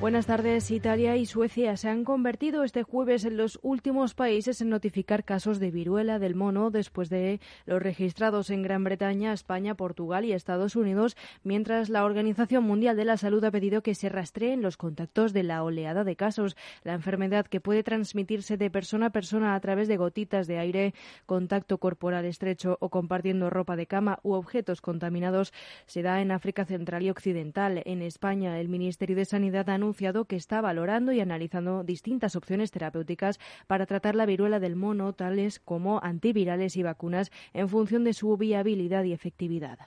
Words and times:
Buenas 0.00 0.24
tardes. 0.24 0.70
Italia 0.70 1.18
y 1.18 1.26
Suecia 1.26 1.76
se 1.76 1.90
han 1.90 2.04
convertido 2.04 2.64
este 2.64 2.82
jueves 2.84 3.26
en 3.26 3.36
los 3.36 3.58
últimos 3.60 4.14
países 4.14 4.62
en 4.62 4.70
notificar 4.70 5.24
casos 5.24 5.60
de 5.60 5.70
viruela 5.70 6.18
del 6.18 6.34
mono 6.34 6.70
después 6.70 7.10
de 7.10 7.38
los 7.66 7.82
registrados 7.82 8.48
en 8.48 8.62
Gran 8.62 8.82
Bretaña, 8.82 9.34
España, 9.34 9.74
Portugal 9.74 10.24
y 10.24 10.32
Estados 10.32 10.74
Unidos, 10.74 11.18
mientras 11.44 11.90
la 11.90 12.06
Organización 12.06 12.64
Mundial 12.64 12.96
de 12.96 13.04
la 13.04 13.18
Salud 13.18 13.44
ha 13.44 13.50
pedido 13.50 13.82
que 13.82 13.94
se 13.94 14.08
rastreen 14.08 14.62
los 14.62 14.78
contactos 14.78 15.34
de 15.34 15.42
la 15.42 15.62
oleada 15.62 16.02
de 16.02 16.16
casos. 16.16 16.56
La 16.82 16.94
enfermedad 16.94 17.46
que 17.46 17.60
puede 17.60 17.82
transmitirse 17.82 18.56
de 18.56 18.70
persona 18.70 19.06
a 19.06 19.10
persona 19.10 19.54
a 19.54 19.60
través 19.60 19.86
de 19.86 19.98
gotitas 19.98 20.46
de 20.46 20.56
aire, 20.56 20.94
contacto 21.26 21.76
corporal 21.76 22.24
estrecho 22.24 22.78
o 22.80 22.88
compartiendo 22.88 23.50
ropa 23.50 23.76
de 23.76 23.86
cama 23.86 24.18
u 24.22 24.32
objetos 24.32 24.80
contaminados 24.80 25.52
se 25.84 26.00
da 26.00 26.22
en 26.22 26.30
África 26.30 26.64
Central 26.64 27.02
y 27.02 27.10
Occidental. 27.10 27.82
En 27.84 28.00
España, 28.00 28.58
el 28.58 28.70
Ministerio 28.70 29.14
de 29.14 29.26
Sanidad 29.26 29.68
ha 29.68 29.76
anunciado 29.90 30.24
que 30.24 30.36
está 30.36 30.60
valorando 30.60 31.10
y 31.10 31.18
analizando 31.18 31.82
distintas 31.82 32.36
opciones 32.36 32.70
terapéuticas 32.70 33.40
para 33.66 33.86
tratar 33.86 34.14
la 34.14 34.24
viruela 34.24 34.60
del 34.60 34.76
mono, 34.76 35.12
tales 35.14 35.58
como 35.58 35.98
antivirales 36.04 36.76
y 36.76 36.84
vacunas, 36.84 37.32
en 37.54 37.68
función 37.68 38.04
de 38.04 38.12
su 38.12 38.36
viabilidad 38.36 39.02
y 39.02 39.12
efectividad 39.12 39.78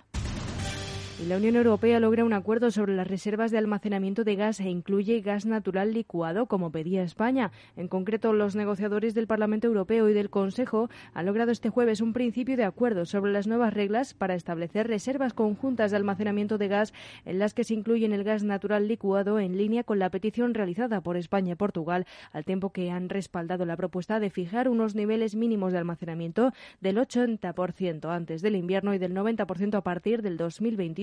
la 1.20 1.38
Unión 1.38 1.55
Europea 1.55 1.99
logra 1.99 2.26
un 2.26 2.34
acuerdo 2.34 2.70
sobre 2.72 2.95
las 2.95 3.08
reservas 3.08 3.52
de 3.52 3.58
almacenamiento 3.58 4.23
de 4.23 4.35
gas 4.35 4.59
e 4.59 4.70
incluye 4.70 5.22
gas 5.22 5.45
natural 5.45 5.94
licuado, 5.94 6.48
como 6.48 6.72
pedía 6.72 7.03
España. 7.03 7.52
En 7.77 7.88
concreto, 7.88 8.34
los 8.34 8.55
negociadores 8.55 9.13
del 9.13 9.27
Parlamento 9.27 9.67
Europeo 9.67 10.09
y 10.09 10.13
del 10.13 10.30
Consejo 10.30 10.89
han 11.13 11.26
logrado 11.26 11.52
este 11.52 11.70
jueves 11.70 12.02
un 12.02 12.13
principio 12.13 12.58
de 12.58 12.66
acuerdo 12.66 13.05
sobre 13.05 13.31
las 13.31 13.47
nuevas 13.47 13.73
reglas 13.73 14.14
para 14.14 14.33
establecer 14.33 14.88
reservas 14.88 15.33
conjuntas 15.33 15.92
de 15.92 15.97
almacenamiento 15.97 16.58
de 16.58 16.67
gas 16.67 16.94
en 17.25 17.39
las 17.39 17.53
que 17.53 17.64
se 17.64 17.75
incluyen 17.75 18.11
el 18.11 18.23
gas 18.23 18.44
natural 18.44 18.88
licuado 18.88 19.39
en 19.39 19.55
línea 19.55 19.83
con 19.83 20.00
la 20.00 20.09
petición 20.09 20.53
realizada 20.53 21.02
por 21.02 21.16
España 21.16 21.53
y 21.53 21.55
Portugal, 21.55 22.05
al 22.33 22.44
tiempo 22.44 22.72
que 22.72 22.92
han 22.92 23.08
respaldado 23.08 23.66
la 23.66 23.77
propuesta 23.77 24.20
de 24.20 24.30
fijar 24.30 24.67
unos 24.67 24.95
niveles 24.95 25.36
mínimos 25.36 25.72
de 25.72 25.77
almacenamiento 25.77 26.52
del 26.81 26.98
80% 26.98 28.09
antes 28.09 28.42
del 28.42 28.55
invierno 28.55 28.94
y 28.94 28.98
del 28.98 29.14
90% 29.14 29.75
a 29.75 29.81
partir 29.81 30.22
del 30.22 30.38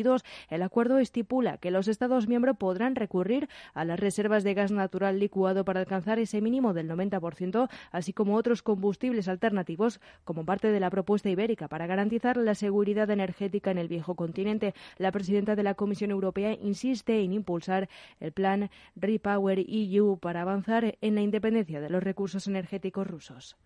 2022 0.03 0.25
el 0.49 0.63
acuerdo 0.63 0.99
estipula 0.99 1.59
que 1.59 1.71
los 1.71 1.89
Estados 1.89 2.27
miembros 2.27 2.57
podrán 2.57 2.95
recurrir 2.95 3.49
a 3.75 3.85
las 3.85 4.01
reservas 4.01 4.45
de 4.45 4.55
gas 4.55 4.73
natural 4.73 5.19
licuado 5.19 5.65
para 5.65 5.81
alcanzar 5.81 6.19
ese 6.19 6.41
mínimo 6.41 6.73
del 6.75 6.89
90%, 6.89 7.69
así 7.93 8.13
como 8.13 8.37
otros 8.37 8.63
combustibles 8.63 9.29
alternativos, 9.29 10.01
como 10.25 10.45
parte 10.45 10.69
de 10.69 10.81
la 10.81 10.91
propuesta 10.91 11.31
ibérica 11.31 11.69
para 11.69 11.87
garantizar 11.87 12.37
la 12.37 12.55
seguridad 12.55 13.11
energética 13.11 13.71
en 13.71 13.79
el 13.79 13.89
viejo 13.89 14.15
continente. 14.15 14.75
La 14.99 15.13
presidenta 15.13 15.57
de 15.57 15.63
la 15.63 15.75
Comisión 15.75 16.11
Europea 16.11 16.53
insiste 16.53 17.23
en 17.23 17.33
impulsar 17.33 17.89
el 18.21 18.33
plan 18.33 18.71
Repower 18.97 19.65
EU 19.69 20.19
para 20.19 20.43
avanzar 20.43 20.97
en 21.01 21.15
la 21.15 21.21
independencia 21.21 21.81
de 21.81 21.91
los 21.91 22.03
recursos 22.03 22.47
energéticos 22.47 23.07
rusos. 23.07 23.57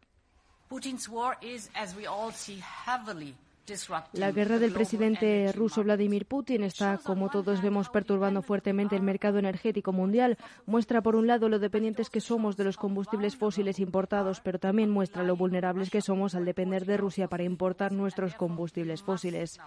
La 4.12 4.30
guerra 4.30 4.58
del 4.58 4.72
presidente 4.72 5.50
ruso 5.52 5.82
Vladimir 5.82 6.26
Putin 6.26 6.64
está, 6.64 6.98
como 6.98 7.30
todos 7.30 7.62
vemos, 7.62 7.88
perturbando 7.88 8.42
fuertemente 8.42 8.94
el 8.94 9.02
mercado 9.02 9.38
energético 9.38 9.92
mundial. 9.92 10.36
Muestra, 10.66 11.00
por 11.02 11.16
un 11.16 11.26
lado, 11.26 11.48
lo 11.48 11.58
dependientes 11.58 12.10
que 12.10 12.20
somos 12.20 12.56
de 12.56 12.64
los 12.64 12.76
combustibles 12.76 13.36
fósiles 13.36 13.78
importados, 13.78 14.40
pero 14.40 14.58
también 14.58 14.90
muestra 14.90 15.22
lo 15.22 15.36
vulnerables 15.36 15.88
que 15.88 16.02
somos 16.02 16.34
al 16.34 16.44
depender 16.44 16.84
de 16.84 16.98
Rusia 16.98 17.28
para 17.28 17.44
importar 17.44 17.92
nuestros 17.92 18.34
combustibles 18.34 19.02
fósiles. 19.02 19.58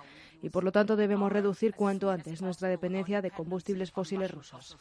Y, 0.43 0.49
por 0.49 0.63
lo 0.63 0.71
tanto, 0.71 0.95
debemos 0.95 1.31
reducir 1.31 1.73
cuanto 1.73 2.11
antes 2.11 2.41
nuestra 2.41 2.69
dependencia 2.69 3.21
de 3.21 3.31
combustibles 3.31 3.91
fósiles 3.91 4.29
rusos. 4.29 4.77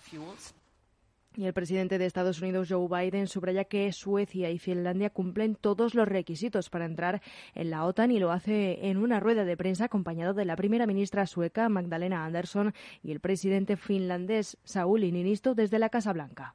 Y 1.36 1.44
el 1.44 1.52
presidente 1.52 1.98
de 1.98 2.06
Estados 2.06 2.41
Unidos, 2.41 2.69
Joe 2.70 2.88
Biden, 2.88 3.26
subraya 3.26 3.64
que 3.64 3.92
Suecia 3.92 4.50
y 4.50 4.58
Finlandia 4.58 5.10
cumplen 5.10 5.54
todos 5.54 5.94
los 5.94 6.08
requisitos 6.08 6.70
para 6.70 6.86
entrar 6.86 7.20
en 7.54 7.69
la 7.69 7.84
OTAN 7.84 8.10
y 8.10 8.19
lo 8.19 8.32
hace 8.32 8.88
en 8.88 8.97
una 8.97 9.20
rueda 9.20 9.44
de 9.44 9.56
prensa 9.56 9.84
acompañado 9.84 10.32
de 10.32 10.47
la 10.47 10.56
primera 10.56 10.86
ministra 10.86 11.26
sueca, 11.26 11.69
Magdalena 11.69 12.24
Andersson, 12.24 12.72
y 13.02 13.12
el 13.12 13.20
presidente 13.20 13.76
finlandés, 13.76 14.56
Sauli 14.64 15.12
Niinisto, 15.12 15.54
desde 15.54 15.78
la 15.78 15.91
Casa 15.91 16.14
Blanca. 16.14 16.54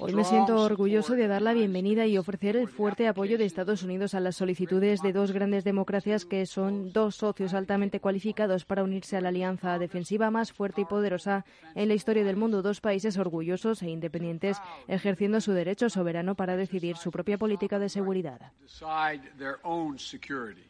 Hoy 0.00 0.12
me 0.12 0.24
siento 0.24 0.56
orgulloso 0.56 1.14
de 1.14 1.28
dar 1.28 1.40
la 1.40 1.54
bienvenida 1.54 2.06
y 2.06 2.18
ofrecer 2.18 2.56
el 2.56 2.68
fuerte 2.68 3.08
apoyo 3.08 3.38
de 3.38 3.46
Estados 3.46 3.82
Unidos 3.82 4.12
a 4.14 4.20
las 4.20 4.36
solicitudes 4.36 5.00
de 5.00 5.14
dos 5.14 5.32
grandes 5.32 5.64
democracias 5.64 6.26
que 6.26 6.44
son 6.44 6.92
dos 6.92 7.16
socios 7.16 7.54
altamente 7.54 8.00
cualificados 8.00 8.66
para 8.66 8.82
unirse 8.82 9.16
a 9.16 9.22
la 9.22 9.30
alianza 9.30 9.78
defensiva 9.78 10.30
más 10.30 10.52
fuerte 10.52 10.82
y 10.82 10.84
poderosa 10.84 11.46
en 11.74 11.88
la 11.88 11.94
historia 11.94 12.22
del 12.22 12.36
mundo. 12.36 12.60
Dos 12.60 12.82
países 12.82 13.16
orgullosos 13.16 13.82
e 13.82 13.88
independientes 13.88 14.58
ejerciendo 14.86 15.40
su 15.40 15.52
derecho 15.52 15.88
soberano 15.88 16.34
para 16.34 16.56
decidir 16.56 16.98
su 16.98 17.10
propia 17.10 17.38
política 17.38 17.78
de 17.78 17.88
seguridad. 17.88 18.52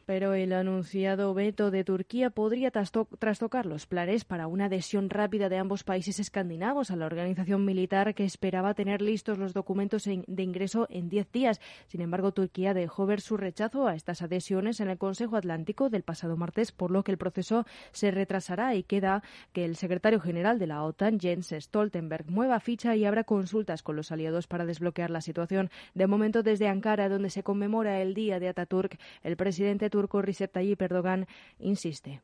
Pero 0.06 0.34
el 0.34 0.52
anunciado 0.52 1.34
veto 1.34 1.72
de 1.72 1.82
Turquía 1.82 2.30
podría 2.30 2.70
trastocar 2.70 3.66
los 3.66 3.86
planes 3.86 4.24
para 4.24 4.46
una 4.46 4.66
adhesión 4.66 5.10
rápida 5.10 5.48
de 5.48 5.58
ambos 5.58 5.82
países 5.82 6.20
escandinavos 6.20 6.92
a 6.92 6.99
la 7.00 7.06
organización 7.06 7.64
militar 7.64 8.14
que 8.14 8.24
esperaba 8.24 8.74
tener 8.74 9.02
listos 9.02 9.38
los 9.38 9.52
documentos 9.52 10.04
de 10.04 10.42
ingreso 10.42 10.86
en 10.90 11.08
diez 11.08 11.30
días. 11.32 11.60
Sin 11.88 12.00
embargo, 12.00 12.32
Turquía 12.32 12.74
dejó 12.74 13.06
ver 13.06 13.20
su 13.20 13.36
rechazo 13.36 13.88
a 13.88 13.94
estas 13.94 14.22
adhesiones 14.22 14.80
en 14.80 14.88
el 14.88 14.98
Consejo 14.98 15.36
Atlántico 15.36 15.90
del 15.90 16.02
pasado 16.02 16.36
martes, 16.36 16.70
por 16.72 16.90
lo 16.90 17.02
que 17.02 17.12
el 17.12 17.18
proceso 17.18 17.66
se 17.92 18.10
retrasará 18.10 18.74
y 18.74 18.82
queda 18.82 19.22
que 19.52 19.64
el 19.64 19.76
secretario 19.76 20.20
general 20.20 20.58
de 20.58 20.66
la 20.66 20.84
OTAN, 20.84 21.18
Jens 21.18 21.54
Stoltenberg, 21.58 22.30
mueva 22.30 22.60
ficha 22.60 22.94
y 22.94 23.04
abra 23.04 23.24
consultas 23.24 23.82
con 23.82 23.96
los 23.96 24.12
aliados 24.12 24.46
para 24.46 24.66
desbloquear 24.66 25.10
la 25.10 25.20
situación. 25.20 25.70
De 25.94 26.06
momento, 26.06 26.42
desde 26.42 26.68
Ankara, 26.68 27.08
donde 27.08 27.30
se 27.30 27.42
conmemora 27.42 28.00
el 28.00 28.14
Día 28.14 28.38
de 28.38 28.48
Ataturk, 28.48 28.98
el 29.22 29.36
presidente 29.36 29.90
turco 29.90 30.22
Recep 30.22 30.52
Tayyip 30.52 30.80
Erdogan 30.82 31.26
insiste. 31.58 32.20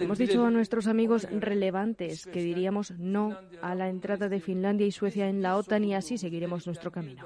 Hemos 0.00 0.18
dicho 0.18 0.44
a 0.44 0.50
nuestros 0.50 0.86
amigos 0.86 1.26
relevantes 1.30 2.26
que 2.26 2.42
diríamos 2.42 2.92
no 2.98 3.38
a 3.62 3.74
la 3.74 3.88
entrada 3.88 4.28
de 4.28 4.40
Finlandia 4.40 4.86
y 4.86 4.92
Suecia 4.92 5.28
en 5.28 5.42
la 5.42 5.56
OTAN 5.56 5.84
y 5.84 5.94
así 5.94 6.18
seguiremos 6.18 6.66
nuestro 6.66 6.90
camino. 6.90 7.24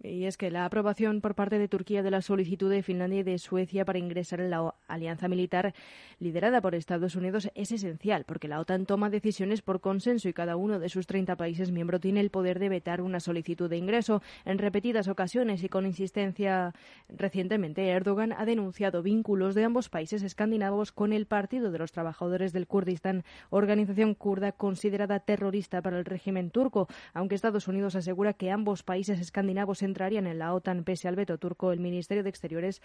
Y 0.00 0.26
es 0.26 0.36
que 0.36 0.52
la 0.52 0.64
aprobación 0.64 1.20
por 1.20 1.34
parte 1.34 1.58
de 1.58 1.66
Turquía 1.66 2.04
de 2.04 2.12
la 2.12 2.22
solicitud 2.22 2.70
de 2.70 2.84
Finlandia 2.84 3.20
y 3.20 3.22
de 3.24 3.38
Suecia 3.38 3.84
para 3.84 3.98
ingresar 3.98 4.40
en 4.40 4.50
la 4.50 4.72
alianza 4.86 5.26
militar 5.26 5.74
liderada 6.20 6.60
por 6.60 6.76
Estados 6.76 7.16
Unidos 7.16 7.50
es 7.56 7.72
esencial, 7.72 8.24
porque 8.24 8.46
la 8.46 8.60
OTAN 8.60 8.86
toma 8.86 9.10
decisiones 9.10 9.60
por 9.60 9.80
consenso 9.80 10.28
y 10.28 10.32
cada 10.32 10.54
uno 10.54 10.78
de 10.78 10.88
sus 10.88 11.08
30 11.08 11.34
países 11.34 11.72
miembros 11.72 12.00
tiene 12.00 12.20
el 12.20 12.30
poder 12.30 12.60
de 12.60 12.68
vetar 12.68 13.00
una 13.00 13.18
solicitud 13.18 13.68
de 13.68 13.76
ingreso. 13.76 14.22
En 14.44 14.58
repetidas 14.58 15.08
ocasiones 15.08 15.64
y 15.64 15.68
con 15.68 15.84
insistencia 15.84 16.74
recientemente, 17.08 17.88
Erdogan 17.88 18.32
ha 18.32 18.44
denunciado 18.44 19.02
vínculos 19.02 19.56
de 19.56 19.64
ambos 19.64 19.88
países 19.88 20.22
escandinavos 20.22 20.92
con 20.92 21.12
el 21.12 21.26
Partido 21.26 21.72
de 21.72 21.78
los 21.78 21.90
Trabajadores 21.90 22.52
del 22.52 22.68
Kurdistán, 22.68 23.24
organización 23.50 24.14
kurda 24.14 24.52
considerada 24.52 25.18
terrorista 25.18 25.82
para 25.82 25.98
el 25.98 26.04
régimen 26.04 26.50
turco, 26.50 26.86
aunque 27.14 27.34
Estados 27.34 27.66
Unidos 27.66 27.96
asegura 27.96 28.32
que 28.32 28.52
ambos 28.52 28.84
países 28.84 29.18
escandinavos 29.18 29.82
entrarían 29.88 30.26
en 30.26 30.38
la 30.38 30.54
OTAN 30.54 30.84
pese 30.84 31.08
al 31.08 31.16
veto 31.16 31.38
turco, 31.38 31.72
el 31.72 31.80
Ministerio 31.80 32.22
de 32.22 32.30
Exteriores 32.30 32.80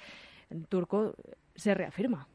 turco 0.69 1.13
se 1.55 1.73
reafirma. 1.73 2.27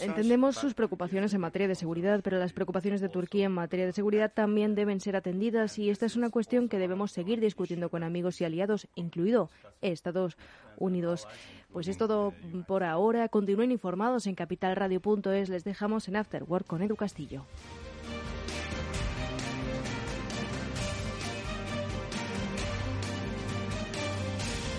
Entendemos 0.00 0.54
sus 0.54 0.74
preocupaciones 0.74 1.34
en 1.34 1.40
materia 1.40 1.66
de 1.66 1.74
seguridad, 1.74 2.20
pero 2.22 2.38
las 2.38 2.52
preocupaciones 2.52 3.00
de 3.00 3.08
Turquía 3.08 3.46
en 3.46 3.52
materia 3.52 3.84
de 3.84 3.92
seguridad 3.92 4.32
también 4.32 4.76
deben 4.76 5.00
ser 5.00 5.16
atendidas 5.16 5.76
y 5.78 5.90
esta 5.90 6.06
es 6.06 6.14
una 6.14 6.30
cuestión 6.30 6.68
que 6.68 6.78
debemos 6.78 7.10
seguir 7.10 7.40
discutiendo 7.40 7.90
con 7.90 8.04
amigos 8.04 8.40
y 8.40 8.44
aliados, 8.44 8.86
incluido 8.94 9.50
Estados 9.80 10.36
Unidos. 10.76 11.26
Pues 11.72 11.88
es 11.88 11.98
todo 11.98 12.32
por 12.68 12.84
ahora. 12.84 13.28
Continúen 13.28 13.72
informados 13.72 14.26
en 14.28 14.36
capitalradio.es. 14.36 15.48
Les 15.48 15.64
dejamos 15.64 16.06
en 16.06 16.16
After 16.16 16.44
Work 16.44 16.66
con 16.66 16.82
Edu 16.82 16.94
Castillo. 16.94 17.44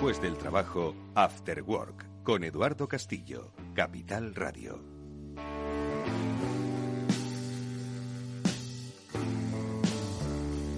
Después 0.00 0.22
del 0.22 0.38
trabajo, 0.38 0.94
After 1.14 1.62
Work, 1.62 2.22
con 2.22 2.42
Eduardo 2.42 2.88
Castillo, 2.88 3.52
Capital 3.74 4.34
Radio. 4.34 4.82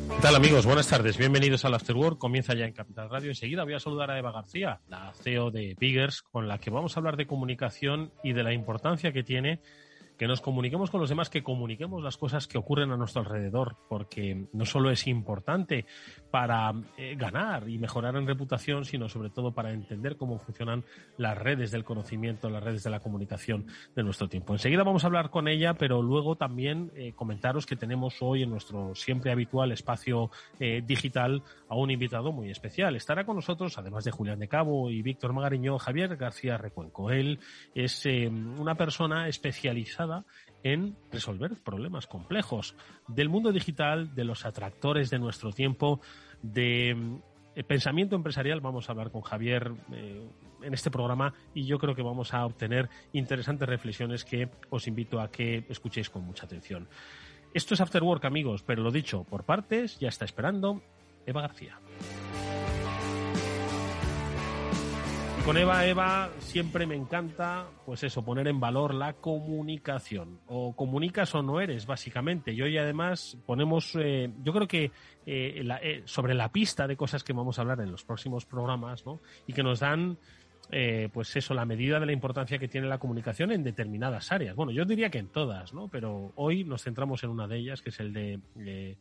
¿Qué 0.09 0.21
tal 0.21 0.35
amigos? 0.35 0.67
Buenas 0.67 0.89
tardes, 0.89 1.17
bienvenidos 1.17 1.65
al 1.65 1.75
After 1.75 1.95
Work. 1.95 2.19
Comienza 2.19 2.55
ya 2.55 2.65
en 2.65 2.73
Capital 2.73 3.09
Radio. 3.11 3.29
Enseguida 3.29 3.63
voy 3.63 3.75
a 3.75 3.79
saludar 3.79 4.11
a 4.11 4.19
Eva 4.19 4.33
García, 4.33 4.81
la 4.89 5.13
CEO 5.15 5.53
de 5.53 5.77
Biggers, 5.79 6.23
con 6.23 6.49
la 6.49 6.59
que 6.59 6.71
vamos 6.71 6.97
a 6.97 6.99
hablar 6.99 7.17
de 7.17 7.29
comunicación 7.29 8.11
y 8.25 8.33
de 8.33 8.43
la 8.43 8.53
importancia 8.53 9.13
que 9.13 9.23
tiene 9.23 9.61
que 10.23 10.29
nos 10.29 10.41
comuniquemos 10.41 10.89
con 10.89 11.01
los 11.01 11.09
demás, 11.09 11.31
que 11.31 11.43
comuniquemos 11.43 12.01
las 12.01 12.17
cosas 12.17 12.47
que 12.47 12.57
ocurren 12.57 12.93
a 12.93 12.97
nuestro 12.97 13.23
alrededor, 13.23 13.75
porque 13.89 14.47
no 14.53 14.65
solo 14.65 14.93
es 14.93 15.09
importante 15.09 15.85
para 16.31 16.73
eh, 16.97 17.17
ganar 17.17 17.69
y 17.69 17.77
mejorar 17.77 18.15
en 18.15 18.29
reputación, 18.29 18.85
sino 18.85 19.09
sobre 19.09 19.31
todo 19.31 19.51
para 19.51 19.73
entender 19.73 20.17
cómo 20.17 20.39
funcionan 20.39 20.85
las 21.17 21.37
redes 21.37 21.73
del 21.73 21.83
conocimiento, 21.83 22.51
las 22.51 22.63
redes 22.63 22.85
de 22.85 22.91
la 22.91 23.01
comunicación 23.01 23.67
de 23.97 24.05
nuestro 24.05 24.29
tiempo. 24.29 24.53
Enseguida 24.53 24.85
vamos 24.85 25.03
a 25.03 25.09
hablar 25.09 25.31
con 25.31 25.49
ella, 25.49 25.75
pero 25.75 26.03
luego 26.03 26.37
también 26.37 26.93
eh, 26.95 27.15
comentaros 27.17 27.67
que 27.67 27.75
tenemos 27.75 28.23
hoy 28.23 28.45
en 28.45 28.51
nuestro 28.51 28.95
siempre 28.95 29.33
habitual 29.33 29.73
espacio 29.73 30.31
eh, 30.61 30.85
digital 30.87 31.43
a 31.69 31.75
un 31.75 31.91
invitado 31.91 32.31
muy 32.31 32.49
especial. 32.49 32.95
Estará 32.95 33.27
con 33.27 33.35
nosotros, 33.35 33.77
además 33.77 34.05
de 34.05 34.13
Julián 34.13 34.39
de 34.39 34.47
Cabo 34.47 34.89
y 34.89 35.03
Víctor 35.03 35.33
Magariño, 35.33 35.81
Javier 35.81 36.17
García 36.17 36.59
Recuenco. 36.59 37.11
Él 37.11 37.41
es 37.75 38.07
una 38.07 38.77
persona 38.77 39.27
especializada 39.27 40.12
en 40.63 40.97
resolver 41.11 41.55
problemas 41.63 42.07
complejos 42.07 42.75
del 43.09 43.29
mundo 43.29 43.53
digital, 43.53 44.15
de 44.15 44.25
los 44.25 44.45
atractores 44.45 45.11
de 45.11 45.19
nuestro 45.19 45.53
tiempo, 45.53 46.01
de 46.43 46.95
mm, 46.95 47.61
pensamiento 47.67 48.17
empresarial. 48.17 48.61
Vamos 48.61 48.89
a 48.89 48.93
hablar 48.93 49.11
con 49.11 49.23
Javier 49.23 49.73
eh, 49.93 50.29
en 50.63 50.75
este 50.75 50.91
programa 50.91 51.35
y 51.55 51.67
yo 51.67 51.79
creo 51.79 51.95
que 51.95 52.03
vamos 52.03 52.33
a 52.35 52.45
obtener 52.47 52.89
interesantes 53.13 53.69
reflexiones 53.69 54.25
que 54.25 54.49
os 54.71 54.87
invito 54.87 55.21
a 55.21 55.31
que 55.31 55.65
escuchéis 55.69 56.11
con 56.11 56.25
mucha 56.25 56.47
atención. 56.47 56.89
Esto 57.55 57.75
es 57.75 57.81
After 57.81 58.03
Work, 58.03 58.25
amigos, 58.25 58.63
pero 58.63 58.83
lo 58.83 58.91
dicho 58.91 59.25
por 59.25 59.45
partes, 59.45 59.99
ya 59.99 60.09
está 60.09 60.25
esperando 60.25 60.83
Eva 61.27 61.43
García. 61.43 61.79
Con 65.45 65.57
Eva, 65.57 65.87
Eva, 65.87 66.31
siempre 66.39 66.87
me 66.87 66.95
encanta, 66.95 67.67
pues 67.85 68.05
eso, 68.05 68.25
poner 68.25 68.47
en 68.47 68.61
valor 68.61 68.95
la 68.95 69.15
comunicación. 69.15 70.41
O 70.47 70.77
comunicas 70.77 71.35
o 71.35 71.43
no 71.43 71.61
eres, 71.61 71.87
básicamente. 71.87 72.53
Y 72.53 72.63
hoy 72.63 72.79
además 72.79 73.37
ponemos, 73.45 73.97
eh, 73.97 74.31
yo 74.43 74.53
creo 74.53 74.69
que 74.69 74.85
eh, 75.27 75.65
eh, 75.83 76.03
sobre 76.05 76.35
la 76.35 76.51
pista 76.53 76.87
de 76.87 76.97
cosas 76.97 77.25
que 77.25 77.33
vamos 77.33 77.59
a 77.59 77.63
hablar 77.63 77.81
en 77.81 77.91
los 77.91 78.05
próximos 78.05 78.47
programas, 78.47 79.05
¿no? 79.05 79.21
Y 79.47 79.53
que 79.53 79.63
nos 79.63 79.81
dan, 79.81 80.17
pues 81.13 81.35
eso, 81.37 81.55
la 81.55 81.65
medida 81.65 81.99
de 81.99 82.07
la 82.07 82.13
importancia 82.13 82.59
que 82.59 82.69
tiene 82.69 82.87
la 82.87 82.99
comunicación 82.99 83.51
en 83.51 83.65
determinadas 83.65 84.31
áreas. 84.31 84.55
Bueno, 84.55 84.71
yo 84.71 84.85
diría 84.85 85.11
que 85.11 85.19
en 85.19 85.29
todas, 85.29 85.75
¿no? 85.75 85.89
Pero 85.89 86.33
hoy 86.37 86.65
nos 86.65 86.85
centramos 86.85 87.25
en 87.25 87.31
una 87.31 87.49
de 87.49 87.59
ellas, 87.59 87.83
que 87.83 87.91
es 87.91 88.01
el 88.01 88.13
de 88.13 88.97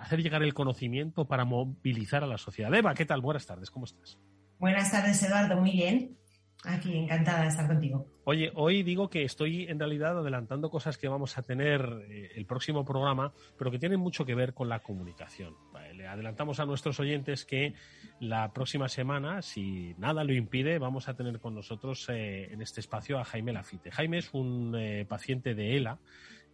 hacer 0.00 0.22
llegar 0.22 0.42
el 0.42 0.54
conocimiento 0.54 1.24
para 1.24 1.44
movilizar 1.44 2.22
a 2.22 2.26
la 2.26 2.38
sociedad. 2.38 2.72
Eva, 2.74 2.94
¿qué 2.94 3.06
tal? 3.06 3.20
Buenas 3.20 3.46
tardes, 3.46 3.70
¿cómo 3.70 3.86
estás? 3.86 4.18
Buenas 4.58 4.90
tardes, 4.90 5.22
Eduardo. 5.22 5.56
Muy 5.56 5.72
bien. 5.72 6.16
Aquí, 6.64 6.96
encantada 6.96 7.42
de 7.42 7.48
estar 7.48 7.66
contigo. 7.68 8.06
Oye, 8.24 8.50
hoy 8.54 8.82
digo 8.82 9.08
que 9.08 9.22
estoy 9.22 9.66
en 9.68 9.78
realidad 9.78 10.18
adelantando 10.18 10.68
cosas 10.68 10.98
que 10.98 11.06
vamos 11.06 11.38
a 11.38 11.42
tener 11.42 11.80
eh, 12.08 12.30
el 12.34 12.44
próximo 12.44 12.84
programa, 12.84 13.32
pero 13.56 13.70
que 13.70 13.78
tienen 13.78 14.00
mucho 14.00 14.24
que 14.24 14.34
ver 14.34 14.52
con 14.52 14.68
la 14.68 14.80
comunicación. 14.80 15.54
le 15.94 16.08
adelantamos 16.08 16.58
a 16.58 16.66
nuestros 16.66 16.98
oyentes 16.98 17.44
que 17.44 17.74
la 18.18 18.52
próxima 18.52 18.88
semana, 18.88 19.42
si 19.42 19.94
nada 19.98 20.24
lo 20.24 20.34
impide, 20.34 20.78
vamos 20.78 21.08
a 21.08 21.14
tener 21.14 21.38
con 21.38 21.54
nosotros 21.54 22.08
eh, 22.08 22.52
en 22.52 22.60
este 22.62 22.80
espacio 22.80 23.18
a 23.18 23.24
Jaime 23.24 23.52
Lafite. 23.52 23.92
Jaime 23.92 24.18
es 24.18 24.30
un 24.32 24.74
eh, 24.76 25.04
paciente 25.04 25.54
de 25.54 25.76
ELA. 25.76 25.98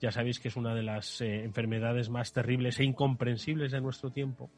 Ya 0.00 0.10
sabéis 0.10 0.40
que 0.40 0.48
es 0.48 0.56
una 0.56 0.74
de 0.74 0.82
las 0.82 1.20
enfermedades 1.20 2.10
más 2.10 2.32
terribles 2.32 2.80
e 2.80 2.84
incomprensibles 2.84 3.70
de 3.70 3.80
nuestro 3.80 4.10
tiempo 4.10 4.50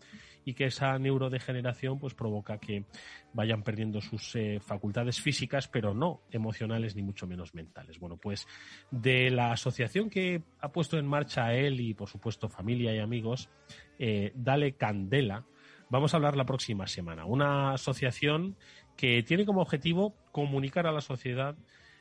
y 0.45 0.55
que 0.55 0.67
esa 0.67 0.99
neurodegeneración 0.99 1.99
pues 1.99 2.15
provoca 2.15 2.59
que 2.59 2.85
vayan 3.33 3.63
perdiendo 3.63 4.01
sus 4.01 4.35
eh, 4.37 4.61
facultades 4.61 5.21
físicas, 5.21 5.69
pero 5.69 5.95
no 5.95 6.21
emocionales 6.31 6.95
ni 6.97 7.03
mucho 7.03 7.27
menos 7.27 7.55
mentales. 7.55 7.99
Bueno, 7.99 8.17
pues 8.17 8.47
de 8.91 9.31
la 9.31 9.53
asociación 9.53 10.11
que 10.11 10.43
ha 10.61 10.71
puesto 10.71 10.99
en 10.99 11.07
marcha 11.07 11.55
él 11.55 11.81
y 11.81 11.95
por 11.95 12.09
supuesto 12.09 12.49
familia 12.49 12.95
y 12.95 12.99
amigos, 12.99 13.51
eh, 13.99 14.33
Dale 14.35 14.73
Candela, 14.73 15.45
vamos 15.91 16.15
a 16.15 16.17
hablar 16.17 16.37
la 16.37 16.45
próxima 16.47 16.87
semana. 16.87 17.25
Una 17.25 17.73
asociación 17.73 18.57
que 18.97 19.23
tiene 19.23 19.45
como 19.45 19.61
objetivo 19.61 20.15
comunicar 20.33 20.87
a 20.87 20.93
la 20.93 21.01
sociedad 21.01 21.57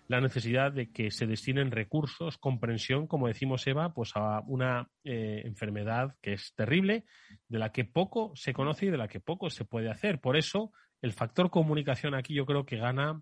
la 0.07 0.19
necesidad 0.19 0.71
de 0.71 0.91
que 0.91 1.11
se 1.11 1.27
destinen 1.27 1.71
recursos, 1.71 2.37
comprensión, 2.37 3.07
como 3.07 3.27
decimos 3.27 3.65
Eva, 3.67 3.93
pues 3.93 4.11
a 4.15 4.41
una 4.47 4.89
eh, 5.03 5.41
enfermedad 5.45 6.15
que 6.21 6.33
es 6.33 6.53
terrible, 6.55 7.05
de 7.47 7.59
la 7.59 7.71
que 7.71 7.85
poco 7.85 8.33
se 8.35 8.53
conoce 8.53 8.87
y 8.87 8.89
de 8.89 8.97
la 8.97 9.07
que 9.07 9.19
poco 9.19 9.49
se 9.49 9.65
puede 9.65 9.89
hacer. 9.89 10.19
Por 10.19 10.35
eso, 10.35 10.71
el 11.01 11.13
factor 11.13 11.49
comunicación 11.49 12.15
aquí 12.15 12.33
yo 12.33 12.45
creo 12.45 12.65
que 12.65 12.77
gana, 12.77 13.21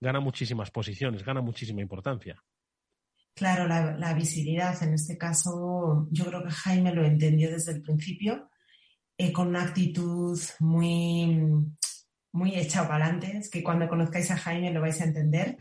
gana 0.00 0.20
muchísimas 0.20 0.70
posiciones, 0.70 1.24
gana 1.24 1.42
muchísima 1.42 1.82
importancia. 1.82 2.42
Claro, 3.34 3.66
la, 3.66 4.14
visibilidad 4.14 4.82
en 4.82 4.94
este 4.94 5.16
caso, 5.16 6.06
yo 6.10 6.26
creo 6.26 6.44
que 6.44 6.50
Jaime 6.50 6.94
lo 6.94 7.04
entendió 7.04 7.50
desde 7.50 7.72
el 7.72 7.82
principio, 7.82 8.50
eh, 9.16 9.32
con 9.32 9.48
una 9.48 9.62
actitud 9.62 10.38
muy, 10.60 11.48
muy 12.32 12.54
hecha 12.54 12.86
para 12.86 13.06
adelante. 13.06 13.38
Es 13.38 13.50
que 13.50 13.62
cuando 13.62 13.88
conozcáis 13.88 14.30
a 14.30 14.36
Jaime 14.36 14.72
lo 14.72 14.82
vais 14.82 15.00
a 15.00 15.04
entender 15.04 15.56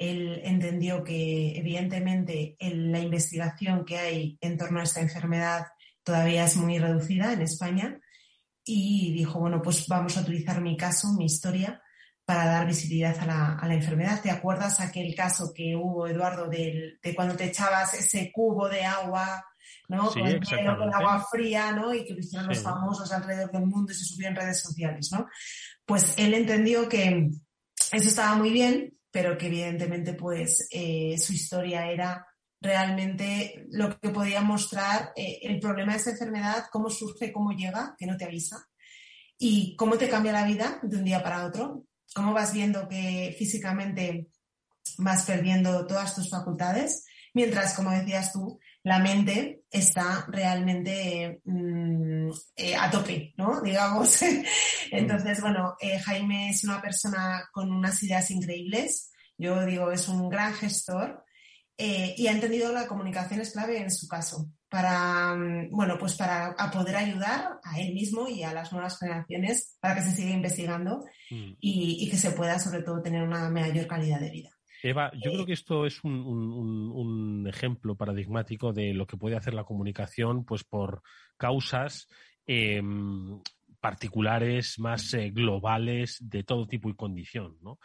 él 0.00 0.40
entendió 0.44 1.04
que 1.04 1.58
evidentemente 1.58 2.56
la 2.58 3.00
investigación 3.00 3.84
que 3.84 3.98
hay 3.98 4.38
en 4.40 4.56
torno 4.56 4.80
a 4.80 4.84
esta 4.84 5.02
enfermedad 5.02 5.66
todavía 6.02 6.46
es 6.46 6.56
muy 6.56 6.78
reducida 6.78 7.34
en 7.34 7.42
España 7.42 8.00
y 8.64 9.12
dijo, 9.12 9.38
bueno, 9.38 9.60
pues 9.60 9.86
vamos 9.88 10.16
a 10.16 10.22
utilizar 10.22 10.62
mi 10.62 10.74
caso, 10.74 11.08
mi 11.18 11.26
historia, 11.26 11.82
para 12.24 12.46
dar 12.46 12.66
visibilidad 12.66 13.14
a 13.18 13.66
la, 13.66 13.74
enfermedad. 13.74 14.22
¿Te 14.22 14.30
acuerdas 14.30 14.80
aquel 14.80 15.14
caso 15.14 15.52
que 15.54 15.76
hubo, 15.76 16.06
Eduardo, 16.06 16.48
de, 16.48 16.98
cuando 17.14 17.36
te 17.36 17.44
echabas 17.44 17.92
ese 17.92 18.32
cubo 18.32 18.70
de 18.70 18.82
agua, 18.82 19.44
¿no? 19.88 20.10
con, 20.10 20.26
el 20.26 20.94
agua 20.94 21.26
fría, 21.30 21.72
¿no? 21.72 21.92
Y 21.92 22.06
que 22.06 22.14
lo 22.14 22.20
hicieron 22.20 22.48
los 22.48 22.62
famosos 22.62 23.12
alrededor 23.12 23.52
del 23.52 23.66
mundo 23.66 23.92
y 23.92 23.94
se 23.94 24.04
subió 24.06 24.28
en 24.28 24.36
redes 24.36 24.62
sociales, 24.62 25.10
¿no? 25.12 25.26
Pues 25.84 26.14
él 26.16 26.32
entendió 26.32 26.88
que 26.88 27.28
eso 27.92 28.08
estaba 28.08 28.34
muy 28.36 28.50
bien, 28.50 28.94
pero 29.10 29.36
que 29.36 29.46
evidentemente 29.46 30.14
pues 30.14 30.68
eh, 30.70 31.16
su 31.18 31.32
historia 31.32 31.90
era 31.90 32.26
realmente 32.60 33.66
lo 33.70 33.98
que 33.98 34.10
podía 34.10 34.42
mostrar 34.42 35.12
eh, 35.16 35.38
el 35.42 35.58
problema 35.60 35.92
de 35.92 35.98
esta 35.98 36.10
enfermedad, 36.10 36.66
cómo 36.70 36.90
surge, 36.90 37.32
cómo 37.32 37.52
llega, 37.52 37.94
que 37.98 38.06
no 38.06 38.16
te 38.16 38.26
avisa, 38.26 38.68
y 39.38 39.74
cómo 39.76 39.96
te 39.96 40.08
cambia 40.08 40.32
la 40.32 40.44
vida 40.44 40.78
de 40.82 40.96
un 40.96 41.04
día 41.04 41.22
para 41.22 41.46
otro, 41.46 41.86
cómo 42.14 42.34
vas 42.34 42.52
viendo 42.52 42.88
que 42.88 43.34
físicamente 43.38 44.28
vas 44.98 45.24
perdiendo 45.24 45.86
todas 45.86 46.14
tus 46.14 46.28
facultades, 46.28 47.06
mientras, 47.32 47.74
como 47.74 47.90
decías 47.90 48.32
tú, 48.32 48.60
la 48.82 48.98
mente 48.98 49.64
está 49.70 50.26
realmente 50.28 51.40
mm, 51.44 52.30
eh, 52.56 52.76
a 52.76 52.90
tope, 52.90 53.34
¿no? 53.36 53.60
Digamos. 53.64 54.22
Entonces, 54.90 55.40
bueno, 55.40 55.76
eh, 55.80 55.98
Jaime 55.98 56.50
es 56.50 56.64
una 56.64 56.80
persona 56.80 57.48
con 57.52 57.70
unas 57.70 58.02
ideas 58.02 58.30
increíbles. 58.30 59.12
Yo 59.36 59.64
digo, 59.64 59.90
es 59.90 60.08
un 60.08 60.28
gran 60.28 60.54
gestor 60.54 61.24
eh, 61.76 62.14
y 62.16 62.26
ha 62.26 62.32
entendido 62.32 62.72
la 62.72 62.86
comunicación 62.86 63.40
es 63.40 63.52
clave 63.52 63.78
en 63.78 63.90
su 63.90 64.06
caso 64.06 64.50
para, 64.68 65.34
mm, 65.34 65.70
bueno, 65.70 65.96
pues 65.98 66.14
para 66.14 66.54
poder 66.70 66.96
ayudar 66.96 67.58
a 67.62 67.80
él 67.80 67.92
mismo 67.92 68.28
y 68.28 68.42
a 68.42 68.52
las 68.52 68.72
nuevas 68.72 68.98
generaciones 68.98 69.76
para 69.80 69.96
que 69.96 70.02
se 70.02 70.12
siga 70.12 70.30
investigando 70.30 71.04
mm. 71.30 71.56
y, 71.58 72.08
que 72.10 72.16
se 72.16 72.30
pueda 72.32 72.58
sobre 72.58 72.82
todo 72.82 73.02
tener 73.02 73.22
una 73.22 73.50
mayor 73.50 73.86
calidad 73.86 74.20
de 74.20 74.30
vida. 74.30 74.50
Eva, 74.82 75.10
yo 75.14 75.32
creo 75.32 75.46
que 75.46 75.52
esto 75.52 75.86
es 75.86 76.02
un, 76.04 77.46
ejemplo 77.48 77.96
paradigmático 77.96 78.72
de 78.72 78.94
lo 78.94 79.06
que 79.06 79.16
puede 79.16 79.36
hacer 79.36 79.54
la 79.54 79.64
comunicación, 79.64 80.44
pues 80.44 80.64
por 80.64 81.02
causas 81.36 82.08
em, 82.46 83.40
particulares, 83.80 84.78
más 84.78 85.12
eh, 85.14 85.30
globales, 85.30 86.18
de 86.20 86.44
todo 86.44 86.66
tipo 86.66 86.88
y 86.90 86.94
condición, 86.94 87.56
¿no? 87.62 87.78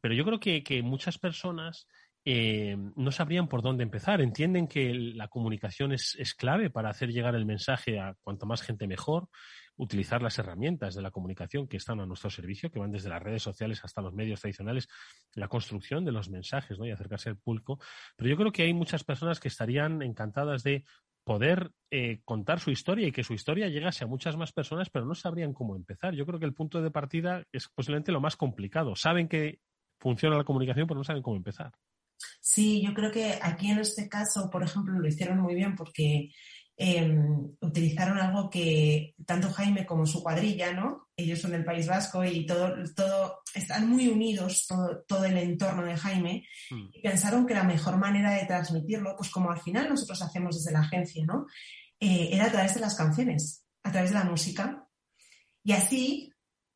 Pero 0.00 0.14
yo 0.14 0.24
creo 0.24 0.40
que, 0.40 0.62
que 0.62 0.82
muchas 0.82 1.18
personas 1.18 1.86
eh, 2.24 2.76
no 2.96 3.12
sabrían 3.12 3.48
por 3.48 3.62
dónde 3.62 3.82
empezar. 3.82 4.20
Entienden 4.20 4.68
que 4.68 4.92
la 4.94 5.28
comunicación 5.28 5.92
es, 5.92 6.34
clave 6.36 6.70
para 6.70 6.90
hacer 6.90 7.10
llegar 7.10 7.34
el 7.34 7.46
mensaje 7.46 7.98
a 7.98 8.14
cuanto 8.22 8.46
más 8.46 8.62
gente 8.62 8.86
mejor, 8.86 9.28
utilizar 9.80 10.20
las 10.20 10.38
herramientas 10.38 10.94
de 10.94 11.00
la 11.00 11.10
comunicación 11.10 11.66
que 11.66 11.78
están 11.78 12.00
a 12.00 12.06
nuestro 12.06 12.28
servicio, 12.28 12.70
que 12.70 12.78
van 12.78 12.92
desde 12.92 13.08
las 13.08 13.22
redes 13.22 13.42
sociales 13.42 13.80
hasta 13.82 14.02
los 14.02 14.12
medios 14.12 14.40
tradicionales, 14.40 14.88
la 15.34 15.48
construcción 15.48 16.04
de 16.04 16.12
los 16.12 16.28
mensajes 16.28 16.78
¿no? 16.78 16.86
y 16.86 16.90
acercarse 16.90 17.30
al 17.30 17.38
público. 17.38 17.80
Pero 18.16 18.28
yo 18.28 18.36
creo 18.36 18.52
que 18.52 18.64
hay 18.64 18.74
muchas 18.74 19.04
personas 19.04 19.40
que 19.40 19.48
estarían 19.48 20.02
encantadas 20.02 20.62
de 20.62 20.84
poder 21.24 21.70
eh, 21.90 22.20
contar 22.24 22.60
su 22.60 22.70
historia 22.70 23.08
y 23.08 23.12
que 23.12 23.24
su 23.24 23.32
historia 23.32 23.68
llegase 23.68 24.04
a 24.04 24.06
muchas 24.06 24.36
más 24.36 24.52
personas, 24.52 24.90
pero 24.90 25.06
no 25.06 25.14
sabrían 25.14 25.54
cómo 25.54 25.76
empezar. 25.76 26.14
Yo 26.14 26.26
creo 26.26 26.38
que 26.38 26.46
el 26.46 26.54
punto 26.54 26.82
de 26.82 26.90
partida 26.90 27.44
es 27.50 27.68
posiblemente 27.68 28.12
lo 28.12 28.20
más 28.20 28.36
complicado. 28.36 28.94
Saben 28.96 29.28
que 29.28 29.60
funciona 29.98 30.36
la 30.36 30.44
comunicación, 30.44 30.86
pero 30.86 30.98
no 30.98 31.04
saben 31.04 31.22
cómo 31.22 31.36
empezar. 31.36 31.72
Sí, 32.40 32.82
yo 32.84 32.92
creo 32.92 33.10
que 33.10 33.38
aquí 33.40 33.70
en 33.70 33.78
este 33.78 34.08
caso, 34.10 34.50
por 34.50 34.62
ejemplo, 34.62 34.98
lo 34.98 35.08
hicieron 35.08 35.38
muy 35.38 35.54
bien 35.54 35.74
porque 35.74 36.30
em, 36.82 37.56
utilizaron 37.60 38.16
algo 38.16 38.48
que 38.48 39.14
tanto 39.26 39.50
Jaime 39.50 39.84
como 39.84 40.06
su 40.06 40.22
cuadrilla, 40.22 40.72
¿no? 40.72 41.08
Ellos 41.14 41.38
son 41.38 41.50
del 41.50 41.62
País 41.62 41.86
Vasco 41.86 42.24
y 42.24 42.46
todo, 42.46 42.74
todo 42.96 43.42
están 43.54 43.86
muy 43.86 44.08
unidos, 44.08 44.66
todo, 45.06 45.24
el 45.26 45.36
entorno 45.36 45.84
de 45.84 45.94
Jaime, 45.94 46.46
hmm. 46.70 46.88
y 46.94 47.02
pensaron 47.02 47.46
que 47.46 47.52
la 47.52 47.64
mejor 47.64 47.98
manera 47.98 48.32
de 48.32 48.46
transmitirlo, 48.46 49.14
pues 49.14 49.28
como 49.28 49.50
al 49.50 49.60
final 49.60 49.90
nosotros 49.90 50.22
hacemos 50.22 50.56
desde 50.56 50.72
la 50.72 50.80
agencia, 50.80 51.22
¿no? 51.26 51.46
Eh, 52.00 52.30
era 52.32 52.46
a 52.46 52.50
través 52.50 52.72
de 52.72 52.80
las 52.80 52.94
canciones, 52.94 53.66
a 53.82 53.92
través 53.92 54.12
de 54.12 54.18
la 54.18 54.24
música. 54.24 54.88
Y 55.62 55.72
así, 55.72 56.32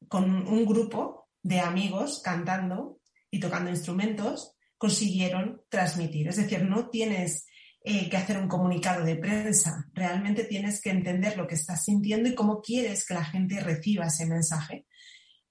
con 0.06 0.46
un 0.46 0.66
grupo 0.66 1.30
de 1.42 1.60
amigos 1.60 2.20
cantando 2.22 3.00
y 3.30 3.40
tocando 3.40 3.70
instrumentos, 3.70 4.54
consiguieron 4.76 5.62
transmitir. 5.70 6.28
Es 6.28 6.36
decir, 6.36 6.62
no 6.62 6.90
tienes 6.90 7.46
eh, 7.86 8.08
que 8.08 8.16
hacer 8.16 8.38
un 8.38 8.48
comunicado 8.48 9.04
de 9.04 9.16
prensa, 9.16 9.86
realmente 9.92 10.44
tienes 10.44 10.80
que 10.80 10.88
entender 10.88 11.36
lo 11.36 11.46
que 11.46 11.56
estás 11.56 11.84
sintiendo 11.84 12.30
y 12.30 12.34
cómo 12.34 12.62
quieres 12.62 13.04
que 13.04 13.12
la 13.12 13.26
gente 13.26 13.60
reciba 13.60 14.06
ese 14.06 14.24
mensaje. 14.24 14.86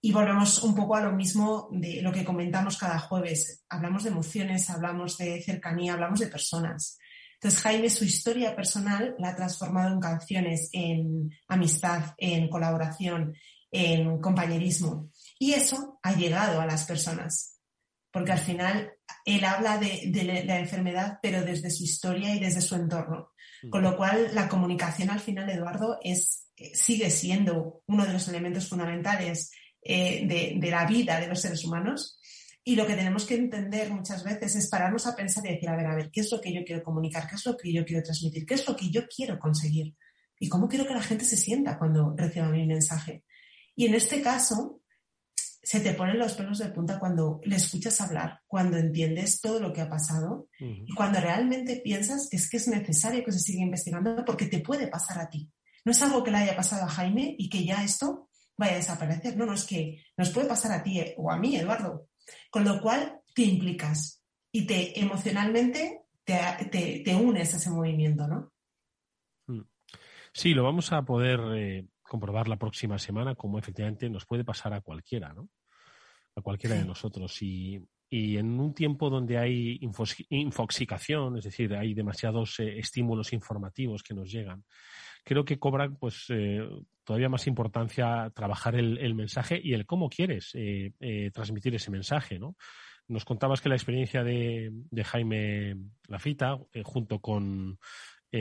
Y 0.02 0.12
volvemos 0.12 0.64
un 0.64 0.74
poco 0.74 0.96
a 0.96 1.02
lo 1.02 1.12
mismo 1.12 1.70
de 1.72 2.02
lo 2.02 2.12
que 2.12 2.26
comentamos 2.26 2.78
cada 2.78 2.98
jueves. 2.98 3.64
Hablamos 3.70 4.04
de 4.04 4.10
emociones, 4.10 4.68
hablamos 4.72 5.16
de 5.20 5.44
cercanía, 5.44 5.94
hablamos 5.94 6.22
de 6.22 6.28
personas. 6.28 6.98
Entonces, 7.36 7.62
Jaime, 7.62 7.92
su 7.92 8.04
historia 8.04 8.56
personal 8.56 9.14
la 9.20 9.30
ha 9.30 9.36
transformado 9.36 9.94
en 9.94 10.00
canciones, 10.00 10.70
en 10.74 11.30
amistad, 11.48 12.16
en 12.18 12.50
colaboración, 12.50 13.36
en 13.70 14.20
compañerismo. 14.20 15.12
Y 15.38 15.54
eso 15.54 16.00
ha 16.02 16.16
llegado 16.16 16.60
a 16.60 16.66
las 16.66 16.86
personas 16.86 17.53
porque 18.14 18.32
al 18.32 18.40
final 18.40 18.94
él 19.26 19.44
habla 19.44 19.80
de, 19.80 20.44
la 20.46 20.60
enfermedad, 20.60 21.18
pero 21.22 21.42
desde 21.42 21.72
su 21.72 21.84
historia 21.84 22.36
y 22.36 22.40
desde 22.40 22.62
su 22.62 22.76
entorno. 22.76 23.32
Mm. 23.64 23.70
Con 23.72 23.82
lo 23.82 23.98
cual, 23.98 24.30
la 24.36 24.48
comunicación 24.48 25.10
al 25.10 25.20
final, 25.20 25.50
Eduardo, 25.50 25.98
es, 26.04 26.48
eh, 26.56 26.76
sigue 26.76 27.10
siendo 27.10 27.82
uno 27.88 28.06
de 28.06 28.14
los 28.14 28.28
elementos 28.28 28.70
fundamentales 28.70 29.52
eh, 29.82 30.28
de, 30.60 30.70
la 30.70 30.86
vida 30.86 31.20
de 31.20 31.28
los 31.28 31.42
seres 31.42 31.66
humanos. 31.66 32.20
Y 32.64 32.76
lo 32.76 32.86
que 32.86 32.94
tenemos 32.94 33.26
que 33.26 33.34
entender 33.34 33.90
muchas 33.90 34.24
veces 34.24 34.56
es 34.56 34.70
pararnos 34.70 35.08
a 35.08 35.16
pensar 35.16 35.44
y 35.48 35.54
decir, 35.54 35.70
a 35.70 35.76
ver, 35.76 35.88
a 35.88 35.96
ver, 35.96 36.12
¿qué 36.12 36.22
es 36.22 36.32
lo 36.32 36.40
que 36.40 36.54
yo 36.54 36.64
quiero 36.64 36.84
comunicar? 36.84 37.28
¿Qué 37.28 37.36
es 37.36 37.46
lo 37.48 37.58
que 37.58 37.74
yo 37.74 37.84
quiero 37.84 38.04
transmitir? 38.04 38.46
¿Qué 38.46 38.54
es 38.54 38.68
lo 38.68 38.76
que 38.76 38.92
yo 38.92 39.08
quiero 39.08 39.40
conseguir? 39.40 39.96
¿Y 40.40 40.50
cómo 40.50 40.68
quiero 40.68 40.86
que 40.86 40.94
la 40.94 41.02
gente 41.02 41.26
se 41.26 41.36
sienta 41.36 41.80
cuando 41.80 42.14
reciba 42.16 42.48
mi 42.50 42.68
mensaje? 42.68 43.24
Y 43.76 43.88
en 43.88 43.96
este 43.96 44.22
caso, 44.22 44.83
se 45.64 45.80
te 45.80 45.94
ponen 45.94 46.20
los 46.20 46.34
pelos 46.34 46.60
de 46.60 46.70
punta 46.70 47.00
cuando 47.00 47.40
le 47.46 47.56
escuchas 47.56 48.02
hablar, 48.02 48.42
cuando 48.48 48.78
entiendes 48.78 49.40
todo 49.40 49.62
lo 49.62 49.72
que 49.72 49.80
ha 49.80 49.90
pasado 49.90 50.50
y 50.60 50.94
cuando 50.94 51.22
realmente 51.22 51.82
piensas 51.82 52.28
que 52.30 52.36
es 52.36 52.50
que 52.50 52.58
es 52.58 52.68
necesario 52.68 53.24
que 53.24 53.32
se 53.32 53.40
siga 53.40 53.64
investigando 53.64 54.26
porque 54.26 54.48
te 54.48 54.60
puede 54.60 54.88
pasar 54.88 55.20
a 55.20 55.30
ti. 55.30 55.50
No 55.86 55.94
es 55.94 56.02
algo 56.02 56.22
que 56.22 56.32
le 56.32 56.38
haya 56.38 56.56
pasado 56.56 56.84
a 56.84 56.90
Jaime 56.90 57.36
y 57.38 57.50
que 57.50 57.64
ya 57.64 57.82
esto 57.84 58.30
vaya 58.58 58.74
a 58.74 58.78
desaparecer. 58.78 59.38
No, 59.38 59.46
no, 59.46 59.54
es 59.54 59.64
que 59.64 60.04
nos 60.18 60.32
puede 60.32 60.48
pasar 60.48 60.74
a 60.74 60.84
ti 60.84 61.00
eh, 61.00 61.16
o 61.18 61.32
a 61.32 61.38
mí, 61.38 61.56
Eduardo. 61.56 62.08
Con 62.50 62.66
lo 62.66 62.82
cual 62.82 63.22
te 63.34 63.44
implicas 63.44 64.22
y 64.52 64.66
te 64.66 65.00
emocionalmente 65.00 66.04
te, 66.26 67.16
unes 67.16 67.54
a 67.54 67.58
ese 67.58 67.70
movimiento, 67.70 68.28
¿no? 68.28 68.52
Mm. 69.48 69.66
Sí, 70.34 70.54
lo 70.54 70.64
vamos 70.64 70.92
a 70.92 71.04
poder 71.04 71.40
eh, 71.56 71.88
comprobar 72.14 72.48
la 72.48 72.58
próxima 72.58 73.00
semana 73.00 73.34
cómo 73.34 73.58
efectivamente 73.58 74.08
nos 74.08 74.28
puede 74.28 74.44
pasar 74.44 74.72
a 74.76 74.82
cualquiera, 74.82 75.34
¿no? 75.34 75.50
A 76.36 76.42
cualquiera 76.42 76.76
de 76.76 76.86
nosotros. 76.86 77.42
Y, 77.42 77.82
en 78.12 78.60
un 78.60 78.76
tiempo 78.76 79.10
donde 79.10 79.40
hay 79.40 79.80
infoxicación, 80.30 81.36
es 81.40 81.46
decir, 81.46 81.74
hay 81.74 81.96
demasiados 81.96 82.60
eh, 82.60 82.78
estímulos 82.78 83.34
informativos 83.34 84.04
que 84.04 84.14
nos 84.14 84.32
llegan, 84.32 84.64
creo 85.24 85.44
que 85.44 85.58
cobra 85.58 85.90
pues 85.90 86.26
eh, 86.30 86.62
todavía 87.04 87.30
más 87.30 87.48
importancia 87.48 88.32
trabajar 88.36 88.76
el, 88.76 89.16
mensaje 89.16 89.60
y 89.64 89.74
el 89.74 89.88
cómo 89.88 90.10
quieres 90.10 90.52
eh, 90.54 91.32
transmitir 91.34 91.74
ese 91.74 91.90
mensaje, 91.90 92.38
¿no? 92.38 92.56
Nos 93.08 93.26
contabas 93.26 93.60
que 93.62 93.70
la 93.70 93.76
experiencia 93.76 94.24
de, 94.24 94.70
de 94.72 95.04
Jaime 95.04 95.78
Lafita, 96.08 96.60
junto 96.84 97.18
con 97.20 97.80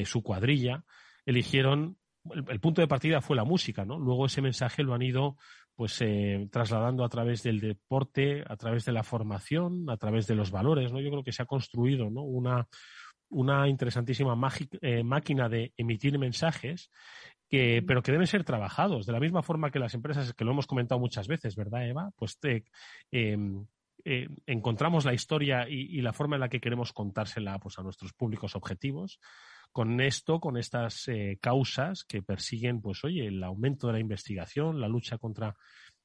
su 0.04 0.22
cuadrilla, 0.22 0.84
eligieron 1.24 1.96
el, 2.30 2.60
punto 2.60 2.80
de 2.80 2.88
partida 2.88 3.20
fue 3.20 3.36
la 3.36 3.44
música, 3.44 3.84
¿no? 3.84 3.98
Luego 3.98 4.26
ese 4.26 4.42
mensaje 4.42 4.82
lo 4.82 4.94
han 4.94 5.02
ido 5.02 5.36
pues 5.74 6.00
eh, 6.00 6.48
trasladando 6.50 7.04
a 7.04 7.08
través 7.08 7.42
del 7.42 7.60
deporte, 7.60 8.44
a 8.46 8.56
través 8.56 8.84
de 8.84 8.92
la 8.92 9.02
formación, 9.02 9.88
a 9.90 9.96
través 9.96 10.26
de 10.26 10.34
los 10.34 10.50
valores, 10.50 10.92
¿no? 10.92 11.00
Yo 11.00 11.10
creo 11.10 11.24
que 11.24 11.32
se 11.32 11.42
ha 11.42 11.46
construido, 11.46 12.10
¿no? 12.10 12.22
Una, 12.22 12.68
una 13.30 13.68
interesantísima 13.68 14.38
eh, 14.80 15.02
máquina 15.02 15.48
de 15.48 15.72
emitir 15.76 16.18
mensajes, 16.18 16.90
que, 17.48 17.82
pero 17.86 18.02
que 18.02 18.12
deben 18.12 18.26
ser 18.26 18.44
trabajados, 18.44 19.06
de 19.06 19.12
la 19.12 19.20
misma 19.20 19.42
forma 19.42 19.70
que 19.70 19.78
las 19.78 19.94
empresas, 19.94 20.32
que 20.34 20.44
lo 20.44 20.52
hemos 20.52 20.66
comentado 20.66 21.00
muchas 21.00 21.26
veces, 21.26 21.56
¿verdad, 21.56 21.86
Eva? 21.86 22.10
Pues 22.16 22.38
em, 23.10 23.66
eh, 24.04 24.28
encontramos 24.46 25.04
la 25.04 25.14
historia 25.14 25.68
y, 25.68 25.98
y, 25.98 26.00
la 26.00 26.12
forma 26.12 26.36
en 26.36 26.40
la 26.40 26.48
que 26.48 26.60
queremos 26.60 26.92
contársela 26.92 27.58
pues, 27.58 27.78
a 27.78 27.82
nuestros 27.82 28.12
públicos 28.12 28.56
objetivos 28.56 29.20
con 29.72 30.00
esto, 30.00 30.38
con 30.38 30.56
estas 30.56 31.08
eh, 31.08 31.38
causas 31.40 32.04
que 32.04 32.22
persiguen, 32.22 32.80
pues 32.80 33.02
oye, 33.04 33.26
el 33.26 33.42
aumento 33.42 33.86
de 33.86 33.94
la 33.94 34.00
investigación, 34.00 34.80
la 34.80 34.88
lucha 34.88 35.18
contra 35.18 35.56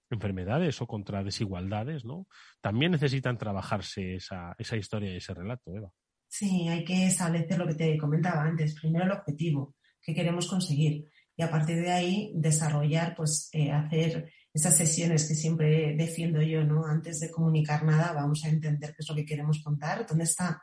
enfermedades 0.09 0.81
o 0.81 0.87
contra 0.87 1.23
desigualdades, 1.23 2.05
¿no? 2.05 2.27
También 2.61 2.93
necesitan 2.93 3.37
trabajarse 3.37 4.15
esa, 4.15 4.55
esa 4.57 4.77
historia 4.77 5.13
y 5.13 5.17
ese 5.17 5.33
relato, 5.33 5.75
Eva. 5.75 5.91
Sí, 6.29 6.67
hay 6.67 6.83
que 6.83 7.07
establecer 7.07 7.57
lo 7.57 7.67
que 7.67 7.75
te 7.75 7.97
comentaba 7.97 8.43
antes. 8.43 8.79
Primero 8.79 9.05
el 9.05 9.11
objetivo 9.11 9.75
que 10.01 10.13
queremos 10.13 10.47
conseguir 10.47 11.05
y 11.35 11.43
a 11.43 11.51
partir 11.51 11.77
de 11.77 11.91
ahí 11.91 12.31
desarrollar, 12.35 13.15
pues 13.15 13.49
eh, 13.53 13.71
hacer 13.71 14.31
esas 14.53 14.75
sesiones 14.75 15.27
que 15.27 15.35
siempre 15.35 15.95
defiendo 15.95 16.41
yo, 16.41 16.63
¿no? 16.63 16.85
Antes 16.85 17.19
de 17.19 17.29
comunicar 17.29 17.83
nada, 17.83 18.13
vamos 18.13 18.43
a 18.43 18.49
entender 18.49 18.91
qué 18.91 18.97
es 18.99 19.09
lo 19.09 19.15
que 19.15 19.25
queremos 19.25 19.61
contar, 19.61 20.05
dónde 20.07 20.23
está 20.23 20.61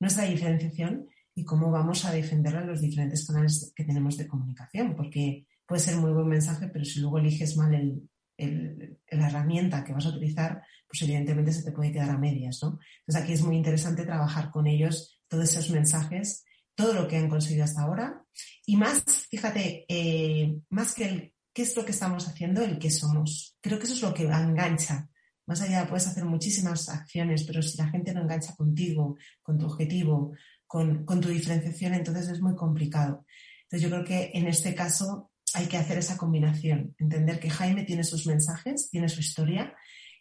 nuestra 0.00 0.24
diferenciación 0.24 1.06
y 1.34 1.44
cómo 1.44 1.70
vamos 1.70 2.04
a 2.04 2.12
defenderlo 2.12 2.60
en 2.60 2.68
los 2.68 2.80
diferentes 2.80 3.26
canales 3.26 3.72
que 3.74 3.84
tenemos 3.84 4.16
de 4.16 4.28
comunicación, 4.28 4.94
porque 4.94 5.46
puede 5.66 5.80
ser 5.80 5.96
muy 5.96 6.12
buen 6.12 6.28
mensaje, 6.28 6.68
pero 6.68 6.84
si 6.84 7.00
luego 7.00 7.18
eliges 7.18 7.56
mal 7.56 7.74
el, 7.74 8.98
la 9.10 9.26
herramienta 9.28 9.84
que 9.84 9.92
vas 9.92 10.06
a 10.06 10.10
utilizar, 10.10 10.62
pues 10.86 11.02
evidentemente 11.02 11.52
se 11.52 11.62
te 11.62 11.72
puede 11.72 11.92
quedar 11.92 12.10
a 12.10 12.18
medias, 12.18 12.60
¿no? 12.62 12.78
Entonces 13.00 13.22
aquí 13.22 13.32
es 13.32 13.42
muy 13.42 13.56
interesante 13.56 14.04
trabajar 14.04 14.50
con 14.50 14.66
ellos 14.66 15.20
todos 15.28 15.50
esos 15.50 15.70
mensajes, 15.70 16.44
todo 16.74 16.92
lo 16.92 17.08
que 17.08 17.16
han 17.16 17.28
conseguido 17.28 17.64
hasta 17.64 17.82
ahora 17.82 18.24
y 18.66 18.76
más, 18.76 19.04
fíjate, 19.30 19.84
eh, 19.88 20.56
más 20.70 20.94
que 20.94 21.04
el 21.04 21.34
qué 21.54 21.62
es 21.62 21.76
lo 21.76 21.84
que 21.84 21.92
estamos 21.92 22.26
haciendo, 22.26 22.62
el 22.62 22.78
qué 22.78 22.90
somos. 22.90 23.56
Creo 23.60 23.78
que 23.78 23.84
eso 23.84 23.94
es 23.94 24.02
lo 24.02 24.12
que 24.12 24.24
engancha. 24.24 25.08
Más 25.46 25.60
allá 25.60 25.86
puedes 25.86 26.06
hacer 26.06 26.24
muchísimas 26.24 26.88
acciones, 26.88 27.44
pero 27.44 27.62
si 27.62 27.78
la 27.78 27.88
gente 27.88 28.12
no 28.12 28.22
engancha 28.22 28.56
contigo, 28.56 29.16
con 29.42 29.58
tu 29.58 29.66
objetivo, 29.66 30.32
con, 30.66 31.04
tu 31.06 31.28
diferenciación, 31.28 31.94
entonces 31.94 32.28
es 32.28 32.40
muy 32.40 32.54
complicado. 32.54 33.24
Entonces 33.64 33.82
yo 33.82 33.90
creo 33.90 34.04
que 34.04 34.30
en 34.34 34.46
este 34.46 34.74
caso 34.74 35.30
hay 35.54 35.66
que 35.66 35.76
hacer 35.76 35.98
esa 35.98 36.16
combinación, 36.16 36.94
entender 36.98 37.38
que 37.38 37.50
Jaime 37.50 37.84
tiene 37.84 38.04
sus 38.04 38.26
mensajes, 38.26 38.90
tiene 38.90 39.08
su 39.08 39.20
historia 39.20 39.74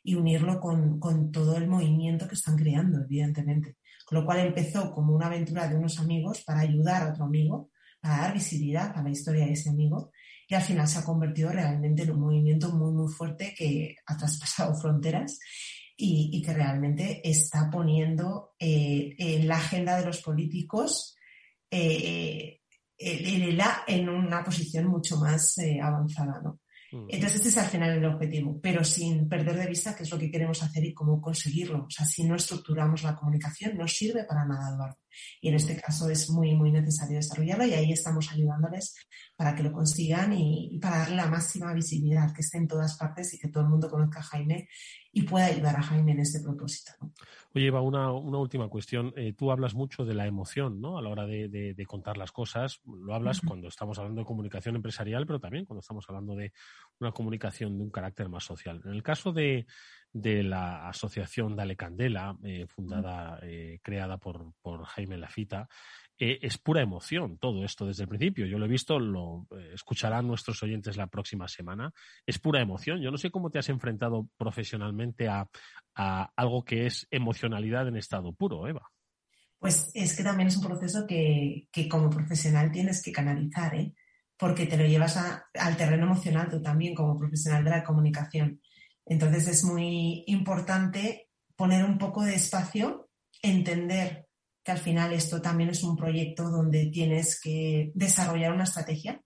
y 0.03 0.15
unirlo 0.15 0.59
con, 0.59 0.99
con, 0.99 1.31
todo 1.31 1.57
el 1.57 1.67
movimiento 1.67 2.27
que 2.27 2.35
están 2.35 2.57
creando, 2.57 3.01
evidentemente. 3.01 3.77
Con 4.05 4.19
lo 4.19 4.25
cual 4.25 4.39
empezó 4.39 4.91
como 4.91 5.15
una 5.15 5.27
aventura 5.27 5.67
de 5.67 5.75
unos 5.75 5.97
amigos 5.99 6.43
para 6.43 6.59
ayudar 6.59 7.03
a 7.03 7.09
otro 7.09 7.25
amigo, 7.25 7.71
para 7.99 8.17
dar 8.17 8.33
visibilidad 8.33 8.91
a 8.95 9.01
la 9.01 9.09
historia 9.09 9.45
de 9.45 9.53
ese 9.53 9.69
amigo 9.69 10.11
y 10.47 10.55
al 10.55 10.61
final 10.61 10.87
se 10.87 10.99
ha 10.99 11.03
convertido 11.03 11.51
realmente 11.51 12.03
en 12.03 12.11
un 12.11 12.19
movimiento 12.19 12.71
muy, 12.71 12.93
muy 12.93 13.11
fuerte 13.11 13.55
que 13.57 13.95
ha 14.05 14.17
traspasado 14.17 14.75
fronteras 14.81 15.39
y, 15.95 16.29
y 16.33 16.41
que 16.41 16.53
realmente 16.53 17.21
está 17.23 17.69
poniendo 17.69 18.55
eh, 18.59 19.15
en 19.17 19.47
la 19.47 19.57
agenda 19.57 19.97
de 19.97 20.05
los 20.05 20.21
políticos 20.21 21.15
eh, 21.69 22.59
en 22.97 24.09
una 24.09 24.43
posición 24.43 24.87
mucho 24.87 25.17
más 25.17 25.57
eh, 25.57 25.79
avanzada. 25.81 26.41
¿no? 26.43 26.61
Mm. 26.91 27.07
Entonces, 27.09 27.37
este 27.37 27.49
es 27.49 27.57
al 27.57 27.69
final 27.69 27.91
el 27.91 28.05
objetivo, 28.05 28.59
pero 28.61 28.83
sin 28.83 29.27
perder 29.27 29.57
de 29.57 29.67
vista 29.67 29.95
qué 29.95 30.03
es 30.03 30.11
lo 30.11 30.19
que 30.19 30.31
queremos 30.31 30.61
hacer 30.61 30.85
y 30.85 30.93
cómo 30.93 31.19
conseguirlo. 31.19 31.85
O 31.85 31.89
sea, 31.89 32.05
si 32.05 32.23
no 32.23 32.35
estructuramos 32.35 33.03
la 33.03 33.15
comunicación, 33.15 33.77
no 33.77 33.87
sirve 33.87 34.23
para 34.23 34.45
nada, 34.45 34.73
Eduardo. 34.73 34.97
Y 35.41 35.49
en 35.49 35.55
este 35.55 35.79
caso 35.79 36.09
es 36.09 36.29
muy, 36.29 36.55
muy 36.55 36.71
necesario 36.71 37.17
desarrollarlo 37.17 37.65
y 37.65 37.73
ahí 37.73 37.91
estamos 37.91 38.31
ayudándoles 38.31 38.95
para 39.35 39.55
que 39.55 39.63
lo 39.63 39.71
consigan 39.71 40.33
y, 40.33 40.79
para 40.79 40.99
darle 40.99 41.15
la 41.17 41.27
máxima 41.27 41.73
visibilidad, 41.73 42.33
que 42.33 42.41
esté 42.41 42.57
en 42.57 42.67
todas 42.67 42.97
partes 42.97 43.33
y 43.33 43.39
que 43.39 43.49
todo 43.49 43.63
el 43.63 43.69
mundo 43.69 43.89
conozca 43.89 44.19
a 44.19 44.23
Jaime 44.23 44.67
y 45.11 45.23
pueda 45.23 45.45
ayudar 45.45 45.75
a 45.75 45.83
Jaime 45.83 46.13
en 46.13 46.19
este 46.19 46.41
propósito. 46.41 46.91
Oye, 47.53 47.67
Eva, 47.67 47.81
una, 47.81 48.11
última 48.11 48.67
cuestión. 48.67 49.13
Eh, 49.15 49.33
tú 49.37 49.51
hablas 49.51 49.75
mucho 49.75 50.05
de 50.05 50.13
la 50.13 50.25
emoción 50.25 50.81
¿no? 50.81 50.97
a 50.97 51.01
la 51.01 51.09
hora 51.09 51.25
de, 51.25 51.85
contar 51.87 52.17
las 52.17 52.31
cosas. 52.31 52.81
Lo 52.85 53.13
hablas 53.13 53.41
cuando 53.41 53.67
estamos 53.67 53.99
hablando 53.99 54.21
de 54.21 54.25
comunicación 54.25 54.75
empresarial, 54.75 55.27
pero 55.27 55.39
también 55.39 55.65
cuando 55.65 55.81
estamos 55.81 56.05
hablando 56.09 56.35
de 56.35 56.51
una 56.99 57.11
comunicación 57.11 57.77
de 57.77 57.83
un 57.83 57.91
carácter 57.91 58.29
más 58.29 58.43
social. 58.43 58.81
En 58.85 58.91
el 58.93 59.03
caso 59.03 59.31
de, 59.31 59.67
de 60.13 60.43
la 60.43 60.87
asociación 60.87 61.55
Dale 61.55 61.75
Candela, 61.75 62.37
eh, 62.43 62.67
fundada, 62.67 63.39
eh, 63.41 63.79
creada 63.81 64.17
por, 64.17 64.53
por, 64.61 64.85
Jaime 64.85 65.17
Lafita. 65.17 65.67
Eh, 66.19 66.37
es 66.43 66.59
pura 66.59 66.81
emoción 66.81 67.39
todo 67.39 67.65
esto 67.65 67.87
desde 67.87 68.03
el 68.03 68.09
principio. 68.09 68.45
Yo 68.45 68.59
lo 68.59 68.65
he 68.65 68.69
visto, 68.69 68.99
lo 68.99 69.47
escucharán 69.73 70.27
nuestros 70.27 70.61
oyentes 70.61 70.95
la 70.95 71.07
próxima 71.07 71.47
semana. 71.47 71.91
Es 72.25 72.37
pura 72.37 72.61
emoción. 72.61 73.01
Yo 73.01 73.09
no 73.09 73.17
sé 73.17 73.31
cómo 73.31 73.49
te 73.49 73.57
has 73.57 73.69
enfrentado 73.69 74.29
profesionalmente 74.37 75.27
a, 75.27 75.47
a 75.95 76.31
algo 76.35 76.63
que 76.63 76.85
es 76.85 77.07
emocionalidad 77.09 77.87
en 77.87 77.97
estado 77.97 78.33
puro, 78.33 78.67
Eva. 78.67 78.87
Pues 79.57 79.91
es 79.95 80.15
que 80.15 80.23
también 80.23 80.47
es 80.47 80.57
un 80.57 80.67
proceso 80.67 81.07
que, 81.07 81.67
que 81.71 81.89
como 81.89 82.09
profesional 82.09 82.71
tienes 82.71 83.01
que 83.01 83.11
canalizar, 83.11 83.73
porque 84.37 84.67
te 84.67 84.77
lo 84.77 84.85
llevas 84.85 85.17
al 85.17 85.77
terreno 85.77 86.03
emocional 86.03 86.49
tú 86.49 86.61
también 86.61 86.93
como 86.93 87.17
profesional 87.17 87.63
de 87.63 87.69
la 87.71 87.83
comunicación. 87.83 88.61
Entonces 89.05 89.47
es 89.47 89.63
muy 89.63 90.23
importante 90.27 91.29
poner 91.55 91.83
un 91.85 91.97
poco 91.97 92.23
de 92.23 92.35
espacio, 92.35 93.09
entender 93.41 94.27
que 94.63 94.71
al 94.71 94.77
final 94.77 95.13
esto 95.13 95.41
también 95.41 95.69
es 95.69 95.83
un 95.83 95.95
proyecto 95.95 96.49
donde 96.49 96.87
tienes 96.87 97.39
que 97.39 97.91
desarrollar 97.93 98.53
una 98.53 98.63
estrategia 98.63 99.21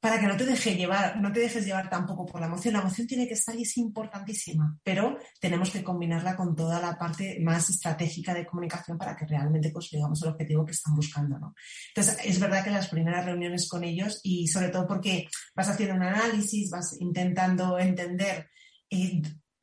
para 0.00 0.18
que 0.18 0.26
no 0.26 0.36
te 0.36 0.46
deje 0.46 0.76
llevar, 0.76 1.20
no 1.20 1.30
te 1.30 1.40
dejes 1.40 1.66
llevar 1.66 1.90
tampoco 1.90 2.24
por 2.24 2.40
la 2.40 2.46
emoción. 2.46 2.72
La 2.72 2.80
emoción 2.80 3.06
tiene 3.06 3.28
que 3.28 3.34
estar 3.34 3.54
y 3.54 3.62
es 3.62 3.76
importantísima, 3.76 4.78
pero 4.82 5.18
tenemos 5.38 5.70
que 5.70 5.84
combinarla 5.84 6.36
con 6.36 6.56
toda 6.56 6.80
la 6.80 6.98
parte 6.98 7.38
más 7.40 7.68
estratégica 7.68 8.32
de 8.32 8.46
comunicación 8.46 8.96
para 8.96 9.14
que 9.14 9.26
realmente 9.26 9.70
consigamos 9.70 10.22
el 10.22 10.30
objetivo 10.30 10.64
que 10.64 10.72
están 10.72 10.94
buscando. 10.94 11.38
¿no? 11.38 11.54
Entonces, 11.94 12.16
es 12.24 12.40
verdad 12.40 12.64
que 12.64 12.70
las 12.70 12.88
primeras 12.88 13.26
reuniones 13.26 13.68
con 13.68 13.84
ellos, 13.84 14.20
y 14.22 14.48
sobre 14.48 14.70
todo 14.70 14.86
porque 14.86 15.28
vas 15.54 15.68
haciendo 15.68 15.96
un 15.96 16.02
análisis, 16.02 16.70
vas 16.70 16.96
intentando 16.98 17.78
entender 17.78 18.48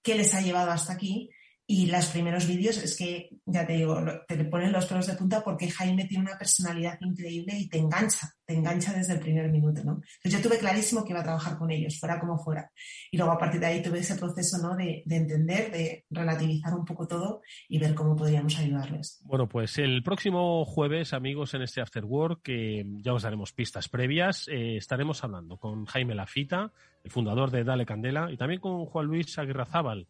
qué 0.02 0.16
les 0.16 0.34
ha 0.34 0.42
llevado 0.42 0.72
hasta 0.72 0.94
aquí. 0.94 1.30
Y 1.70 1.88
los 1.88 2.06
primeros 2.06 2.48
vídeos 2.48 2.78
es 2.78 2.96
que, 2.96 3.30
ya 3.46 3.68
te 3.68 3.74
digo, 3.74 4.02
te 4.26 4.42
ponen 4.46 4.72
los 4.72 4.86
pelos 4.86 5.06
de 5.06 5.16
punta 5.16 5.44
porque 5.44 5.70
Jaime 5.70 6.06
tiene 6.06 6.24
una 6.24 6.38
personalidad 6.38 6.98
increíble 7.02 7.60
y 7.60 7.68
te 7.68 7.78
engancha, 7.78 8.30
te 8.46 8.54
engancha 8.54 8.94
desde 8.94 9.16
el 9.16 9.20
primer 9.20 9.52
minuto, 9.52 9.84
¿no? 9.84 9.96
Entonces 9.96 10.32
yo 10.32 10.42
tuve 10.42 10.60
clarísimo 10.60 11.04
que 11.04 11.12
iba 11.12 11.20
a 11.20 11.26
trabajar 11.26 11.58
con 11.58 11.70
ellos, 11.70 12.00
fuera 12.00 12.22
como 12.22 12.38
fuera. 12.38 12.72
Y 13.12 13.18
luego 13.18 13.34
a 13.34 13.38
partir 13.38 13.60
de 13.60 13.66
ahí 13.66 13.82
tuve 13.84 14.00
ese 14.00 14.16
proceso, 14.16 14.60
¿no? 14.60 14.78
De, 14.78 15.04
de 15.06 15.16
entender, 15.18 15.70
de 15.70 16.06
relativizar 16.10 16.74
un 16.74 16.86
poco 16.86 17.06
todo 17.06 17.42
y 17.68 17.80
ver 17.80 17.94
cómo 17.94 18.16
podríamos 18.16 18.58
ayudarles. 18.58 19.20
Bueno, 19.26 19.50
pues 19.50 19.78
el 19.78 20.04
próximo 20.04 20.63
jueves, 20.63 21.12
amigos, 21.12 21.54
en 21.54 21.63
este 21.63 21.82
After 21.82 22.06
Work, 22.06 22.44
que 22.44 22.86
ya 23.02 23.12
os 23.12 23.24
daremos 23.24 23.52
pistas 23.52 23.90
previas, 23.90 24.48
eh, 24.48 24.78
estaremos 24.78 25.22
hablando 25.22 25.58
con 25.58 25.84
Jaime 25.84 26.16
Lafita, 26.16 26.72
el 27.08 27.12
fundador 27.12 27.52
de 27.52 27.63
Dale 27.63 27.86
Candela, 27.86 28.30
y 28.30 28.36
también 28.36 28.60
con 28.60 28.86
Juan 28.86 29.06
Luis 29.06 29.39
Aguirrazábal, 29.39 30.08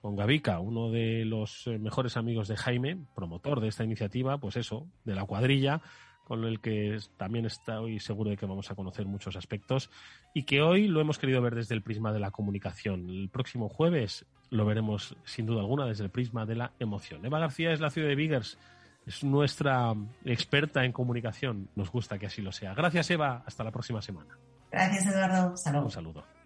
con 0.00 0.16
Gavica, 0.16 0.60
uno 0.60 0.90
de 0.90 1.26
los 1.26 1.66
eh, 1.66 1.78
mejores 1.78 2.16
amigos 2.16 2.48
de 2.48 2.56
Jaime, 2.56 2.96
promotor 3.14 3.60
de 3.60 3.68
esta 3.68 3.84
iniciativa, 3.84 4.38
pues 4.38 4.56
eso, 4.56 4.86
de 5.04 5.14
la 5.14 5.26
cuadrilla, 5.26 5.82
con 6.24 6.44
el 6.44 6.60
que 6.60 6.98
también 7.18 7.44
estoy 7.44 8.00
seguro 8.00 8.30
de 8.30 8.38
que 8.38 8.46
vamos 8.46 8.70
a 8.70 8.74
conocer 8.74 9.04
muchos 9.04 9.36
aspectos 9.36 9.90
y 10.32 10.44
que 10.44 10.62
hoy 10.62 10.88
lo 10.88 11.02
hemos 11.02 11.18
querido 11.18 11.42
ver 11.42 11.54
desde 11.54 11.74
el 11.74 11.82
prisma 11.82 12.14
de 12.14 12.20
la 12.20 12.30
comunicación. 12.30 13.10
El 13.10 13.28
próximo 13.28 13.68
jueves 13.68 14.24
lo 14.48 14.64
veremos 14.64 15.16
sin 15.24 15.44
duda 15.44 15.60
alguna 15.60 15.84
desde 15.84 16.04
el 16.04 16.10
prisma 16.10 16.46
de 16.46 16.56
la 16.56 16.72
emoción. 16.78 17.26
Eva 17.26 17.40
García 17.40 17.72
es 17.72 17.80
la 17.80 17.90
ciudad 17.90 18.08
de 18.08 18.14
Biggers, 18.14 18.58
es 19.06 19.22
nuestra 19.22 19.94
experta 20.24 20.86
en 20.86 20.92
comunicación. 20.92 21.68
Nos 21.76 21.92
gusta 21.92 22.18
que 22.18 22.24
así 22.24 22.40
lo 22.40 22.52
sea. 22.52 22.72
Gracias 22.72 23.10
Eva, 23.10 23.42
hasta 23.44 23.64
la 23.64 23.70
próxima 23.70 24.00
semana. 24.00 24.38
Gracias 24.70 25.06
Eduardo, 25.06 25.50
Un 25.82 25.90
saludo. 25.90 26.37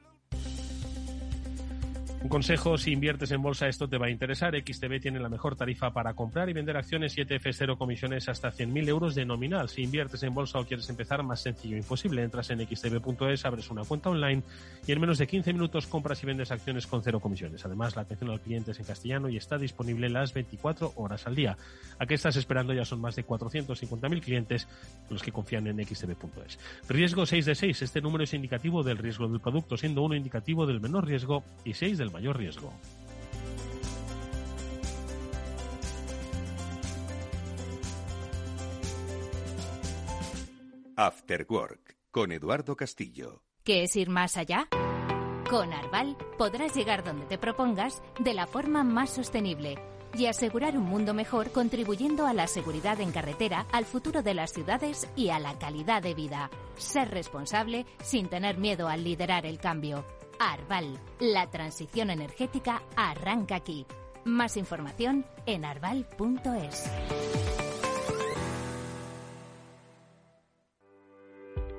Un 2.22 2.28
consejo, 2.28 2.78
si 2.78 2.92
inviertes 2.92 3.32
en 3.32 3.42
bolsa 3.42 3.66
esto 3.66 3.88
te 3.88 3.98
va 3.98 4.06
a 4.06 4.10
interesar. 4.10 4.54
XTB 4.54 5.00
tiene 5.00 5.18
la 5.18 5.28
mejor 5.28 5.56
tarifa 5.56 5.92
para 5.92 6.14
comprar 6.14 6.48
y 6.48 6.52
vender 6.52 6.76
acciones 6.76 7.18
7F 7.18 7.52
cero 7.52 7.76
comisiones 7.76 8.28
hasta 8.28 8.52
100.000 8.52 8.88
euros 8.88 9.16
de 9.16 9.24
nominal. 9.24 9.68
Si 9.68 9.82
inviertes 9.82 10.22
en 10.22 10.32
bolsa 10.32 10.60
o 10.60 10.64
quieres 10.64 10.88
empezar, 10.88 11.24
más 11.24 11.40
sencillo 11.42 11.76
imposible. 11.76 12.22
Entras 12.22 12.50
en 12.50 12.64
xtb.es, 12.64 13.44
abres 13.44 13.70
una 13.70 13.82
cuenta 13.82 14.10
online 14.10 14.44
y 14.86 14.92
en 14.92 15.00
menos 15.00 15.18
de 15.18 15.26
15 15.26 15.52
minutos 15.52 15.88
compras 15.88 16.22
y 16.22 16.26
vendes 16.26 16.52
acciones 16.52 16.86
con 16.86 17.02
cero 17.02 17.18
comisiones. 17.18 17.66
Además, 17.66 17.96
la 17.96 18.02
atención 18.02 18.30
al 18.30 18.40
cliente 18.40 18.70
es 18.70 18.78
en 18.78 18.86
castellano 18.86 19.28
y 19.28 19.36
está 19.36 19.58
disponible 19.58 20.08
las 20.08 20.32
24 20.32 20.92
horas 20.94 21.26
al 21.26 21.34
día. 21.34 21.56
¿A 21.98 22.06
qué 22.06 22.14
estás 22.14 22.36
esperando? 22.36 22.72
Ya 22.72 22.84
son 22.84 23.00
más 23.00 23.16
de 23.16 23.26
450.000 23.26 24.20
clientes 24.22 24.68
los 25.10 25.24
que 25.24 25.32
confían 25.32 25.66
en 25.66 25.84
xtb.es. 25.84 26.58
Riesgo 26.88 27.26
6 27.26 27.46
de 27.46 27.54
6. 27.56 27.82
Este 27.82 28.00
número 28.00 28.22
es 28.22 28.32
indicativo 28.32 28.84
del 28.84 28.98
riesgo 28.98 29.26
del 29.26 29.40
producto, 29.40 29.76
siendo 29.76 30.02
uno 30.02 30.14
indicativo 30.14 30.66
del 30.66 30.80
menor 30.80 31.04
riesgo 31.04 31.42
y 31.64 31.74
6 31.74 31.98
del 31.98 32.11
mayor 32.12 32.36
riesgo. 32.36 32.72
After 40.96 41.46
Work 41.48 41.96
con 42.10 42.30
Eduardo 42.30 42.76
Castillo. 42.76 43.42
¿Qué 43.64 43.84
es 43.84 43.96
ir 43.96 44.10
más 44.10 44.36
allá? 44.36 44.68
Con 45.48 45.72
Arval 45.72 46.16
podrás 46.36 46.74
llegar 46.74 47.02
donde 47.02 47.26
te 47.26 47.38
propongas 47.38 48.02
de 48.20 48.34
la 48.34 48.46
forma 48.46 48.84
más 48.84 49.10
sostenible 49.10 49.78
y 50.14 50.26
asegurar 50.26 50.76
un 50.76 50.84
mundo 50.84 51.14
mejor 51.14 51.50
contribuyendo 51.52 52.26
a 52.26 52.34
la 52.34 52.46
seguridad 52.46 53.00
en 53.00 53.12
carretera, 53.12 53.66
al 53.72 53.86
futuro 53.86 54.22
de 54.22 54.34
las 54.34 54.52
ciudades 54.52 55.08
y 55.16 55.30
a 55.30 55.38
la 55.38 55.58
calidad 55.58 56.02
de 56.02 56.14
vida. 56.14 56.50
Ser 56.76 57.10
responsable 57.10 57.86
sin 58.02 58.28
tener 58.28 58.58
miedo 58.58 58.88
al 58.88 59.04
liderar 59.04 59.46
el 59.46 59.58
cambio. 59.58 60.04
Arval, 60.50 60.98
la 61.20 61.48
transición 61.50 62.10
energética 62.10 62.82
arranca 62.96 63.54
aquí. 63.54 63.86
Más 64.24 64.56
información 64.56 65.24
en 65.46 65.64
arval.es. 65.64 66.90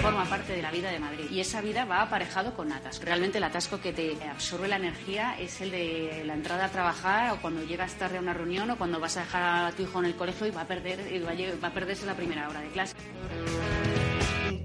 Forma 0.00 0.24
parte 0.24 0.52
de 0.52 0.62
la 0.62 0.70
vida 0.70 0.90
de 0.90 0.98
Madrid 0.98 1.26
y 1.30 1.40
esa 1.40 1.60
vida 1.60 1.84
va 1.84 2.02
aparejado 2.02 2.54
con 2.54 2.72
atasco. 2.72 3.04
Realmente 3.04 3.38
el 3.38 3.44
atasco 3.44 3.80
que 3.80 3.92
te 3.92 4.16
absorbe 4.28 4.68
la 4.68 4.76
energía 4.76 5.38
es 5.38 5.60
el 5.60 5.70
de 5.70 6.22
la 6.24 6.34
entrada 6.34 6.66
a 6.66 6.68
trabajar 6.68 7.32
o 7.32 7.40
cuando 7.40 7.62
llegas 7.64 7.94
tarde 7.94 8.18
a 8.18 8.20
una 8.20 8.34
reunión 8.34 8.70
o 8.70 8.76
cuando 8.76 9.00
vas 9.00 9.16
a 9.16 9.20
dejar 9.20 9.66
a 9.66 9.72
tu 9.72 9.82
hijo 9.82 9.98
en 9.98 10.06
el 10.06 10.14
colegio 10.14 10.46
y 10.46 10.50
va 10.50 10.62
a 10.62 10.66
perder 10.66 10.98
va 11.62 11.68
a 11.68 11.72
perderse 11.72 12.06
la 12.06 12.14
primera 12.14 12.48
hora 12.48 12.60
de 12.60 12.68
clase. 12.68 12.94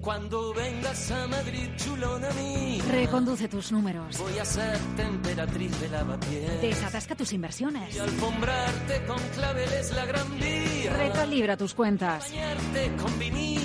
Cuando 0.03 0.53
vengas 0.53 1.11
a 1.11 1.27
Madrid, 1.27 1.69
chulona 1.77 2.29
mí. 2.31 2.81
Reconduce 2.91 3.47
tus 3.47 3.71
números. 3.71 4.17
Voy 4.17 4.37
a 4.37 4.43
ser 4.43 4.77
temperatriz 4.97 5.79
de 5.79 5.87
lavapiés. 5.87 6.61
Desatasca 6.61 7.15
tus 7.15 7.31
inversiones. 7.31 7.95
Y 7.95 7.99
alfombrarte 7.99 9.05
con 9.05 9.19
claveles 9.33 9.93
la 9.93 10.05
gran 10.05 10.37
vía. 10.37 10.93
Recalibra 10.97 11.55
tus 11.55 11.73
cuentas. 11.73 12.29
Bañarte 12.29 12.91
con 13.01 13.17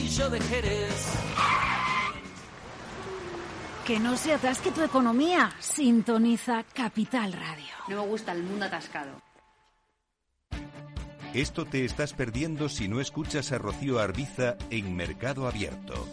de 0.09 0.41
Jerez. 0.41 1.05
Que 3.87 4.01
no 4.01 4.17
se 4.17 4.33
atasque 4.33 4.73
tu 4.73 4.83
economía. 4.83 5.53
Sintoniza 5.61 6.65
Capital 6.73 7.35
Radio. 7.35 7.67
No 7.89 8.03
me 8.03 8.09
gusta 8.09 8.33
el 8.33 8.43
mundo 8.43 8.65
atascado. 8.65 9.11
Esto 11.35 11.67
te 11.67 11.85
estás 11.85 12.15
perdiendo 12.15 12.71
si 12.71 12.89
no 12.89 13.03
escuchas 13.03 13.53
a 13.53 13.59
Rocío 13.59 13.99
Arbiza 13.99 14.57
en 14.71 14.97
Mercado 14.97 15.47
Abierto. 15.47 16.09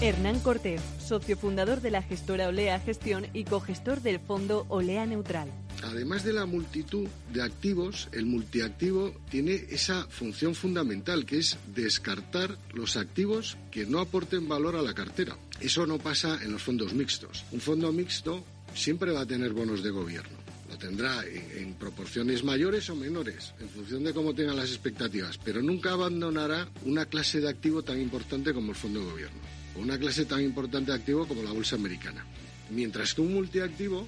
Hernán 0.00 0.40
Cortés, 0.40 0.80
socio 0.98 1.36
fundador 1.36 1.82
de 1.82 1.90
la 1.90 2.00
gestora 2.00 2.48
Olea 2.48 2.80
Gestión 2.80 3.26
y 3.34 3.44
cogestor 3.44 4.00
del 4.00 4.20
fondo 4.20 4.64
Olea 4.70 5.04
Neutral. 5.04 5.50
Además 5.82 6.24
de 6.24 6.32
la 6.32 6.46
multitud 6.46 7.08
de 7.32 7.42
activos, 7.42 8.08
el 8.12 8.26
multiactivo 8.26 9.14
tiene 9.30 9.54
esa 9.70 10.06
función 10.06 10.54
fundamental 10.54 11.26
que 11.26 11.38
es 11.38 11.58
descartar 11.74 12.56
los 12.72 12.96
activos 12.96 13.56
que 13.70 13.86
no 13.86 14.00
aporten 14.00 14.48
valor 14.48 14.76
a 14.76 14.82
la 14.82 14.94
cartera. 14.94 15.36
Eso 15.60 15.86
no 15.86 15.98
pasa 15.98 16.38
en 16.42 16.52
los 16.52 16.62
fondos 16.62 16.94
mixtos. 16.94 17.44
Un 17.52 17.60
fondo 17.60 17.92
mixto 17.92 18.44
siempre 18.74 19.12
va 19.12 19.22
a 19.22 19.26
tener 19.26 19.52
bonos 19.52 19.82
de 19.82 19.90
gobierno. 19.90 20.38
Lo 20.70 20.78
tendrá 20.78 21.24
en, 21.26 21.74
proporciones 21.74 22.44
mayores 22.44 22.88
o 22.88 22.96
menores, 22.96 23.52
en 23.60 23.68
función 23.68 24.04
de 24.04 24.14
cómo 24.14 24.34
tengan 24.34 24.56
las 24.56 24.70
expectativas, 24.70 25.38
pero 25.38 25.60
nunca 25.60 25.92
abandonará 25.92 26.68
una 26.84 27.06
clase 27.06 27.40
de 27.40 27.50
activo 27.50 27.82
tan 27.82 28.00
importante 28.00 28.54
como 28.54 28.70
el 28.70 28.76
fondo 28.76 29.00
de 29.00 29.10
gobierno 29.10 29.62
una 29.76 29.98
clase 29.98 30.24
tan 30.24 30.42
importante 30.42 30.92
de 30.92 30.98
activo 30.98 31.26
como 31.26 31.42
la 31.42 31.52
bolsa 31.52 31.76
americana. 31.76 32.24
Mientras 32.70 33.14
que 33.14 33.20
un 33.20 33.34
multiactivo, 33.34 34.06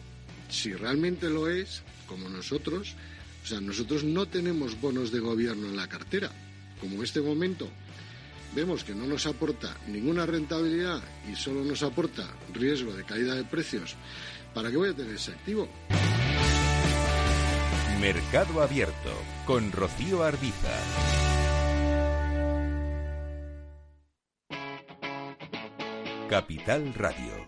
si 0.48 0.72
realmente 0.74 1.28
lo 1.28 1.48
es, 1.48 1.83
como 2.07 2.28
nosotros, 2.28 2.94
o 3.44 3.46
sea, 3.46 3.61
nosotros 3.61 4.04
no 4.04 4.26
tenemos 4.26 4.80
bonos 4.80 5.12
de 5.12 5.20
gobierno 5.20 5.68
en 5.68 5.76
la 5.76 5.88
cartera. 5.88 6.30
Como 6.80 6.96
en 6.96 7.04
este 7.04 7.20
momento 7.20 7.68
vemos 8.54 8.85
que 8.85 8.94
no 8.94 9.07
nos 9.07 9.26
aporta 9.26 9.76
ninguna 9.88 10.26
rentabilidad 10.26 11.02
y 11.30 11.37
solo 11.37 11.64
nos 11.64 11.83
aporta 11.83 12.26
riesgo 12.52 12.92
de 12.92 13.04
caída 13.04 13.35
de 13.35 13.44
precios, 13.44 13.96
¿para 14.54 14.70
qué 14.70 14.76
voy 14.76 14.90
a 14.90 14.94
tener 14.94 15.14
ese 15.14 15.33
activo? 15.33 15.68
Mercado 18.00 18.62
Abierto 18.62 19.12
con 19.46 19.72
Rocío 19.72 20.22
Arbiza. 20.22 20.72
Capital 26.28 26.92
Radio. 26.94 27.46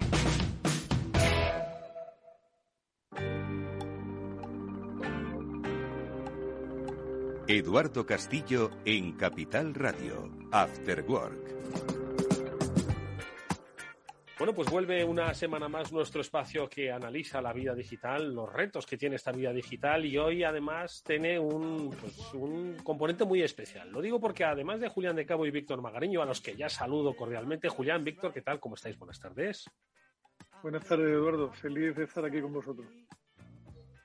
Eduardo 7.48 8.04
Castillo 8.04 8.72
en 8.84 9.12
Capital 9.12 9.72
Radio, 9.72 10.28
After 10.50 11.04
Work. 11.06 11.54
Bueno, 14.36 14.52
pues 14.52 14.68
vuelve 14.68 15.04
una 15.04 15.32
semana 15.32 15.68
más 15.68 15.92
nuestro 15.92 16.22
espacio 16.22 16.68
que 16.68 16.90
analiza 16.90 17.40
la 17.40 17.52
vida 17.52 17.72
digital, 17.72 18.34
los 18.34 18.52
retos 18.52 18.84
que 18.84 18.96
tiene 18.96 19.14
esta 19.14 19.30
vida 19.30 19.52
digital 19.52 20.04
y 20.04 20.18
hoy 20.18 20.42
además 20.42 21.04
tiene 21.06 21.38
un, 21.38 21.90
pues, 21.90 22.34
un 22.34 22.78
componente 22.82 23.24
muy 23.24 23.42
especial. 23.42 23.92
Lo 23.92 24.00
digo 24.00 24.18
porque 24.18 24.42
además 24.42 24.80
de 24.80 24.88
Julián 24.88 25.14
de 25.14 25.24
Cabo 25.24 25.46
y 25.46 25.52
Víctor 25.52 25.80
Magariño, 25.80 26.22
a 26.22 26.26
los 26.26 26.40
que 26.40 26.56
ya 26.56 26.68
saludo 26.68 27.14
cordialmente, 27.14 27.68
Julián, 27.68 28.02
Víctor, 28.02 28.32
¿qué 28.32 28.42
tal? 28.42 28.58
¿Cómo 28.58 28.74
estáis? 28.74 28.98
Buenas 28.98 29.20
tardes. 29.20 29.70
Buenas 30.64 30.84
tardes, 30.84 31.12
Eduardo. 31.12 31.52
Feliz 31.52 31.94
de 31.94 32.04
estar 32.04 32.24
aquí 32.24 32.40
con 32.40 32.52
vosotros. 32.52 32.88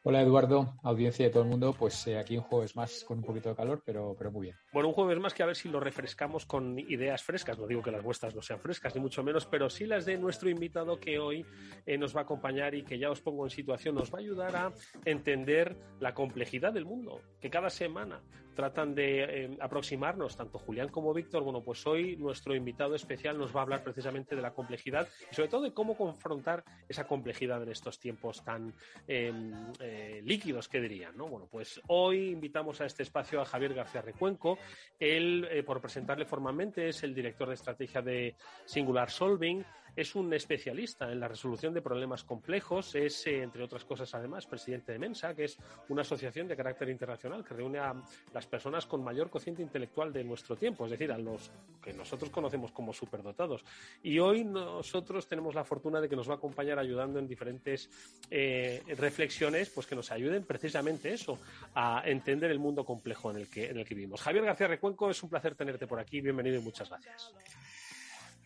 Hola 0.03 0.23
Eduardo, 0.23 0.73
audiencia 0.81 1.27
de 1.27 1.31
todo 1.31 1.43
el 1.43 1.49
mundo, 1.49 1.75
pues 1.77 2.07
eh, 2.07 2.17
aquí 2.17 2.35
un 2.35 2.41
jueves 2.41 2.75
más 2.75 3.03
con 3.03 3.19
un 3.19 3.23
poquito 3.23 3.49
de 3.49 3.55
calor, 3.55 3.83
pero, 3.85 4.15
pero 4.17 4.31
muy 4.31 4.47
bien. 4.47 4.57
Bueno, 4.73 4.89
un 4.89 4.95
jueves 4.95 5.19
más 5.19 5.31
que 5.31 5.43
a 5.43 5.45
ver 5.45 5.55
si 5.55 5.69
lo 5.69 5.79
refrescamos 5.79 6.47
con 6.47 6.79
ideas 6.79 7.21
frescas, 7.21 7.59
no 7.59 7.67
digo 7.67 7.83
que 7.83 7.91
las 7.91 8.01
vuestras 8.01 8.33
no 8.33 8.41
sean 8.41 8.59
frescas, 8.59 8.95
ni 8.95 9.01
mucho 9.01 9.21
menos, 9.23 9.45
pero 9.45 9.69
sí 9.69 9.85
las 9.85 10.05
de 10.05 10.17
nuestro 10.17 10.49
invitado 10.49 10.99
que 10.99 11.19
hoy 11.19 11.45
eh, 11.85 11.99
nos 11.99 12.15
va 12.15 12.21
a 12.21 12.23
acompañar 12.23 12.73
y 12.73 12.81
que 12.81 12.97
ya 12.97 13.11
os 13.11 13.21
pongo 13.21 13.45
en 13.45 13.51
situación, 13.51 13.93
nos 13.93 14.11
va 14.11 14.17
a 14.17 14.21
ayudar 14.21 14.55
a 14.55 14.73
entender 15.05 15.77
la 15.99 16.15
complejidad 16.15 16.73
del 16.73 16.85
mundo, 16.85 17.21
que 17.39 17.51
cada 17.51 17.69
semana 17.69 18.23
tratan 18.61 18.93
de 18.93 19.23
eh, 19.23 19.57
aproximarnos, 19.59 20.37
tanto 20.37 20.59
Julián 20.59 20.89
como 20.89 21.15
Víctor. 21.15 21.41
Bueno, 21.41 21.63
pues 21.63 21.87
hoy 21.87 22.15
nuestro 22.17 22.53
invitado 22.53 22.93
especial 22.93 23.35
nos 23.35 23.55
va 23.55 23.61
a 23.61 23.63
hablar 23.63 23.83
precisamente 23.83 24.35
de 24.35 24.41
la 24.43 24.53
complejidad 24.53 25.07
y 25.31 25.33
sobre 25.33 25.49
todo 25.49 25.63
de 25.63 25.73
cómo 25.73 25.97
confrontar 25.97 26.63
esa 26.87 27.07
complejidad 27.07 27.63
en 27.63 27.69
estos 27.69 27.97
tiempos 27.97 28.43
tan 28.43 28.71
em, 29.07 29.51
eh, 29.79 30.21
líquidos 30.23 30.69
que 30.69 30.79
dirían, 30.79 31.17
¿no? 31.17 31.27
Bueno, 31.27 31.47
pues 31.49 31.81
hoy 31.87 32.29
invitamos 32.29 32.79
a 32.81 32.85
este 32.85 33.01
espacio 33.01 33.41
a 33.41 33.45
Javier 33.45 33.73
García 33.73 34.03
Recuenco. 34.03 34.59
Él, 34.99 35.47
eh, 35.49 35.63
por 35.63 35.81
presentarle 35.81 36.25
formalmente, 36.25 36.87
es 36.87 37.01
el 37.01 37.15
director 37.15 37.47
de 37.47 37.55
estrategia 37.55 38.03
de 38.03 38.35
Singular 38.65 39.09
Solving 39.09 39.65
es 39.95 40.15
un 40.15 40.33
especialista 40.33 41.11
en 41.11 41.19
la 41.19 41.27
resolución 41.27 41.73
de 41.73 41.81
problemas 41.81 42.23
complejos, 42.23 42.95
es, 42.95 43.27
eh, 43.27 43.41
entre 43.41 43.63
otras 43.63 43.85
cosas, 43.85 44.13
además, 44.13 44.45
presidente 44.45 44.91
de 44.91 44.99
Mensa, 44.99 45.35
que 45.35 45.45
es 45.45 45.57
una 45.89 46.01
asociación 46.01 46.47
de 46.47 46.55
carácter 46.55 46.89
internacional 46.89 47.43
que 47.43 47.53
reúne 47.53 47.79
a 47.79 47.93
las 48.33 48.45
personas 48.47 48.85
con 48.85 49.03
mayor 49.03 49.29
cociente 49.29 49.61
intelectual 49.61 50.13
de 50.13 50.23
nuestro 50.23 50.55
tiempo, 50.55 50.85
es 50.85 50.91
decir, 50.91 51.11
a 51.11 51.17
los 51.17 51.51
que 51.81 51.93
nosotros 51.93 52.29
conocemos 52.29 52.71
como 52.71 52.93
superdotados. 52.93 53.63
Y 54.03 54.19
hoy 54.19 54.43
nosotros 54.43 55.27
tenemos 55.27 55.55
la 55.55 55.63
fortuna 55.63 55.99
de 55.99 56.07
que 56.07 56.15
nos 56.15 56.29
va 56.29 56.33
a 56.33 56.37
acompañar 56.37 56.79
ayudando 56.79 57.19
en 57.19 57.27
diferentes 57.27 57.89
eh, 58.29 58.81
reflexiones, 58.97 59.69
pues 59.69 59.87
que 59.87 59.95
nos 59.95 60.11
ayuden 60.11 60.45
precisamente 60.45 61.13
eso, 61.13 61.39
a 61.75 62.03
entender 62.05 62.51
el 62.51 62.59
mundo 62.59 62.85
complejo 62.85 63.31
en 63.31 63.37
el 63.37 63.49
que, 63.49 63.69
en 63.69 63.77
el 63.77 63.85
que 63.85 63.95
vivimos. 63.95 64.21
Javier 64.21 64.45
García 64.45 64.67
Recuenco, 64.67 65.09
es 65.09 65.21
un 65.23 65.29
placer 65.29 65.55
tenerte 65.55 65.87
por 65.87 65.99
aquí. 65.99 66.21
Bienvenido 66.21 66.57
y 66.57 66.61
muchas 66.61 66.89
gracias. 66.89 67.33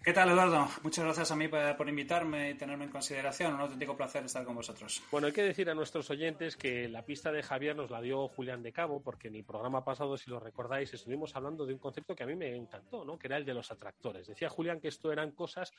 ¿Qué 0.05 0.13
tal, 0.13 0.29
Eduardo? 0.29 0.67
Muchas 0.83 1.03
gracias 1.03 1.31
a 1.31 1.35
mí 1.35 1.47
por, 1.47 1.89
invitarme 1.89 2.51
y 2.51 2.53
tenerme 2.53 2.85
en 2.85 2.91
consideración. 2.91 3.55
Un 3.55 3.61
auténtico 3.61 3.97
placer 3.97 4.23
estar 4.23 4.45
con 4.45 4.53
vosotros. 4.53 5.01
Bueno, 5.09 5.25
hay 5.25 5.33
que 5.33 5.41
decir 5.41 5.67
a 5.67 5.73
nuestros 5.73 6.11
oyentes 6.11 6.55
que 6.55 6.87
la 6.87 7.03
pista 7.03 7.31
de 7.31 7.41
Javier 7.41 7.75
nos 7.75 7.89
la 7.89 8.01
dio 8.01 8.27
Julián 8.27 8.61
de 8.61 8.71
Cabo, 8.71 9.01
porque 9.01 9.29
en 9.29 9.35
el 9.35 9.43
programa 9.43 9.83
pasado, 9.83 10.15
si 10.15 10.29
lo 10.29 10.39
recordáis, 10.39 10.93
estuvimos 10.93 11.35
hablando 11.35 11.65
de 11.65 11.73
un 11.73 11.79
concepto 11.79 12.15
que 12.15 12.21
a 12.21 12.27
mí 12.27 12.35
me 12.35 12.55
encantó, 12.55 13.03
¿no? 13.03 13.17
que 13.17 13.25
era 13.25 13.37
el 13.37 13.45
de 13.45 13.55
los 13.55 13.71
atractores. 13.71 14.27
Decía 14.27 14.47
Julián 14.47 14.79
que 14.79 14.89
esto 14.89 15.11
eran 15.11 15.31
cosas 15.31 15.71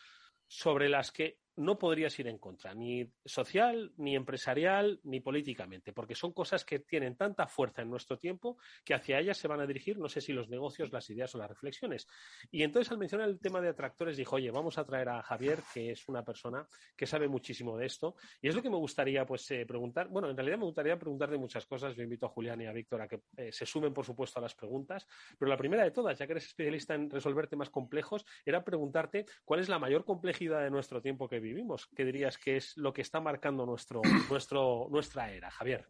sobre 0.49 0.89
las 0.89 1.13
que 1.13 1.39
no 1.57 1.79
podrías 1.79 2.19
ir 2.19 2.29
en 2.29 2.39
contra, 2.39 2.75
ni 2.75 3.11
social, 3.25 3.93
ni 3.97 4.15
empresarial, 4.15 5.01
ni 5.05 5.21
políticamente, 5.21 5.93
porque 5.93 6.15
son 6.15 6.33
cosas 6.33 6.65
que 6.65 6.81
tienen 6.81 7.17
tanta 7.17 7.47
fuerza 7.47 7.83
en 7.83 7.91
nuestro 7.91 8.19
tiempo 8.19 8.59
que 8.85 8.95
hacia 8.95 9.19
ellas 9.19 9.39
se 9.39 9.49
van 9.49 9.61
a 9.61 9.67
dirigir, 9.67 9.99
no 9.99 10.09
sé 10.09 10.21
si 10.21 10.33
los 10.33 10.49
negocios, 10.49 10.93
las 10.93 11.09
ideas 11.11 11.35
o 11.35 11.39
las 11.39 11.49
reflexiones. 11.49 12.07
Y 12.51 12.63
entonces 12.63 12.93
al 12.93 12.99
mencionar 12.99 13.29
el 13.29 13.41
tema 13.41 13.61
de 13.61 13.69
atractores 13.69 14.17
dijo, 14.17 14.37
oye, 14.37 14.51
vamos 14.51 14.79
a 14.79 14.85
traer 14.85 15.09
a 15.09 15.23
Javier, 15.23 15.61
que 15.73 15.91
es 15.91 16.09
una 16.09 16.25
persona 16.25 16.67
que 16.97 17.07
sabe 17.07 17.29
muchísimo 17.29 17.77
de 17.77 17.87
esto. 17.87 18.17
Y 18.41 18.49
es 18.49 18.55
lo 18.55 18.63
que 18.63 18.71
me 18.71 18.77
gustaría 18.77 19.25
pues 19.25 19.51
eh, 19.51 19.65
preguntar. 19.67 20.09
Bueno, 20.09 20.29
en 20.29 20.37
realidad 20.37 20.59
me 20.59 20.65
gustaría 20.65 20.99
preguntarte 20.99 21.37
muchas 21.39 21.67
cosas. 21.67 21.95
Yo 21.97 22.03
invito 22.03 22.27
a 22.27 22.29
Julián 22.29 22.61
y 22.61 22.67
a 22.67 22.73
Víctor 22.73 23.03
a 23.03 23.09
que 23.09 23.23
eh, 23.37 23.53
se 23.53 23.67
sumen, 23.67 23.95
por 23.95 24.05
supuesto, 24.05 24.39
a 24.39 24.43
las 24.43 24.55
preguntas. 24.55 25.07
Pero 25.39 25.49
la 25.49 25.57
primera 25.57 25.85
de 25.85 25.91
todas, 25.91 26.19
ya 26.19 26.27
que 26.27 26.33
eres 26.35 26.47
especialista 26.47 26.95
en 26.95 27.11
resolver 27.11 27.47
temas 27.47 27.71
complejos, 27.71 28.25
era 28.45 28.65
preguntarte 28.65 29.27
cuál 29.45 29.61
es 29.61 29.69
la 29.69 29.79
mayor 29.79 30.05
complejidad 30.05 30.63
de 30.63 30.71
nuestro 30.71 31.01
tiempo 31.01 31.29
que 31.29 31.41
vivimos. 31.47 31.89
¿Qué 31.95 32.05
dirías 32.05 32.39
que 32.39 32.57
es 32.57 32.77
lo 32.77 32.93
que 32.93 33.03
está 33.03 33.21
marcando 33.21 33.65
nuestro, 33.65 34.03
nuestro, 34.31 34.89
nuestra 34.91 35.33
era, 35.33 35.51
Javier? 35.51 35.87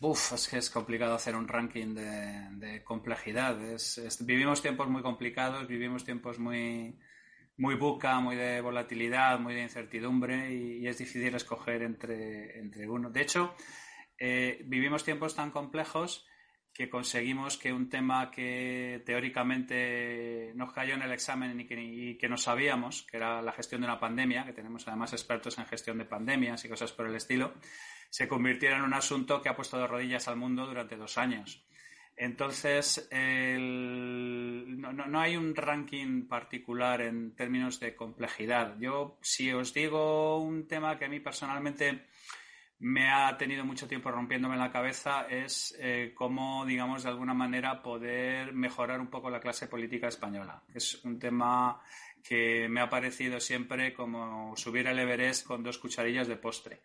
Uf, 0.00 0.32
es 0.32 0.48
que 0.48 0.58
es 0.58 0.70
complicado 0.70 1.14
hacer 1.14 1.34
un 1.34 1.48
ranking 1.48 1.94
de, 1.94 2.82
complejidad. 2.84 3.56
vivimos 4.20 4.60
tiempos 4.60 4.88
muy 4.88 5.02
complicados, 5.02 5.66
vivimos 5.66 6.04
tiempos 6.04 6.38
muy, 6.38 6.98
muy 7.56 7.76
buca, 7.76 8.20
muy 8.20 8.36
de 8.36 8.60
volatilidad, 8.60 9.38
muy 9.38 9.54
de 9.54 9.62
incertidumbre 9.62 10.52
y, 10.52 10.86
es 10.86 10.98
difícil 10.98 11.34
escoger 11.34 11.82
entre, 11.82 12.58
entre 12.58 12.88
uno. 12.88 13.10
De 13.10 13.22
hecho, 13.22 13.54
eh, 14.18 14.62
vivimos 14.66 15.04
tiempos 15.04 15.34
tan 15.34 15.50
complejos 15.50 16.26
que 16.74 16.90
conseguimos 16.90 17.56
que 17.56 17.72
un 17.72 17.88
tema 17.88 18.32
que 18.32 19.00
teóricamente 19.06 20.50
nos 20.56 20.72
cayó 20.72 20.94
en 20.94 21.02
el 21.02 21.12
examen 21.12 21.60
y 21.60 21.66
que, 21.66 22.18
que, 22.18 22.28
no 22.28 22.36
sabíamos, 22.36 23.04
que 23.04 23.16
era 23.16 23.40
la 23.40 23.52
gestión 23.52 23.80
de 23.80 23.86
una 23.86 24.00
pandemia, 24.00 24.44
que 24.44 24.52
tenemos 24.52 24.86
además 24.88 25.12
expertos 25.12 25.56
en 25.56 25.66
gestión 25.66 25.98
de 25.98 26.04
pandemias 26.04 26.64
y 26.64 26.68
cosas 26.68 26.90
por 26.90 27.06
el 27.06 27.14
estilo, 27.14 27.54
se 28.10 28.26
convirtiera 28.26 28.76
en 28.76 28.82
un 28.82 28.92
asunto 28.92 29.40
que 29.40 29.48
ha 29.48 29.56
puesto 29.56 29.78
de 29.78 29.86
rodillas 29.86 30.26
al 30.26 30.36
mundo 30.36 30.66
durante 30.66 30.96
dos 30.96 31.16
años. 31.16 31.64
Entonces, 32.16 33.08
no, 33.10 35.20
hay 35.20 35.36
un 35.36 35.54
ranking 35.54 36.26
particular 36.26 37.02
en 37.02 37.34
términos 37.34 37.80
de 37.80 37.96
complejidad. 37.96 38.76
Yo, 38.78 39.18
si 39.20 39.52
os 39.52 39.74
digo 39.74 40.38
un 40.38 40.68
tema 40.68 40.96
que 40.98 41.06
a 41.06 41.08
mí 41.08 41.20
personalmente 41.20 42.06
me 42.80 43.10
ha 43.10 43.36
tenido 43.36 43.64
mucho 43.64 43.86
tiempo 43.86 44.10
rompiéndome 44.10 44.56
la 44.56 44.70
cabeza 44.70 45.26
es 45.28 45.74
eh, 45.78 46.12
cómo, 46.14 46.66
digamos, 46.66 47.02
de 47.02 47.08
alguna 47.08 47.34
manera 47.34 47.82
poder 47.82 48.52
mejorar 48.52 49.00
un 49.00 49.08
poco 49.08 49.30
la 49.30 49.40
clase 49.40 49.68
política 49.68 50.08
española. 50.08 50.62
Es 50.74 51.02
un 51.04 51.18
tema 51.18 51.80
que 52.22 52.68
me 52.68 52.80
ha 52.80 52.88
parecido 52.88 53.38
siempre 53.38 53.92
como 53.92 54.56
subir 54.56 54.88
al 54.88 54.98
Everest 54.98 55.46
con 55.46 55.62
dos 55.62 55.78
cucharillas 55.78 56.26
de 56.26 56.36
postre. 56.36 56.82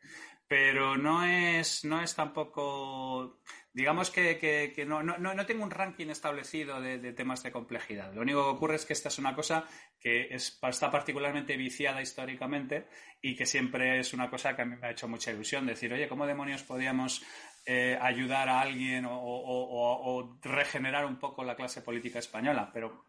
Pero 0.48 0.98
no 0.98 1.24
es, 1.24 1.86
no 1.86 2.02
es 2.02 2.16
tampoco 2.16 3.40
digamos 3.74 4.10
que, 4.10 4.74
no, 4.88 5.46
tengo 5.46 5.64
un 5.64 5.72
ranking 5.72 6.08
establecido 6.08 6.82
de, 6.82 7.14
temas 7.14 7.44
de 7.44 7.52
complejidad. 7.52 8.14
Lo 8.14 8.22
único 8.22 8.44
que 8.44 8.58
ocurre 8.58 8.76
es 8.76 8.86
que 8.86 8.94
esta 8.94 9.10
es 9.10 9.20
una 9.20 9.36
cosa 9.36 9.66
que 10.00 10.30
está 10.32 10.90
particularmente 10.92 11.56
viciada 11.56 12.02
históricamente 12.02 12.88
y 13.22 13.36
que 13.36 13.46
siempre 13.46 14.00
es 14.00 14.14
una 14.14 14.30
cosa 14.30 14.56
que 14.56 14.64
a 14.64 14.66
mí 14.66 14.76
me 14.76 14.88
ha 14.88 14.92
hecho 14.92 15.08
mucha 15.08 15.32
ilusión. 15.32 15.66
Decir, 15.66 15.94
oye, 15.94 16.08
¿cómo 16.08 16.26
demonios 16.26 16.64
podíamos 16.64 17.24
eh, 17.66 17.98
ayudar 18.02 18.50
a 18.50 18.62
alguien 18.62 19.06
o, 19.08 20.40
regenerar 20.42 21.06
un 21.06 21.18
poco 21.18 21.44
la 21.44 21.56
clase 21.56 21.82
política 21.82 22.20
española? 22.20 22.72
Pero 22.74 23.06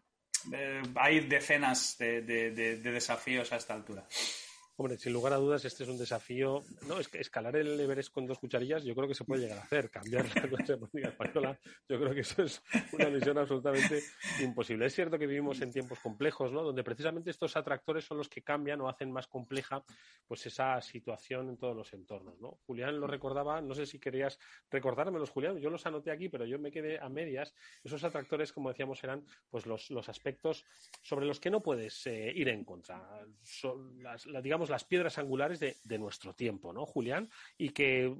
eh, 0.53 0.81
hay 0.95 1.21
decenas 1.21 1.97
de 1.97 2.21
desafíos 2.83 3.51
a 3.51 3.57
esta 3.57 3.73
altura. 3.73 4.05
Hombre, 4.81 4.97
sin 4.97 5.13
lugar 5.13 5.31
a 5.33 5.35
dudas, 5.35 5.63
este 5.63 5.83
es 5.83 5.89
un 5.89 5.97
desafío. 5.99 6.63
No, 6.87 6.99
es 6.99 7.07
que 7.07 7.19
escalar 7.19 7.55
el 7.55 7.79
Everest 7.79 8.11
con 8.11 8.25
dos 8.25 8.39
cucharillas, 8.39 8.83
yo 8.83 8.95
creo 8.95 9.07
que 9.07 9.13
se 9.13 9.23
puede 9.23 9.43
llegar 9.43 9.59
a 9.59 9.61
hacer. 9.61 9.91
Cambiar 9.91 10.25
la 10.35 10.41
clase 10.49 10.75
política 10.75 11.09
española, 11.09 11.59
yo 11.87 11.99
creo 11.99 12.15
que 12.15 12.21
eso 12.21 12.41
es 12.41 12.63
una 12.91 13.07
misión 13.11 13.37
absolutamente 13.37 14.01
imposible. 14.39 14.87
Es 14.87 14.95
cierto 14.95 15.19
que 15.19 15.27
vivimos 15.27 15.61
en 15.61 15.71
tiempos 15.71 15.99
complejos, 15.99 16.51
¿no? 16.51 16.63
Donde 16.63 16.83
precisamente 16.83 17.29
estos 17.29 17.55
atractores 17.57 18.05
son 18.05 18.17
los 18.17 18.27
que 18.27 18.41
cambian 18.41 18.81
o 18.81 18.89
hacen 18.89 19.11
más 19.11 19.27
compleja, 19.27 19.83
pues 20.25 20.47
esa 20.47 20.81
situación 20.81 21.49
en 21.49 21.57
todos 21.57 21.75
los 21.75 21.93
entornos, 21.93 22.41
¿no? 22.41 22.57
Julián 22.65 22.99
lo 22.99 23.05
recordaba, 23.05 23.61
no 23.61 23.75
sé 23.75 23.85
si 23.85 23.99
querías 23.99 24.39
recordármelos, 24.71 25.29
Julián. 25.29 25.59
Yo 25.59 25.69
los 25.69 25.85
anoté 25.85 26.09
aquí, 26.09 26.27
pero 26.27 26.43
yo 26.45 26.57
me 26.57 26.71
quedé 26.71 26.99
a 26.99 27.07
medias. 27.07 27.53
Esos 27.83 28.03
atractores, 28.03 28.51
como 28.51 28.69
decíamos, 28.69 29.03
eran 29.03 29.23
pues 29.51 29.67
los, 29.67 29.91
los 29.91 30.09
aspectos 30.09 30.65
sobre 31.03 31.27
los 31.27 31.39
que 31.39 31.51
no 31.51 31.61
puedes 31.61 32.07
eh, 32.07 32.33
ir 32.35 32.49
en 32.49 32.65
contra. 32.65 33.27
Digamos 34.41 34.70
las 34.71 34.85
piedras 34.85 35.17
angulares 35.17 35.59
de, 35.59 35.99
nuestro 35.99 36.33
tiempo, 36.33 36.73
¿no, 36.73 36.85
Julián? 36.85 37.29
Y 37.57 37.69
que 37.69 38.13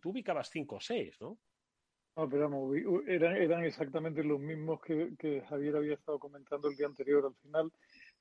tú 0.00 0.10
ubicabas 0.10 0.50
cinco 0.50 0.76
o 0.76 0.80
seis, 0.80 1.16
¿no? 1.20 1.38
No, 2.16 2.28
pero 2.28 2.50
vamos, 2.50 2.76
eran, 3.06 3.36
eran 3.36 3.64
exactamente 3.64 4.24
los 4.24 4.40
mismos 4.40 4.80
que, 4.80 5.42
Javier 5.48 5.76
había 5.76 5.94
estado 5.94 6.18
comentando 6.18 6.68
el 6.68 6.76
día 6.76 6.86
anterior. 6.86 7.24
Al 7.26 7.34
final 7.36 7.70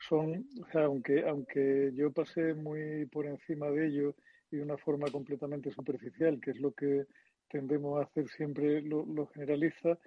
son, 0.08 0.48
o 0.62 0.72
sea, 0.72 0.84
aunque, 0.84 1.28
aunque 1.28 1.92
yo 1.96 2.12
pasé 2.12 2.54
muy 2.54 3.08
por 3.08 3.26
encima 3.26 3.72
de 3.72 3.88
ello 3.88 4.16
y 4.52 4.58
de 4.58 4.64
una 4.64 4.78
forma 4.78 5.10
completamente 5.10 5.72
superficial, 5.72 6.40
que 6.40 6.52
es 6.52 6.60
lo 6.60 6.74
que 6.74 7.08
tendemos 7.48 8.00
a 8.00 8.04
hacer 8.04 8.28
siempre 8.30 8.84
los 8.84 9.08
lo 9.08 9.26
generalistas, 9.28 9.98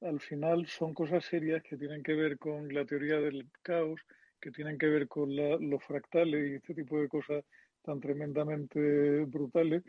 al 0.00 0.20
final 0.20 0.66
son 0.66 0.94
cosas 0.94 1.24
serias 1.24 1.62
que 1.62 1.76
tienen 1.76 2.02
que 2.02 2.14
ver 2.14 2.38
con 2.38 2.72
la 2.72 2.84
teoría 2.84 3.20
del 3.20 3.50
caos, 3.62 4.00
que 4.44 4.50
tienen 4.50 4.76
que 4.76 4.88
ver 4.88 5.08
con 5.08 5.34
los 5.34 5.82
fractales 5.82 6.50
y 6.50 6.54
este 6.56 6.74
tipo 6.74 7.00
de 7.00 7.08
cosas 7.08 7.42
tan 7.82 7.98
tremendamente 7.98 9.24
brutales. 9.24 9.82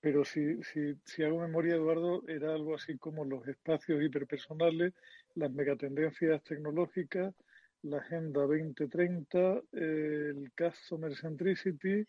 Pero 0.00 0.24
si, 0.24 0.62
si, 0.62 0.94
si 1.04 1.24
hago 1.24 1.40
memoria, 1.40 1.74
Eduardo, 1.74 2.22
era 2.28 2.54
algo 2.54 2.76
así 2.76 2.96
como 2.98 3.24
los 3.24 3.48
espacios 3.48 4.00
hiperpersonales, 4.00 4.94
las 5.34 5.50
megatendencias 5.50 6.40
tecnológicas, 6.44 7.34
la 7.82 7.98
Agenda 7.98 8.42
2030, 8.42 9.60
el 9.72 10.52
Customer 10.56 11.12
Centricity 11.12 12.06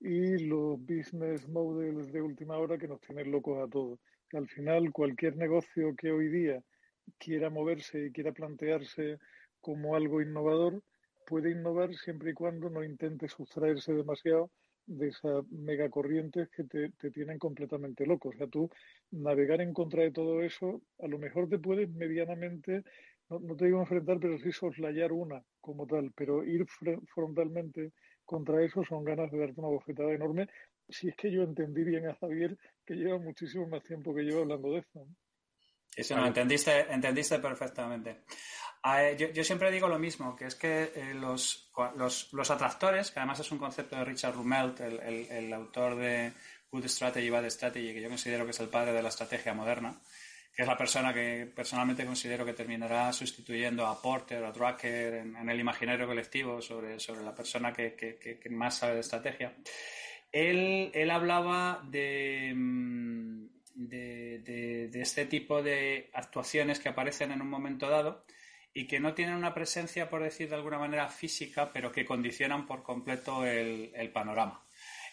y 0.00 0.38
los 0.38 0.80
business 0.80 1.46
models 1.48 2.10
de 2.12 2.22
última 2.22 2.56
hora 2.56 2.78
que 2.78 2.88
nos 2.88 3.02
tienen 3.02 3.30
locos 3.30 3.62
a 3.62 3.70
todos. 3.70 3.98
Al 4.32 4.48
final, 4.48 4.90
cualquier 4.90 5.36
negocio 5.36 5.94
que 5.96 6.12
hoy 6.12 6.28
día 6.28 6.62
quiera 7.18 7.50
moverse 7.50 8.06
y 8.06 8.10
quiera 8.10 8.32
plantearse 8.32 9.18
como 9.60 9.96
algo 9.96 10.22
innovador, 10.22 10.82
puede 11.26 11.50
innovar 11.50 11.94
siempre 11.94 12.30
y 12.30 12.34
cuando 12.34 12.70
no 12.70 12.82
intente 12.84 13.28
sustraerse 13.28 13.92
demasiado 13.92 14.50
de 14.86 15.08
esas 15.08 15.44
megacorrientes 15.50 16.48
que 16.50 16.64
te, 16.64 17.10
tienen 17.10 17.38
completamente 17.38 18.06
loco. 18.06 18.30
O 18.30 18.32
sea, 18.32 18.46
tú 18.46 18.70
navegar 19.10 19.60
en 19.60 19.74
contra 19.74 20.02
de 20.04 20.12
todo 20.12 20.42
eso, 20.42 20.80
a 21.00 21.08
lo 21.08 21.18
mejor 21.18 21.48
te 21.48 21.58
puedes 21.58 21.90
medianamente, 21.90 22.84
no, 23.28 23.56
te 23.56 23.66
digo 23.66 23.80
enfrentar, 23.80 24.18
pero 24.20 24.38
sí 24.38 24.52
soslayar 24.52 25.12
una 25.12 25.42
como 25.60 25.86
tal, 25.86 26.12
pero 26.14 26.44
ir 26.44 26.64
frontalmente 27.12 27.92
contra 28.24 28.62
eso 28.62 28.84
son 28.84 29.04
ganas 29.04 29.30
de 29.32 29.38
darte 29.38 29.60
una 29.60 29.68
bofetada 29.68 30.12
enorme. 30.12 30.48
Si 30.88 31.08
es 31.08 31.16
que 31.16 31.32
yo 31.32 31.42
entendí 31.42 31.82
bien 31.82 32.08
a 32.08 32.14
Javier, 32.14 32.56
que 32.84 32.94
lleva 32.94 33.18
muchísimo 33.18 33.66
más 33.66 33.82
tiempo 33.82 34.14
que 34.14 34.24
yo 34.24 34.40
hablando 34.40 34.70
de 34.70 34.78
esto. 34.78 35.06
Eso 35.96 36.14
no, 36.14 36.26
entendiste, 36.26 36.92
entendiste 36.92 37.38
perfectamente. 37.40 38.22
Eh, 38.94 39.32
yo, 39.34 39.42
siempre 39.42 39.70
digo 39.72 39.88
lo 39.88 39.98
mismo, 39.98 40.36
que 40.36 40.46
es 40.46 40.54
que 40.54 40.92
eh, 40.94 41.14
los, 41.14 41.70
los, 41.96 42.50
atractores, 42.50 43.10
que 43.10 43.18
además 43.18 43.40
es 43.40 43.50
un 43.50 43.58
concepto 43.58 43.96
de 43.96 44.04
Richard 44.04 44.34
Rumelt, 44.34 44.80
el, 44.80 45.52
autor 45.52 45.96
de 45.96 46.32
Good 46.70 46.86
Strategy, 46.86 47.28
Bad 47.28 47.46
Strategy, 47.46 47.92
que 47.92 48.00
yo 48.00 48.08
considero 48.08 48.44
que 48.44 48.52
es 48.52 48.60
el 48.60 48.68
padre 48.68 48.92
de 48.92 49.02
la 49.02 49.08
estrategia 49.08 49.54
moderna, 49.54 49.98
que 50.54 50.62
es 50.62 50.68
la 50.68 50.76
persona 50.76 51.12
que 51.12 51.50
personalmente 51.52 52.06
considero 52.06 52.44
que 52.44 52.52
terminará 52.52 53.12
sustituyendo 53.12 53.86
a 53.86 54.00
Porter 54.00 54.44
a 54.44 54.52
Drucker 54.52 55.14
en, 55.14 55.48
el 55.48 55.60
imaginario 55.60 56.06
colectivo 56.06 56.62
sobre, 56.62 57.00
sobre 57.00 57.22
la 57.22 57.34
persona 57.34 57.72
que, 57.72 58.40
más 58.50 58.78
sabe 58.78 58.94
de 58.94 59.00
estrategia. 59.00 59.52
Él, 60.30 60.92
él 60.94 61.10
hablaba 61.10 61.82
de, 61.88 62.52
mm, 62.54 63.46
de, 63.74 64.88
de, 64.92 65.00
este 65.00 65.26
tipo 65.26 65.60
de 65.60 66.08
actuaciones 66.12 66.78
que 66.78 66.88
aparecen 66.88 67.32
en 67.32 67.42
un 67.42 67.50
momento 67.50 67.88
dado 67.88 68.24
y 68.76 68.86
que 68.86 69.00
no 69.00 69.14
tienen 69.14 69.36
una 69.36 69.54
presencia, 69.54 70.10
por 70.10 70.22
decir 70.22 70.50
de 70.50 70.54
alguna 70.54 70.78
manera, 70.78 71.08
física, 71.08 71.72
pero 71.72 71.90
que 71.90 72.04
condicionan 72.04 72.66
por 72.66 72.82
completo 72.82 73.46
el, 73.46 74.10
panorama. 74.12 74.60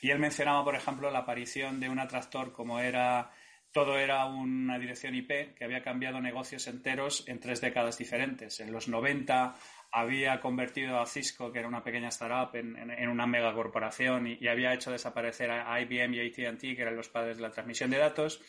Y 0.02 0.12
él 0.12 0.20
mencionaba, 0.20 0.66
por 0.66 0.76
ejemplo, 0.76 1.10
la 1.10 1.20
aparición 1.20 1.80
de 1.80 1.88
un 1.88 1.98
atractor 1.98 2.52
como 2.52 2.82
era 2.82 3.32
todo 3.72 3.98
era 3.98 4.26
una 4.26 4.78
dirección 4.78 5.16
IP 5.16 5.56
que 5.56 5.64
había 5.64 5.82
cambiado 5.82 6.20
negocios 6.20 6.68
enteros 6.68 7.24
en 7.30 7.40
tres 7.40 7.62
décadas 7.62 7.98
diferentes. 7.98 8.60
En 8.60 8.74
los 8.74 8.90
90 8.90 9.56
había 9.94 10.42
convertido 10.42 11.00
a 11.00 11.06
Cisco, 11.06 11.50
que 11.54 11.60
era 11.60 11.68
una 11.70 11.86
pequeña 11.86 12.10
startup, 12.10 12.54
en, 12.58 12.76
en, 12.78 13.08
una 13.08 13.26
megacorporación 13.26 14.28
y, 14.28 14.38
y, 14.42 14.50
había 14.50 14.74
hecho 14.74 14.92
desaparecer 14.92 15.50
a 15.50 15.80
IBM 15.80 16.16
y 16.16 16.20
ATT, 16.20 16.60
que 16.60 16.82
eran 16.82 16.98
los 16.98 17.08
padres 17.08 17.38
de 17.38 17.44
la 17.44 17.52
transmisión 17.52 17.90
de 17.92 17.98
datos. 18.00 18.42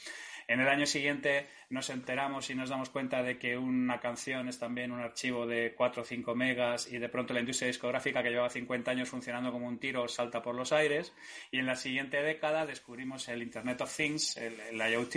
En 0.46 0.60
el 0.60 0.68
año 0.68 0.86
siguiente 0.86 1.46
nos 1.70 1.90
enteramos 1.90 2.48
y 2.50 2.54
nos 2.54 2.68
damos 2.68 2.90
cuenta 2.90 3.22
de 3.22 3.38
que 3.38 3.56
una 3.56 3.98
canción 3.98 4.48
es 4.48 4.58
también 4.58 4.92
un 4.92 5.00
archivo 5.00 5.46
de 5.46 5.74
4 5.74 6.02
o 6.02 6.04
5 6.04 6.34
megas 6.34 6.92
y 6.92 6.98
de 6.98 7.08
pronto 7.08 7.34
la 7.34 7.40
industria 7.40 7.68
discográfica 7.68 8.22
que 8.22 8.30
llevaba 8.30 8.50
50 8.50 8.90
años 8.90 9.08
funcionando 9.08 9.50
como 9.50 9.66
un 9.66 9.78
tiro 9.78 10.06
salta 10.08 10.42
por 10.42 10.54
los 10.54 10.72
aires 10.72 11.12
y 11.50 11.58
en 11.58 11.66
la 11.66 11.74
siguiente 11.74 12.22
década 12.22 12.66
descubrimos 12.66 13.28
el 13.28 13.42
Internet 13.42 13.80
of 13.80 13.96
Things, 13.96 14.36
el, 14.36 14.54
IoT 14.74 15.16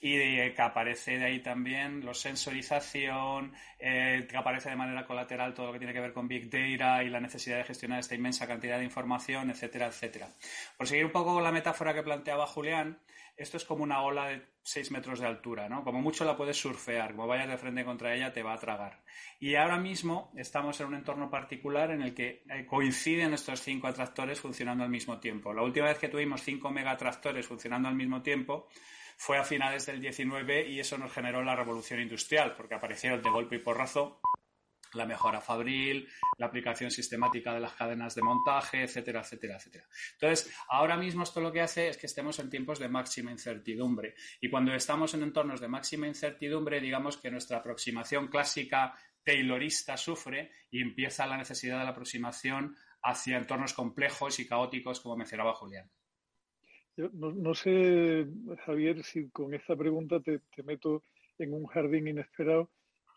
y 0.00 0.50
que 0.50 0.62
aparece 0.62 1.18
de 1.18 1.24
ahí 1.24 1.40
también 1.40 2.04
la 2.04 2.14
sensorización, 2.14 3.52
eh, 3.78 4.26
que 4.28 4.36
aparece 4.36 4.70
de 4.70 4.76
manera 4.76 5.06
colateral 5.06 5.54
todo 5.54 5.66
lo 5.66 5.72
que 5.72 5.78
tiene 5.78 5.92
que 5.92 6.00
ver 6.00 6.12
con 6.12 6.26
Big 6.28 6.50
Data 6.50 7.02
y 7.02 7.08
la 7.08 7.20
necesidad 7.20 7.58
de 7.58 7.64
gestionar 7.64 8.00
esta 8.00 8.14
inmensa 8.14 8.46
cantidad 8.46 8.78
de 8.78 8.84
información, 8.84 9.50
etcétera, 9.50 9.86
etcétera. 9.86 10.28
Por 10.76 10.86
seguir 10.86 11.04
un 11.04 11.12
poco 11.12 11.40
la 11.40 11.52
metáfora 11.52 11.94
que 11.94 12.02
planteaba 12.02 12.46
Julián, 12.46 12.98
esto 13.36 13.56
es 13.56 13.64
como 13.64 13.82
una 13.82 14.02
ola 14.02 14.28
de 14.28 14.46
6 14.62 14.92
metros 14.92 15.20
de 15.20 15.26
altura, 15.26 15.68
¿no? 15.68 15.82
Como 15.84 16.00
mucho 16.00 16.24
la 16.24 16.36
puedes 16.36 16.56
surfear, 16.56 17.12
como 17.12 17.26
vayas 17.26 17.48
de 17.48 17.58
frente 17.58 17.84
contra 17.84 18.14
ella 18.14 18.32
te 18.32 18.42
va 18.42 18.54
a 18.54 18.58
tragar. 18.58 19.02
Y 19.40 19.56
ahora 19.56 19.76
mismo 19.76 20.32
estamos 20.36 20.80
en 20.80 20.86
un 20.86 20.94
entorno 20.94 21.30
particular 21.30 21.90
en 21.90 22.02
el 22.02 22.14
que 22.14 22.44
eh, 22.48 22.64
coinciden 22.66 23.34
estos 23.34 23.60
cinco 23.60 23.88
atractores 23.88 24.40
funcionando 24.40 24.84
al 24.84 24.90
mismo 24.90 25.18
tiempo. 25.18 25.52
La 25.52 25.62
última 25.62 25.86
vez 25.86 25.98
que 25.98 26.08
tuvimos 26.08 26.42
cinco 26.42 26.70
megatractores 26.70 27.46
funcionando 27.46 27.88
al 27.88 27.96
mismo 27.96 28.22
tiempo 28.22 28.68
fue 29.16 29.38
a 29.38 29.44
finales 29.44 29.86
del 29.86 30.00
19 30.00 30.68
y 30.68 30.80
eso 30.80 30.98
nos 30.98 31.12
generó 31.12 31.42
la 31.42 31.56
revolución 31.56 32.00
industrial, 32.00 32.54
porque 32.56 32.74
aparecieron 32.74 33.22
de 33.22 33.30
golpe 33.30 33.56
y 33.56 33.60
porrazo 33.60 34.20
la 34.94 35.06
mejora 35.06 35.40
fabril, 35.40 36.08
la 36.38 36.46
aplicación 36.46 36.90
sistemática 36.90 37.54
de 37.54 37.60
las 37.60 37.74
cadenas 37.74 38.14
de 38.14 38.22
montaje, 38.22 38.82
etcétera, 38.82 39.20
etcétera, 39.20 39.56
etcétera. 39.56 39.84
Entonces, 40.12 40.54
ahora 40.68 40.96
mismo 40.96 41.22
esto 41.22 41.40
lo 41.40 41.52
que 41.52 41.60
hace 41.60 41.88
es 41.88 41.96
que 41.96 42.06
estemos 42.06 42.38
en 42.38 42.50
tiempos 42.50 42.78
de 42.78 42.88
máxima 42.88 43.30
incertidumbre. 43.30 44.14
Y 44.40 44.48
cuando 44.48 44.74
estamos 44.74 45.14
en 45.14 45.22
entornos 45.22 45.60
de 45.60 45.68
máxima 45.68 46.06
incertidumbre, 46.06 46.80
digamos 46.80 47.16
que 47.16 47.30
nuestra 47.30 47.58
aproximación 47.58 48.28
clásica 48.28 48.94
taylorista 49.22 49.96
sufre 49.96 50.50
y 50.70 50.82
empieza 50.82 51.26
la 51.26 51.38
necesidad 51.38 51.78
de 51.78 51.84
la 51.84 51.90
aproximación 51.90 52.76
hacia 53.02 53.38
entornos 53.38 53.74
complejos 53.74 54.38
y 54.38 54.46
caóticos, 54.46 55.00
como 55.00 55.16
mencionaba 55.16 55.54
Julián. 55.54 55.90
no, 56.96 57.54
sé, 57.54 58.26
Javier, 58.64 59.02
si 59.02 59.28
con 59.30 59.54
esta 59.54 59.76
pregunta 59.76 60.20
te 60.20 60.62
meto 60.62 61.02
en 61.38 61.52
un 61.52 61.66
jardín 61.66 62.08
inesperado 62.08 62.70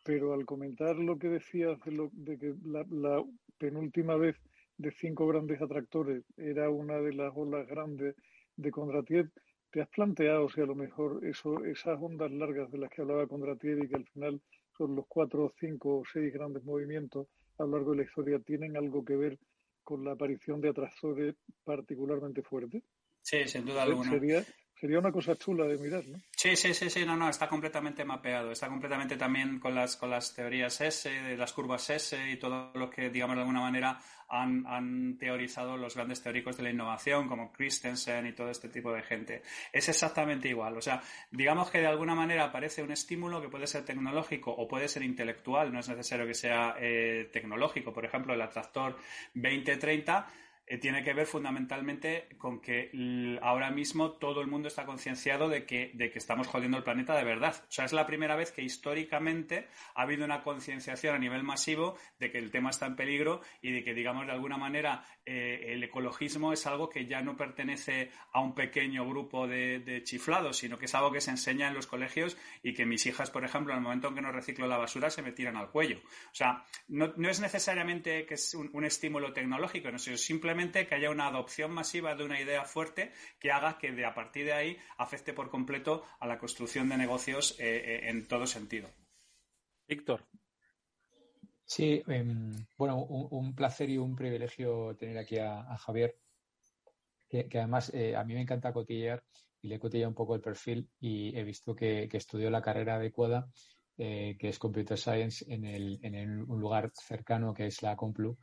pero 0.08 0.34
al 0.34 0.46
comentar 0.46 0.96
lo 0.96 1.20
que 1.20 1.28
decías 1.28 1.78
de, 1.84 2.40
que 2.40 2.56
la, 2.64 3.22
penúltima 3.58 4.16
vez 4.16 4.38
de 4.78 4.90
cinco 4.92 5.28
grandes 5.28 5.62
atractores 5.62 6.24
era 6.38 6.70
una 6.70 6.96
de 7.02 7.12
las 7.12 7.34
olas 7.36 7.68
grandes 7.68 8.16
de 8.56 8.72
Kondratiev, 8.72 9.30
¿te 9.70 9.82
has 9.82 9.90
planteado 9.90 10.48
si 10.48 10.62
a 10.62 10.66
lo 10.66 10.76
mejor 10.76 11.26
eso, 11.26 11.66
esas 11.66 12.02
ondas 12.02 12.32
largas 12.32 12.72
de 12.72 12.78
las 12.78 12.90
que 12.90 13.02
hablaba 13.02 13.28
Kondratiev 13.28 13.84
y 13.84 13.90
que 13.90 13.98
al 13.98 14.06
final 14.06 14.42
son 14.78 14.96
los 14.96 15.06
cuatro, 15.10 15.54
cinco 15.60 15.98
o 15.98 16.04
seis 16.06 16.34
grandes 16.34 16.64
movimientos 16.64 17.28
a 17.58 17.64
lo 17.64 17.72
largo 17.72 17.92
de 17.92 17.98
la 17.98 18.04
historia, 18.04 18.40
tienen 18.40 18.78
algo 18.78 19.04
que 19.04 19.18
ver 19.18 19.38
con 19.84 20.06
la 20.06 20.14
aparición 20.14 20.62
de 20.62 20.70
atractores 20.70 21.36
particularmente 21.66 22.44
fuertes? 22.44 22.82
Sí, 23.22 23.46
sin 23.46 23.66
duda 23.66 23.84
alguna. 23.84 24.10
Sería, 24.10 24.46
Sería 24.80 25.00
una 25.00 25.12
cosa 25.12 25.36
chula 25.36 25.66
de 25.66 25.76
mirar, 25.80 26.06
¿no? 26.06 26.22
Sí, 26.36 26.56
sí, 26.56 26.72
sí, 26.72 26.88
sí, 26.92 27.04
no, 27.04 27.16
no, 27.16 27.30
está 27.30 27.50
completamente 27.50 28.06
mapeado. 28.06 28.52
Está 28.52 28.68
completamente 28.68 29.18
también 29.18 29.60
con 29.60 29.74
las, 29.74 29.98
con 29.98 30.12
las 30.12 30.36
teorías 30.36 30.80
S, 30.82 31.36
las 31.36 31.52
curvas 31.52 31.90
S 31.90 32.30
y 32.30 32.38
todo 32.38 32.72
lo 32.76 32.88
que, 32.88 33.10
digamos, 33.10 33.36
de 33.36 33.42
alguna 33.42 33.62
manera 33.62 34.00
han, 34.30 34.68
han 34.68 35.18
teorizado 35.18 35.78
los 35.78 35.96
grandes 35.96 36.22
teóricos 36.22 36.58
de 36.58 36.64
la 36.64 36.70
innovación, 36.70 37.28
como 37.28 37.52
Christensen 37.52 38.28
y 38.28 38.34
todo 38.34 38.52
este 38.52 38.70
tipo 38.70 38.92
de 38.94 39.02
gente. 39.02 39.42
Es 39.74 39.90
exactamente 39.90 40.48
igual. 40.48 40.78
O 40.78 40.82
sea, 40.82 41.02
digamos 41.32 41.72
que 41.72 41.80
de 41.80 41.88
alguna 41.88 42.14
manera 42.14 42.44
aparece 42.44 42.84
un 42.84 42.92
estímulo 42.92 43.42
que 43.42 43.50
puede 43.50 43.66
ser 43.66 43.84
tecnológico 43.84 44.52
o 44.52 44.68
puede 44.68 44.88
ser 44.88 45.02
intelectual, 45.02 45.74
no 45.74 45.80
es 45.80 45.90
necesario 45.90 46.28
que 46.28 46.36
sea 46.36 46.76
eh, 46.80 47.30
tecnológico. 47.34 47.92
Por 47.92 48.06
ejemplo, 48.06 48.36
el 48.36 48.42
atractor 48.44 48.96
2030 49.34 50.28
eh, 50.70 50.78
tiene 50.78 51.02
que 51.02 51.14
ver 51.14 51.26
fundamentalmente 51.26 52.28
con 52.38 52.60
que 52.60 52.92
ahora 53.42 53.72
mismo 53.72 54.12
todo 54.12 54.42
el 54.42 54.48
mundo 54.48 54.68
está 54.68 54.86
concienciado 54.86 55.48
de 55.48 55.66
que, 55.66 55.92
de 55.94 56.12
que 56.12 56.20
estamos 56.20 56.48
jodiendo 56.48 56.78
el 56.78 56.84
planeta 56.84 57.16
de 57.16 57.24
verdad. 57.24 57.56
O 57.64 57.72
sea, 57.72 57.86
es 57.86 57.94
la 57.94 58.06
primera 58.06 58.36
vez 58.36 58.52
que 58.52 58.64
históricamente 58.64 59.68
ha 59.96 60.02
habido 60.02 60.26
una 60.26 60.44
concienciación 60.44 61.16
a 61.16 61.20
nivel 61.20 61.44
masivo 61.44 61.96
de 62.20 62.32
que 62.32 62.38
el 62.38 62.52
tema 62.52 62.70
está 62.70 62.86
en 62.86 62.98
peligro 62.98 63.40
y 63.62 63.72
de 63.72 63.84
que, 63.84 63.94
digamos, 63.94 64.26
de 64.26 64.34
alguna 64.34 64.58
manera 64.58 65.06
eh, 65.28 65.74
el 65.74 65.84
ecologismo 65.84 66.54
es 66.54 66.66
algo 66.66 66.90
que 66.90 67.06
ya 67.06 67.22
no 67.22 67.36
pertenece 67.36 68.12
a 68.32 68.40
un 68.40 68.56
pequeño 68.56 69.06
grupo 69.06 69.46
de, 69.46 70.02
chiflados, 70.06 70.58
sino 70.58 70.78
que 70.78 70.86
es 70.86 70.96
algo 70.96 71.12
que 71.12 71.20
se 71.20 71.32
enseña 71.32 71.68
en 71.68 71.74
los 71.74 71.86
colegios 71.86 72.38
y 72.64 72.74
que 72.74 72.86
mis 72.86 73.06
hijas, 73.06 73.30
por 73.30 73.44
ejemplo, 73.44 73.74
en 73.74 73.80
el 73.80 73.84
momento 73.84 74.08
en 74.08 74.16
que 74.16 74.22
no 74.22 74.32
reciclo 74.32 74.68
la 74.68 74.78
basura, 74.78 75.10
se 75.10 75.22
me 75.22 75.34
tiran 75.34 75.58
al 75.58 75.70
cuello. 75.70 75.98
O 75.98 76.36
sea, 76.36 76.64
no, 76.88 77.14
es 77.30 77.42
necesariamente 77.42 78.26
que 78.26 78.36
es 78.36 78.54
un, 78.54 78.70
un 78.72 78.86
estímulo 78.86 79.34
tecnológico, 79.34 79.92
no, 79.92 80.00
sino 80.00 80.16
simplemente 80.16 80.88
que 80.88 80.96
haya 80.96 81.10
una 81.12 81.28
adopción 81.28 81.72
masiva 81.72 82.16
de 82.16 82.24
una 82.24 82.40
idea 82.40 82.64
fuerte 82.64 83.12
que 83.38 83.52
haga 83.52 83.78
que 83.78 83.92
de 83.92 84.06
a 84.06 84.14
partir 84.14 84.46
de 84.46 84.54
ahí 84.54 84.78
afecte 84.98 85.34
por 85.34 85.50
completo 85.50 86.06
a 86.22 86.28
la 86.28 86.38
construcción 86.38 86.88
de 86.88 86.98
negocios 86.98 87.60
eh, 87.60 87.66
eh, 87.68 88.10
en 88.10 88.30
todo 88.30 88.48
sentido. 88.48 88.90
Víctor. 89.90 90.26
Sí, 91.68 92.02
em, 92.08 92.66
bueno, 92.78 93.04
un, 93.04 93.54
placer 93.54 93.90
y 93.90 93.98
un 93.98 94.16
privilegio 94.16 94.96
tener 94.96 95.18
aquí 95.18 95.38
a, 95.38 95.78
Javier, 95.78 96.18
que, 97.30 97.46
además 97.56 97.92
eh, 97.94 98.16
a 98.16 98.24
mí 98.24 98.34
me 98.34 98.42
encanta 98.42 98.72
cotillear 98.72 99.22
y 99.62 99.68
le 99.68 99.76
he 99.76 99.80
cotillado 99.80 100.10
un 100.10 100.16
poco 100.16 100.34
el 100.34 100.42
perfil 100.42 100.90
y 101.02 101.38
he 101.38 101.44
visto 101.44 101.76
que, 101.76 102.08
estudió 102.12 102.50
la 102.50 102.62
carrera 102.62 102.96
adecuada, 102.96 103.50
que 103.98 104.38
es 104.40 104.60
Computer 104.60 104.98
Science, 104.98 105.44
en, 105.50 105.66
el, 105.66 106.00
en 106.04 106.42
un 106.50 106.60
lugar 106.62 106.92
cercano 106.94 107.54
que 107.54 107.68
es 107.68 107.82
la 107.82 107.98
Complu. 107.98 108.38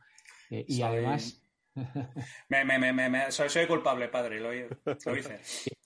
y 0.49 0.81
además 0.83 1.41
me, 2.49 2.63
me, 2.63 2.93
me, 2.93 3.31
soy, 3.31 3.49
soy, 3.49 3.65
culpable, 3.65 4.07
padre, 4.09 4.39
lo, 4.39 4.51
lo 5.05 5.17
hice. 5.17 5.39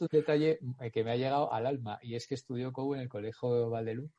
Un 0.00 0.08
detalle 0.10 0.60
eh, 0.80 0.90
que 0.90 1.04
me 1.04 1.12
ha 1.12 1.16
llegado 1.16 1.52
al 1.52 1.66
alma 1.66 1.98
y 2.02 2.14
es 2.14 2.26
que 2.26 2.34
estudió 2.34 2.72
COU 2.72 2.94
en 2.94 3.00
el 3.00 3.08
colegio 3.08 3.70
Valdelú. 3.70 4.10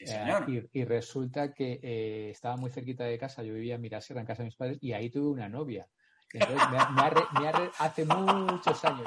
Eh, 0.00 0.68
y, 0.72 0.84
resulta 0.84 1.52
que 1.52 1.78
eh, 1.82 2.30
estaba 2.30 2.56
muy 2.56 2.70
cerquita 2.70 3.04
de 3.04 3.18
casa, 3.18 3.42
yo 3.42 3.54
vivía 3.54 3.76
en 3.76 3.80
Mirasierra, 3.80 4.20
en 4.20 4.26
casa 4.26 4.42
de 4.42 4.46
mis 4.46 4.56
padres, 4.56 4.78
y 4.80 4.92
ahí 4.92 5.10
tuve 5.10 5.28
una 5.28 5.48
novia. 5.48 5.86
Entonces, 6.32 6.68
me, 6.94 7.70
hace 7.78 8.04
muchos 8.06 8.84
años. 8.84 9.06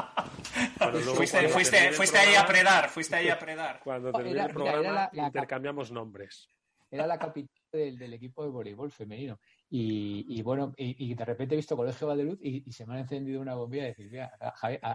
Fuiste, 1.16 1.50
fuiste, 1.50 1.92
fuiste 1.92 2.18
ahí 2.20 2.36
a 2.36 2.46
predar, 2.46 2.90
fuiste 2.90 3.16
ahí 3.16 3.30
a 3.30 3.40
predar. 3.40 3.80
Cuando 3.84 4.12
terminé 4.12 4.42
el 4.42 4.54
programa, 4.54 5.10
intercambiamos 5.12 5.92
nombres. 5.92 6.48
Era 6.92 7.08
la 7.08 7.18
capital 7.18 7.50
del, 7.72 8.14
equipo 8.14 8.44
de 8.44 8.50
voleibol 8.50 8.92
femenino. 8.92 9.40
Y, 9.70 10.42
bueno, 10.42 10.74
y, 10.78 11.14
de 11.16 11.26
repente 11.26 11.56
he 11.56 11.58
visto 11.58 11.76
Colegio 11.76 12.08
Valdeluz 12.08 12.40
y, 12.42 12.64
y 12.68 12.72
se 12.72 12.86
me 12.86 12.96
ha 12.96 13.00
encendido 13.00 13.42
una 13.42 13.56
bombilla 13.56 13.86
y 13.86 13.88
decir, 13.88 14.10
mira, 14.12 14.32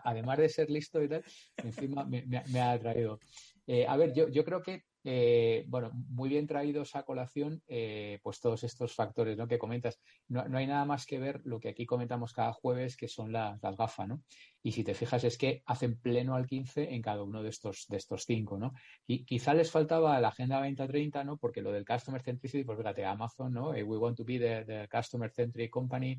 además 0.05 0.39
de 0.39 0.49
ser 0.49 0.71
listo 0.71 1.03
y 1.03 1.09
tal, 1.09 1.25
encima 1.57 2.05
me, 2.05 2.61
ha 2.61 2.73
atraído. 2.73 3.19
Eh, 3.67 3.87
a 3.87 3.97
ver, 3.97 4.13
yo, 4.15 4.29
yo 4.29 4.45
creo 4.45 4.63
que 4.63 4.85
eh, 5.03 5.65
bueno, 5.69 5.91
muy 6.09 6.29
bien 6.29 6.47
traídos 6.47 6.95
a 6.95 7.05
colación, 7.05 7.63
eh, 7.69 8.19
pues 8.23 8.41
todos 8.41 8.65
estos 8.65 8.95
factores 8.95 9.37
¿no? 9.37 9.49
que 9.49 9.59
comentas. 9.59 9.99
No, 10.29 10.45
hay 10.57 10.67
nada 10.67 10.85
más 10.85 11.07
que 11.07 11.19
ver 11.19 11.41
lo 11.45 11.59
que 11.59 11.71
aquí 11.71 11.87
comentamos 11.87 12.33
cada 12.33 12.53
jueves, 12.53 12.97
que 12.97 13.09
son 13.09 13.33
las 13.33 13.61
gafas, 13.61 14.09
¿no? 14.09 14.23
Y 14.63 14.73
si 14.73 14.85
te 14.85 14.95
fijas, 14.95 15.25
es 15.25 15.39
que 15.39 15.63
hacen 15.67 15.99
pleno 15.99 16.35
al 16.35 16.47
15 16.47 16.95
en 16.95 17.03
cada 17.03 17.23
uno 17.23 17.43
de 17.43 17.49
estos, 17.49 17.87
de 17.89 17.97
estos 17.97 18.25
cinco, 18.25 18.59
¿no? 18.59 18.73
Y 19.07 19.25
quizá 19.25 19.55
les 19.55 19.71
faltaba 19.71 20.21
la 20.21 20.29
agenda 20.29 20.59
2030, 20.59 21.25
¿no? 21.25 21.37
Porque 21.37 21.63
lo 21.63 21.73
del 21.73 21.85
Customer 21.85 22.23
Centricity, 22.23 22.65
pues 22.65 22.79
fíjate, 22.79 23.05
Amazon, 23.05 23.53
¿no? 23.53 23.75
Eh, 23.75 23.83
we 23.83 23.97
want 23.97 24.17
to 24.17 24.25
be 24.25 24.39
the, 24.39 24.89
Customer 24.91 25.31
Centric 25.31 25.71
Company, 25.71 26.19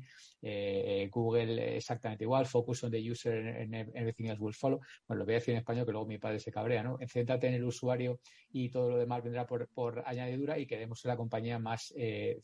Google 1.10 1.76
exactamente 1.76 2.24
igual, 2.24 2.46
focus 2.46 2.84
on 2.84 2.90
the 2.90 3.10
user 3.10 3.32
and 3.32 3.74
everything 3.94 4.26
else 4.26 4.40
will 4.40 4.54
follow. 4.54 4.80
Bueno, 5.06 5.20
lo 5.20 5.24
voy 5.24 5.34
a 5.34 5.38
decir 5.38 5.54
en 5.54 5.58
español 5.58 5.86
que 5.86 5.92
luego 5.92 6.06
mi 6.06 6.18
padre 6.18 6.38
se 6.38 6.50
cabrea, 6.50 6.82
¿no? 6.82 6.98
Céntrate 7.06 7.48
en 7.48 7.54
el 7.54 7.64
usuario 7.64 8.20
y 8.52 8.68
todo 8.68 8.90
lo 8.90 8.98
demás 8.98 9.22
vendrá 9.22 9.46
por, 9.46 9.68
por 9.68 10.02
añadidura 10.06 10.58
y 10.58 10.66
queremos 10.66 11.00
ser 11.00 11.10
la 11.10 11.16
compañía 11.16 11.58
más 11.58 11.92
eh, 11.96 12.40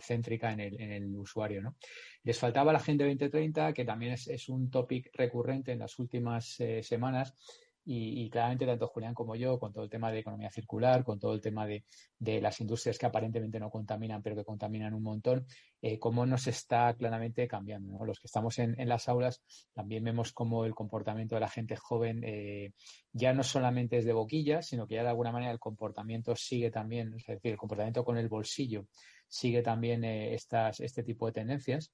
céntrica 0.00 0.52
en 0.52 0.60
el, 0.60 0.80
en 0.80 0.92
el, 0.92 1.16
usuario. 1.16 1.62
¿no? 1.62 1.76
Les 2.24 2.38
faltaba 2.38 2.72
la 2.72 2.78
Agenda 2.78 3.04
2030, 3.04 3.72
que 3.72 3.84
también 3.84 4.12
es, 4.12 4.48
un 4.48 4.70
topic 4.70 5.10
recurrente 5.14 5.72
en 5.72 5.80
las 5.80 5.98
últimas 5.98 6.60
eh, 6.60 6.82
semanas 6.82 7.34
y, 7.84 8.30
claramente 8.30 8.64
tanto 8.64 8.86
Julián 8.86 9.12
como 9.12 9.34
yo, 9.34 9.58
con 9.58 9.72
todo 9.72 9.82
el 9.82 9.90
tema 9.90 10.12
de 10.12 10.20
economía 10.20 10.50
circular, 10.50 11.02
con 11.02 11.18
todo 11.18 11.34
el 11.34 11.40
tema 11.40 11.66
de, 11.66 11.82
las 12.40 12.60
industrias 12.60 12.96
que 12.96 13.06
aparentemente 13.06 13.58
no 13.58 13.70
contaminan, 13.70 14.22
pero 14.22 14.36
que 14.36 14.44
contaminan 14.44 14.94
un 14.94 15.02
montón, 15.02 15.46
eh, 15.80 15.98
cómo 15.98 16.24
nos 16.24 16.46
está 16.46 16.94
claramente 16.94 17.48
cambiando. 17.48 18.04
Los 18.04 18.20
que 18.20 18.28
estamos 18.28 18.58
en, 18.60 18.76
las 18.88 19.08
aulas 19.08 19.42
también 19.72 20.04
vemos 20.04 20.32
cómo 20.32 20.64
el 20.64 20.74
comportamiento 20.76 21.34
de 21.34 21.40
la 21.40 21.48
gente 21.48 21.74
joven 21.74 22.22
eh, 22.24 22.72
ya 23.12 23.32
no 23.32 23.42
solamente 23.42 23.98
es 23.98 24.04
de 24.04 24.12
boquilla, 24.12 24.62
sino 24.62 24.86
que 24.86 24.94
ya 24.94 25.02
de 25.02 25.08
alguna 25.08 25.32
manera 25.32 25.50
el 25.50 25.58
comportamiento 25.58 26.36
sigue 26.36 26.70
también, 26.70 27.14
es 27.16 27.26
decir, 27.26 27.50
el 27.50 27.58
comportamiento 27.58 28.04
con 28.04 28.16
el 28.16 28.28
bolsillo 28.28 28.86
sigue 29.26 29.62
también 29.62 30.04
estas, 30.04 30.78
este 30.80 31.02
tipo 31.02 31.26
de 31.26 31.32
tendencias. 31.32 31.90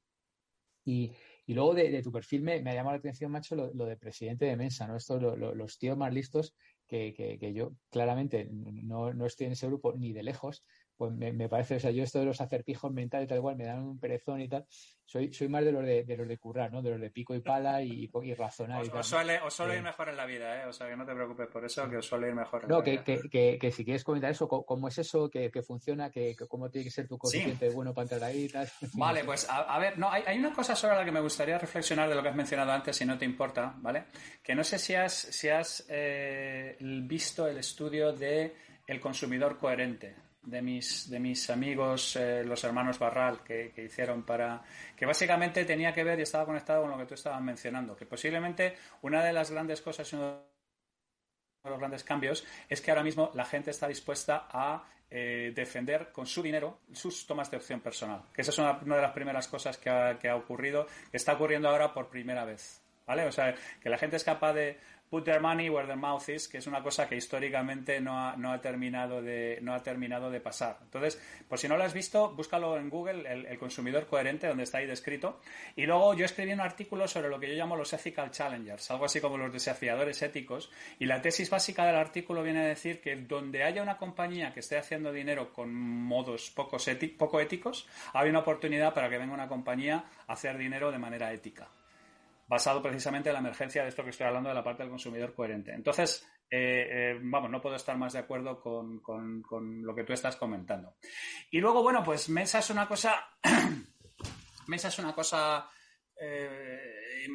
Y, 0.88 1.12
y 1.44 1.52
luego 1.52 1.74
de, 1.74 2.02
tu 2.02 2.10
perfil 2.10 2.42
me, 2.42 2.62
me, 2.62 2.70
ha 2.70 2.74
llamado 2.74 2.94
la 2.94 2.98
atención, 2.98 3.30
macho, 3.30 3.54
lo, 3.54 3.84
de 3.84 3.96
presidente 3.98 4.46
de 4.46 4.56
Mensa, 4.56 4.86
¿no? 4.86 4.96
Estos, 4.96 5.22
los 5.22 5.78
tíos 5.78 5.98
más 5.98 6.14
listos 6.14 6.54
que, 6.86 7.12
que, 7.12 7.38
que 7.38 7.52
yo 7.52 7.74
claramente 7.90 8.48
no, 8.50 9.12
no, 9.12 9.26
estoy 9.26 9.48
en 9.48 9.52
ese 9.52 9.66
grupo 9.66 9.94
ni 9.94 10.14
de 10.14 10.22
lejos, 10.22 10.64
pues 10.98 11.12
me, 11.12 11.48
parece, 11.48 11.76
o 11.76 11.80
sea, 11.80 11.92
yo 11.92 12.02
esto 12.02 12.18
de 12.18 12.24
los 12.24 12.40
acertijos 12.40 12.92
mentales 12.92 13.28
tal 13.28 13.38
igual 13.38 13.54
me 13.54 13.64
dan 13.64 13.84
un 13.84 14.00
perezón 14.00 14.40
y 14.40 14.48
tal. 14.48 14.66
Soy, 15.04 15.32
soy 15.32 15.48
más 15.48 15.64
de 15.64 15.70
los 15.70 15.84
de, 15.84 16.02
de 16.02 16.16
los 16.16 16.26
de 16.26 16.36
currar, 16.36 16.72
¿no? 16.72 16.82
De 16.82 16.90
los 16.90 17.00
de 17.00 17.10
pico 17.10 17.36
y 17.36 17.40
pala 17.40 17.80
y, 17.82 18.10
y 18.22 18.34
razonar. 18.34 18.82
Os, 18.82 18.88
y 18.88 18.90
tal, 18.90 19.04
suele, 19.04 19.40
os 19.40 19.54
suele 19.54 19.76
ir 19.76 19.82
mejor 19.82 20.08
en 20.08 20.16
la 20.16 20.26
vida, 20.26 20.60
¿eh? 20.60 20.66
O 20.66 20.72
sea, 20.72 20.88
que 20.88 20.96
no 20.96 21.06
te 21.06 21.14
preocupes 21.14 21.46
por 21.46 21.64
eso, 21.64 21.88
que 21.88 21.98
os 21.98 22.04
suele 22.04 22.28
ir 22.28 22.34
mejor 22.34 22.64
en 22.64 22.68
no, 22.68 22.78
la 22.78 22.84
que, 22.84 22.90
vida. 22.90 23.04
Que, 23.04 23.28
que, 23.30 23.58
que, 23.60 23.70
si 23.70 23.84
quieres 23.84 24.02
comentar 24.02 24.32
eso, 24.32 24.48
cómo 24.48 24.88
es 24.88 24.98
eso, 24.98 25.30
que, 25.30 25.50
funciona, 25.62 26.10
que, 26.10 26.34
cómo 26.48 26.68
tiene 26.68 26.86
que 26.86 26.90
ser 26.90 27.06
tu 27.06 27.16
coeficiente 27.16 27.70
bueno 27.70 27.94
para 27.94 28.02
entrar 28.02 28.24
ahí 28.24 28.46
y 28.46 28.48
tal. 28.48 28.68
Vale, 28.94 29.22
pues 29.22 29.46
a, 29.48 29.78
ver, 29.78 29.96
no, 29.98 30.10
hay, 30.10 30.24
hay, 30.26 30.36
una 30.36 30.52
cosa 30.52 30.74
sobre 30.74 30.96
la 30.96 31.04
que 31.04 31.12
me 31.12 31.20
gustaría 31.20 31.58
reflexionar 31.58 32.08
de 32.08 32.16
lo 32.16 32.22
que 32.22 32.30
has 32.30 32.36
mencionado 32.36 32.72
antes, 32.72 32.96
si 32.96 33.06
no 33.06 33.16
te 33.16 33.24
importa, 33.24 33.76
¿vale? 33.78 34.06
Que 34.42 34.56
no 34.56 34.64
sé 34.64 34.78
si 34.80 34.96
has, 34.96 35.14
si 35.14 35.48
has 35.48 35.86
eh, 35.88 36.76
visto 36.80 37.46
el 37.46 37.58
estudio 37.58 38.12
de 38.12 38.52
el 38.84 39.00
consumidor 39.00 39.58
coherente 39.58 40.27
de 40.48 40.62
mis, 40.62 41.10
de 41.10 41.20
mis 41.20 41.50
amigos, 41.50 42.16
eh, 42.16 42.42
los 42.42 42.62
hermanos 42.64 42.98
Barral, 42.98 43.42
que, 43.42 43.72
hicieron 43.76 44.22
para. 44.22 44.62
que 44.96 45.04
básicamente 45.04 45.64
tenía 45.64 45.92
que 45.92 46.04
ver 46.04 46.18
y 46.18 46.22
estaba 46.22 46.46
conectado 46.46 46.82
con 46.82 46.90
lo 46.90 46.98
que 46.98 47.04
tú 47.04 47.14
estabas 47.14 47.42
mencionando, 47.42 47.94
que 47.94 48.06
posiblemente 48.06 48.76
una 49.02 49.22
de 49.22 49.32
las 49.32 49.50
grandes 49.50 49.82
cosas, 49.82 50.10
uno 50.14 50.42
de 51.64 51.70
los 51.70 51.78
grandes 51.78 52.02
cambios, 52.02 52.46
es 52.68 52.80
que 52.80 52.90
ahora 52.90 53.02
mismo 53.02 53.30
la 53.34 53.44
gente 53.44 53.70
está 53.70 53.88
dispuesta 53.88 54.48
a 54.50 54.84
eh, 55.10 55.52
defender 55.54 56.12
con 56.12 56.26
su 56.26 56.42
dinero 56.42 56.80
sus 56.92 57.26
tomas 57.26 57.50
de 57.50 57.58
opción 57.58 57.80
personal. 57.80 58.22
Que 58.32 58.40
esa 58.40 58.50
es 58.50 58.58
una, 58.58 58.72
una 58.78 58.96
de 58.96 59.02
las 59.02 59.12
primeras 59.12 59.48
cosas 59.48 59.76
que 59.76 59.90
ha, 59.90 60.18
que 60.18 60.30
ha 60.30 60.36
ocurrido, 60.36 60.86
que 61.10 61.18
está 61.18 61.34
ocurriendo 61.34 61.68
ahora 61.68 61.92
por 61.92 62.08
primera 62.08 62.44
vez. 62.46 62.82
¿Vale? 63.06 63.26
O 63.26 63.32
sea, 63.32 63.54
que 63.80 63.88
la 63.88 63.96
gente 63.96 64.16
es 64.16 64.24
capaz 64.24 64.52
de 64.52 64.78
put 65.10 65.24
their 65.24 65.40
money 65.40 65.68
where 65.68 65.86
their 65.86 65.98
mouth 65.98 66.28
is, 66.28 66.48
que 66.48 66.58
es 66.58 66.66
una 66.66 66.82
cosa 66.82 67.08
que 67.08 67.16
históricamente 67.16 68.00
no 68.00 68.18
ha, 68.18 68.36
no 68.36 68.52
ha, 68.52 68.60
terminado, 68.60 69.22
de, 69.22 69.58
no 69.62 69.74
ha 69.74 69.82
terminado 69.82 70.30
de 70.30 70.40
pasar. 70.40 70.78
Entonces, 70.82 71.20
por 71.48 71.58
si 71.58 71.68
no 71.68 71.76
lo 71.76 71.84
has 71.84 71.94
visto, 71.94 72.30
búscalo 72.34 72.76
en 72.76 72.90
Google, 72.90 73.30
el, 73.30 73.58
consumidor 73.58 74.06
coherente, 74.06 74.46
donde 74.46 74.64
está 74.64 74.78
ahí 74.78 74.86
descrito. 74.86 75.40
Y 75.76 75.86
luego 75.86 76.14
yo 76.14 76.24
escribí 76.24 76.52
un 76.52 76.60
artículo 76.60 77.08
sobre 77.08 77.28
lo 77.28 77.40
que 77.40 77.48
yo 77.48 77.54
llamo 77.54 77.76
los 77.76 77.92
ethical 77.92 78.30
challengers, 78.30 78.90
algo 78.90 79.06
así 79.06 79.20
como 79.20 79.38
los 79.38 79.52
desafiadores 79.52 80.20
éticos. 80.22 80.70
Y 80.98 81.06
la 81.06 81.22
tesis 81.22 81.50
básica 81.50 81.86
del 81.86 81.96
artículo 81.96 82.42
viene 82.42 82.60
a 82.60 82.66
decir 82.66 83.00
que 83.00 83.16
donde 83.16 83.64
haya 83.64 83.82
una 83.82 83.96
compañía 83.96 84.52
que 84.52 84.60
esté 84.60 84.76
haciendo 84.76 85.12
dinero 85.12 85.52
con 85.52 85.74
modos 85.74 86.50
poco 86.50 86.78
éticos, 87.40 87.86
hay 88.12 88.28
una 88.28 88.40
oportunidad 88.40 88.94
para 88.94 89.08
que 89.08 89.18
venga 89.18 89.34
una 89.34 89.48
compañía 89.48 90.04
a 90.26 90.32
hacer 90.32 90.58
dinero 90.58 90.92
de 90.92 90.98
manera 90.98 91.32
ética 91.32 91.68
basado 92.48 92.82
precisamente 92.82 93.28
en 93.28 93.34
la 93.34 93.40
emergencia 93.40 93.82
de 93.82 93.90
esto 93.90 94.02
que 94.02 94.10
estoy 94.10 94.26
hablando 94.26 94.48
de 94.48 94.54
la 94.54 94.64
parte 94.64 94.82
del 94.82 94.90
consumidor 94.90 95.34
coherente. 95.34 95.72
Entonces, 95.72 96.26
eh, 96.50 96.88
eh, 96.90 97.18
vamos, 97.22 97.50
no 97.50 97.60
puedo 97.60 97.76
estar 97.76 97.96
más 97.98 98.14
de 98.14 98.20
acuerdo 98.20 98.58
con, 98.60 99.84
lo 99.84 99.94
que 99.94 100.04
tú 100.04 100.14
estás 100.14 100.36
comentando. 100.36 100.96
Y 101.50 101.60
luego, 101.60 101.82
bueno, 101.82 102.02
pues 102.02 102.30
Mesa 102.30 102.60
es 102.60 102.70
una 102.70 102.88
cosa. 102.88 103.14
Mesa 104.66 104.88
es 104.88 104.98
una 104.98 105.14
cosa 105.14 105.68
eh, 106.20 107.26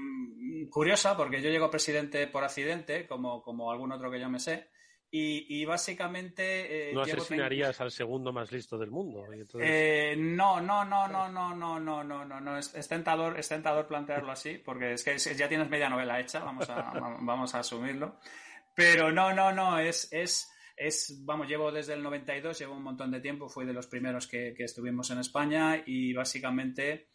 curiosa, 0.70 1.16
porque 1.16 1.42
yo 1.42 1.50
llego 1.50 1.70
presidente 1.70 2.26
por 2.28 2.44
accidente, 2.44 3.08
como, 3.08 3.44
como 3.44 3.72
algún 3.72 3.92
otro 3.92 4.10
que 4.10 4.20
yo 4.20 4.30
me 4.30 4.40
sé. 4.40 4.72
Y, 5.16 5.64
básicamente. 5.66 6.90
no 6.92 7.02
asesinarías 7.02 7.80
al 7.80 7.92
segundo 7.92 8.34
más 8.34 8.52
listo 8.52 8.80
del 8.80 8.90
mundo. 8.90 9.28
no, 9.28 10.60
no, 10.60 10.84
no, 10.86 11.08
no, 11.08 11.30
no, 11.30 11.56
no, 11.56 11.80
no, 11.80 12.04
no, 12.04 12.26
no, 12.26 12.42
no. 12.42 12.58
Es, 12.58 12.88
tentador, 12.88 13.38
es 13.38 13.48
tentador 13.48 13.86
plantearlo 13.86 14.32
así, 14.32 14.58
porque 14.58 14.94
es 14.94 15.04
que 15.04 15.18
ya 15.20 15.48
tienes 15.48 15.70
media 15.70 15.88
novela 15.88 16.20
hecha, 16.20 16.40
vamos 16.40 16.68
a, 16.68 16.94
vamos 17.22 17.54
a 17.54 17.60
asumirlo. 17.60 18.18
Pero 18.76 19.12
no, 19.12 19.32
no, 19.36 19.52
no, 19.52 19.78
es, 19.78 20.12
es, 20.12 20.52
es, 20.76 21.24
vamos, 21.24 21.48
llevo 21.48 21.72
desde 21.72 21.94
el 21.94 22.02
92, 22.02 22.58
llevo 22.58 22.74
un 22.74 22.82
montón 22.82 23.12
de 23.12 23.20
tiempo, 23.22 23.48
fui 23.48 23.68
de 23.68 23.74
los 23.74 23.86
primeros 23.86 24.26
que, 24.26 24.56
estuvimos 24.58 25.12
en 25.12 25.20
España 25.20 25.84
y 25.86 26.12
básicamente 26.14 27.10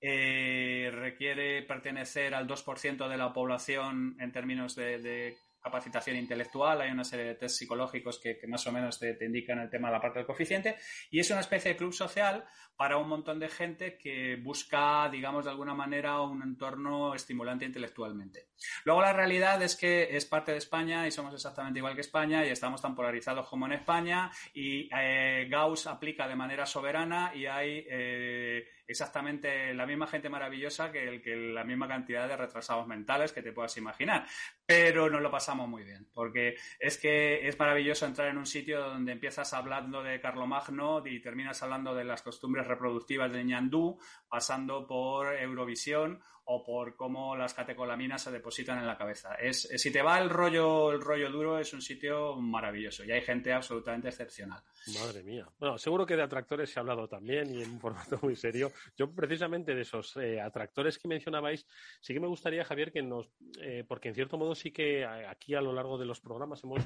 requiere 0.00 1.62
pertenecer 1.62 2.34
al 2.34 2.48
2% 2.48 3.08
de 3.08 3.16
la 3.16 3.32
población 3.32 4.16
en 4.18 4.32
términos 4.32 4.74
de 4.74 5.38
capacitación 5.64 6.16
intelectual, 6.16 6.82
hay 6.82 6.90
una 6.90 7.04
serie 7.04 7.24
de 7.24 7.34
test 7.36 7.56
psicológicos 7.56 8.18
que, 8.18 8.38
más 8.46 8.66
o 8.66 8.72
menos 8.72 8.98
te, 8.98 9.16
indican 9.24 9.58
el 9.60 9.70
tema 9.70 9.88
de 9.88 9.94
la 9.94 10.00
parte 10.00 10.18
del 10.18 10.26
coeficiente, 10.26 10.76
y 11.10 11.20
es 11.20 11.30
una 11.30 11.40
especie 11.40 11.70
de 11.70 11.76
club 11.78 11.94
social 11.94 12.44
para 12.76 12.96
un 12.96 13.08
montón 13.08 13.38
de 13.38 13.48
gente 13.48 13.96
que 13.96 14.36
busca, 14.36 15.08
digamos, 15.08 15.44
de 15.44 15.50
alguna 15.50 15.74
manera 15.74 16.20
un 16.20 16.42
entorno 16.42 17.14
estimulante 17.14 17.64
intelectualmente. 17.64 18.48
Luego 18.84 19.02
la 19.02 19.12
realidad 19.12 19.62
es 19.62 19.76
que 19.76 20.16
es 20.16 20.24
parte 20.26 20.52
de 20.52 20.58
España 20.58 21.06
y 21.06 21.10
somos 21.10 21.34
exactamente 21.34 21.78
igual 21.78 21.94
que 21.94 22.00
España 22.00 22.44
y 22.44 22.50
estamos 22.50 22.82
tan 22.82 22.94
polarizados 22.94 23.48
como 23.48 23.66
en 23.66 23.72
España 23.72 24.30
y 24.52 24.88
eh, 24.96 25.46
Gauss 25.48 25.86
aplica 25.86 26.26
de 26.26 26.36
manera 26.36 26.66
soberana 26.66 27.32
y 27.34 27.46
hay 27.46 27.86
eh, 27.88 28.66
exactamente 28.86 29.72
la 29.74 29.86
misma 29.86 30.06
gente 30.06 30.28
maravillosa 30.28 30.92
que, 30.92 31.08
el, 31.08 31.22
que 31.22 31.36
la 31.36 31.64
misma 31.64 31.88
cantidad 31.88 32.28
de 32.28 32.36
retrasados 32.36 32.86
mentales 32.86 33.32
que 33.32 33.42
te 33.42 33.52
puedas 33.52 33.76
imaginar. 33.76 34.26
Pero 34.66 35.10
nos 35.10 35.22
lo 35.22 35.30
pasamos 35.30 35.68
muy 35.68 35.84
bien, 35.84 36.08
porque 36.12 36.56
es 36.78 36.98
que 36.98 37.46
es 37.46 37.58
maravilloso 37.58 38.06
entrar 38.06 38.28
en 38.28 38.38
un 38.38 38.46
sitio 38.46 38.80
donde 38.80 39.12
empiezas 39.12 39.52
hablando 39.52 40.02
de 40.02 40.20
Carlomagno 40.20 41.06
y 41.06 41.20
terminas 41.20 41.62
hablando 41.62 41.94
de 41.94 42.04
las 42.04 42.22
costumbres 42.22 42.63
reproductivas 42.66 43.32
de 43.32 43.44
Ñandú, 43.44 43.98
pasando 44.28 44.86
por 44.86 45.34
Eurovisión 45.34 46.20
o 46.46 46.62
por 46.62 46.94
cómo 46.94 47.34
las 47.36 47.54
catecolaminas 47.54 48.22
se 48.22 48.30
depositan 48.30 48.78
en 48.78 48.86
la 48.86 48.98
cabeza. 48.98 49.34
Es, 49.36 49.62
si 49.76 49.90
te 49.90 50.02
va 50.02 50.18
el 50.18 50.28
rollo, 50.28 50.92
el 50.92 51.00
rollo 51.00 51.30
duro, 51.30 51.58
es 51.58 51.72
un 51.72 51.80
sitio 51.80 52.36
maravilloso 52.36 53.04
y 53.04 53.12
hay 53.12 53.22
gente 53.22 53.52
absolutamente 53.52 54.08
excepcional. 54.08 54.62
Madre 55.00 55.22
mía. 55.22 55.48
Bueno, 55.58 55.78
seguro 55.78 56.04
que 56.04 56.16
de 56.16 56.22
atractores 56.22 56.70
se 56.70 56.78
ha 56.78 56.82
hablado 56.82 57.08
también 57.08 57.54
y 57.54 57.62
en 57.62 57.70
un 57.70 57.80
formato 57.80 58.18
muy 58.22 58.36
serio. 58.36 58.72
Yo, 58.96 59.10
precisamente 59.10 59.74
de 59.74 59.82
esos 59.82 60.16
eh, 60.16 60.40
atractores 60.40 60.98
que 60.98 61.08
mencionabais, 61.08 61.66
sí 62.00 62.12
que 62.12 62.20
me 62.20 62.28
gustaría, 62.28 62.64
Javier, 62.64 62.92
que 62.92 63.02
nos. 63.02 63.30
Eh, 63.60 63.84
porque 63.88 64.08
en 64.08 64.14
cierto 64.14 64.36
modo 64.36 64.54
sí 64.54 64.70
que 64.70 65.04
aquí 65.04 65.54
a 65.54 65.62
lo 65.62 65.72
largo 65.72 65.96
de 65.96 66.04
los 66.04 66.20
programas 66.20 66.62
hemos 66.64 66.84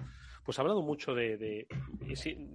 pues 0.48 0.58
hablado 0.60 0.80
mucho 0.80 1.14
de. 1.14 1.66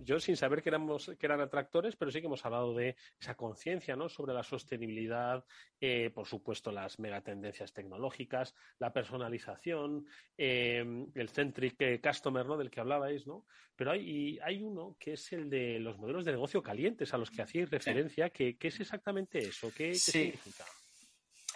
yo 0.04 0.20
sin 0.20 0.36
saber 0.36 0.64
que, 0.64 0.70
éramos, 0.70 1.12
que 1.20 1.28
eran 1.28 1.42
atractores, 1.42 1.96
pero 1.96 2.10
sí 2.10 2.22
que 2.22 2.26
hemos 2.26 2.44
hablado 2.44 2.74
de 2.74 2.96
esa 3.22 3.36
conciencia 3.36 3.96
¿no? 3.96 4.10
sobre 4.10 4.34
la 4.34 4.42
sostenibilidad, 4.42 5.46
eh, 5.80 6.10
por 6.10 6.26
supuesto, 6.26 6.72
las 6.72 6.98
megatendencias 6.98 7.72
tecnológicas, 7.72 8.56
la 8.80 8.92
personalización, 8.92 10.08
el 10.36 11.30
centric 11.30 12.02
customer 12.02 12.48
¿no? 12.48 12.58
del 12.58 12.72
que 12.72 12.80
hablabais, 12.80 13.28
¿no? 13.28 13.46
Pero 13.76 13.92
hay, 13.92 14.40
hay 14.44 14.64
uno 14.64 14.98
que 15.00 15.14
es 15.14 15.32
el 15.32 15.48
de 15.48 15.78
los 15.78 16.00
modelos 16.00 16.26
de 16.26 16.32
negocio 16.32 16.64
calientes 16.64 17.14
a 17.14 17.20
los 17.20 17.30
que 17.30 17.44
hacíais 17.44 17.70
referencia. 17.70 18.32
¿Qué, 18.32 18.58
es 18.60 18.80
exactamente 18.80 19.38
eso? 19.38 19.72
¿Qué, 19.72 19.94
significa? 19.94 20.66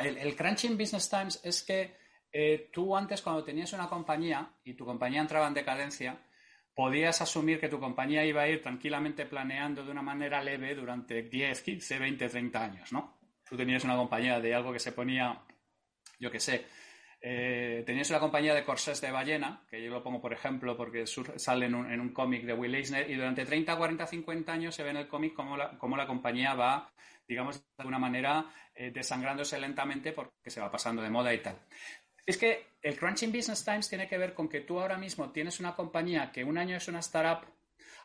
El, 0.04 0.36
Crunching 0.36 0.78
Business 0.78 1.10
Times 1.10 1.42
es 1.44 1.64
que 1.64 1.96
eh, 2.32 2.70
tú 2.72 2.96
antes 2.96 3.24
cuando 3.24 3.44
tenías 3.44 3.74
una 3.74 3.90
compañía 3.90 4.52
y 4.64 4.76
tu 4.76 4.86
compañía 4.86 5.22
entraba 5.22 5.48
en 5.48 5.56
decadencia, 5.56 6.22
podías 6.78 7.20
asumir 7.24 7.60
que 7.60 7.70
tu 7.70 7.80
compañía 7.80 8.24
iba 8.24 8.44
a 8.44 8.48
ir 8.48 8.62
tranquilamente 8.62 9.26
planeando 9.26 9.84
de 9.84 9.90
una 9.90 10.04
manera 10.04 10.44
leve 10.44 10.76
durante 10.76 11.24
10, 11.24 11.64
15, 11.64 11.98
20, 11.98 12.30
30 12.30 12.64
años, 12.64 12.94
¿no? 12.94 13.18
Tú 13.50 13.58
tenías 13.58 13.84
una 13.84 13.96
compañía 13.96 14.40
de 14.40 14.54
algo 14.54 14.72
que 14.72 14.78
se 14.78 14.92
ponía, 14.92 15.42
yo 16.20 16.30
qué 16.30 16.40
sé, 16.40 16.68
eh, 17.20 17.82
tenías 17.84 18.12
una 18.12 18.20
compañía 18.20 18.54
de 18.54 18.64
corsés 18.64 19.02
de 19.02 19.10
ballena, 19.10 19.64
que 19.68 19.82
yo 19.82 19.90
lo 19.90 20.04
pongo 20.04 20.22
por 20.22 20.34
ejemplo 20.34 20.78
porque 20.78 21.08
sale 21.08 21.66
en 21.66 21.74
un, 21.74 22.14
cómic 22.14 22.46
de 22.46 22.54
Will 22.54 22.76
Eisner, 22.76 23.10
y 23.10 23.16
durante 23.16 23.44
30, 23.44 23.76
40, 23.76 24.06
50 24.06 24.54
años 24.54 24.76
se 24.76 24.84
ve 24.84 24.92
en 24.92 24.98
el 24.98 25.08
cómic 25.08 25.34
cómo 25.34 25.58
la, 25.58 25.80
cómo 25.80 25.98
la 25.98 26.06
compañía 26.06 26.54
va, 26.54 26.94
digamos, 27.28 27.58
de 27.58 27.66
alguna 27.80 27.98
manera 27.98 28.46
eh, 28.76 28.92
desangrándose 28.92 29.60
lentamente 29.60 30.12
porque 30.12 30.52
se 30.52 30.62
va 30.62 30.70
pasando 30.70 31.02
de 31.02 31.10
moda 31.10 31.34
y 31.34 31.40
tal. 31.40 31.58
Es 32.28 32.38
que 32.38 32.68
el 32.84 32.96
Crunching 32.96 33.32
Business 33.32 33.66
Times 33.66 33.90
tiene 33.90 34.08
que 34.08 34.20
ver 34.20 34.36
con 34.36 34.48
que 34.48 34.62
tú 34.62 34.80
ahora 34.80 34.98
mismo 34.98 35.32
tienes 35.32 35.60
una 35.60 35.76
compañía 35.76 36.32
que 36.32 36.44
un 36.44 36.60
año 36.60 36.78
es 36.78 36.88
una 36.88 37.00
startup, 37.00 37.48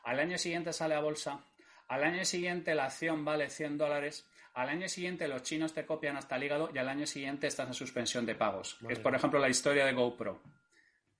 al 0.05 0.18
año 0.18 0.39
siguiente 0.39 0.73
sale 0.73 0.95
a 0.95 1.01
bolsa, 1.01 1.45
al 1.89 2.05
año 2.05 2.25
siguiente 2.25 2.75
la 2.75 2.87
acción 2.87 3.25
vale 3.25 3.51
100 3.51 3.77
dólares 3.77 4.27
al 4.55 4.68
año 4.68 4.89
siguiente 4.89 5.29
los 5.29 5.43
chinos 5.43 5.73
te 5.73 5.87
copian 5.87 6.16
hasta 6.16 6.37
el 6.37 6.45
hígado 6.45 6.70
y 6.75 6.79
al 6.79 6.89
año 6.89 7.07
siguiente 7.07 7.47
estás 7.47 7.68
en 7.68 7.75
suspensión 7.75 8.27
de 8.27 8.35
pagos. 8.35 8.79
es, 8.89 8.99
por 8.99 9.14
ejemplo, 9.14 9.39
la 9.39 9.49
historia 9.49 9.87
de 9.87 9.93
GoPro. 9.93 10.43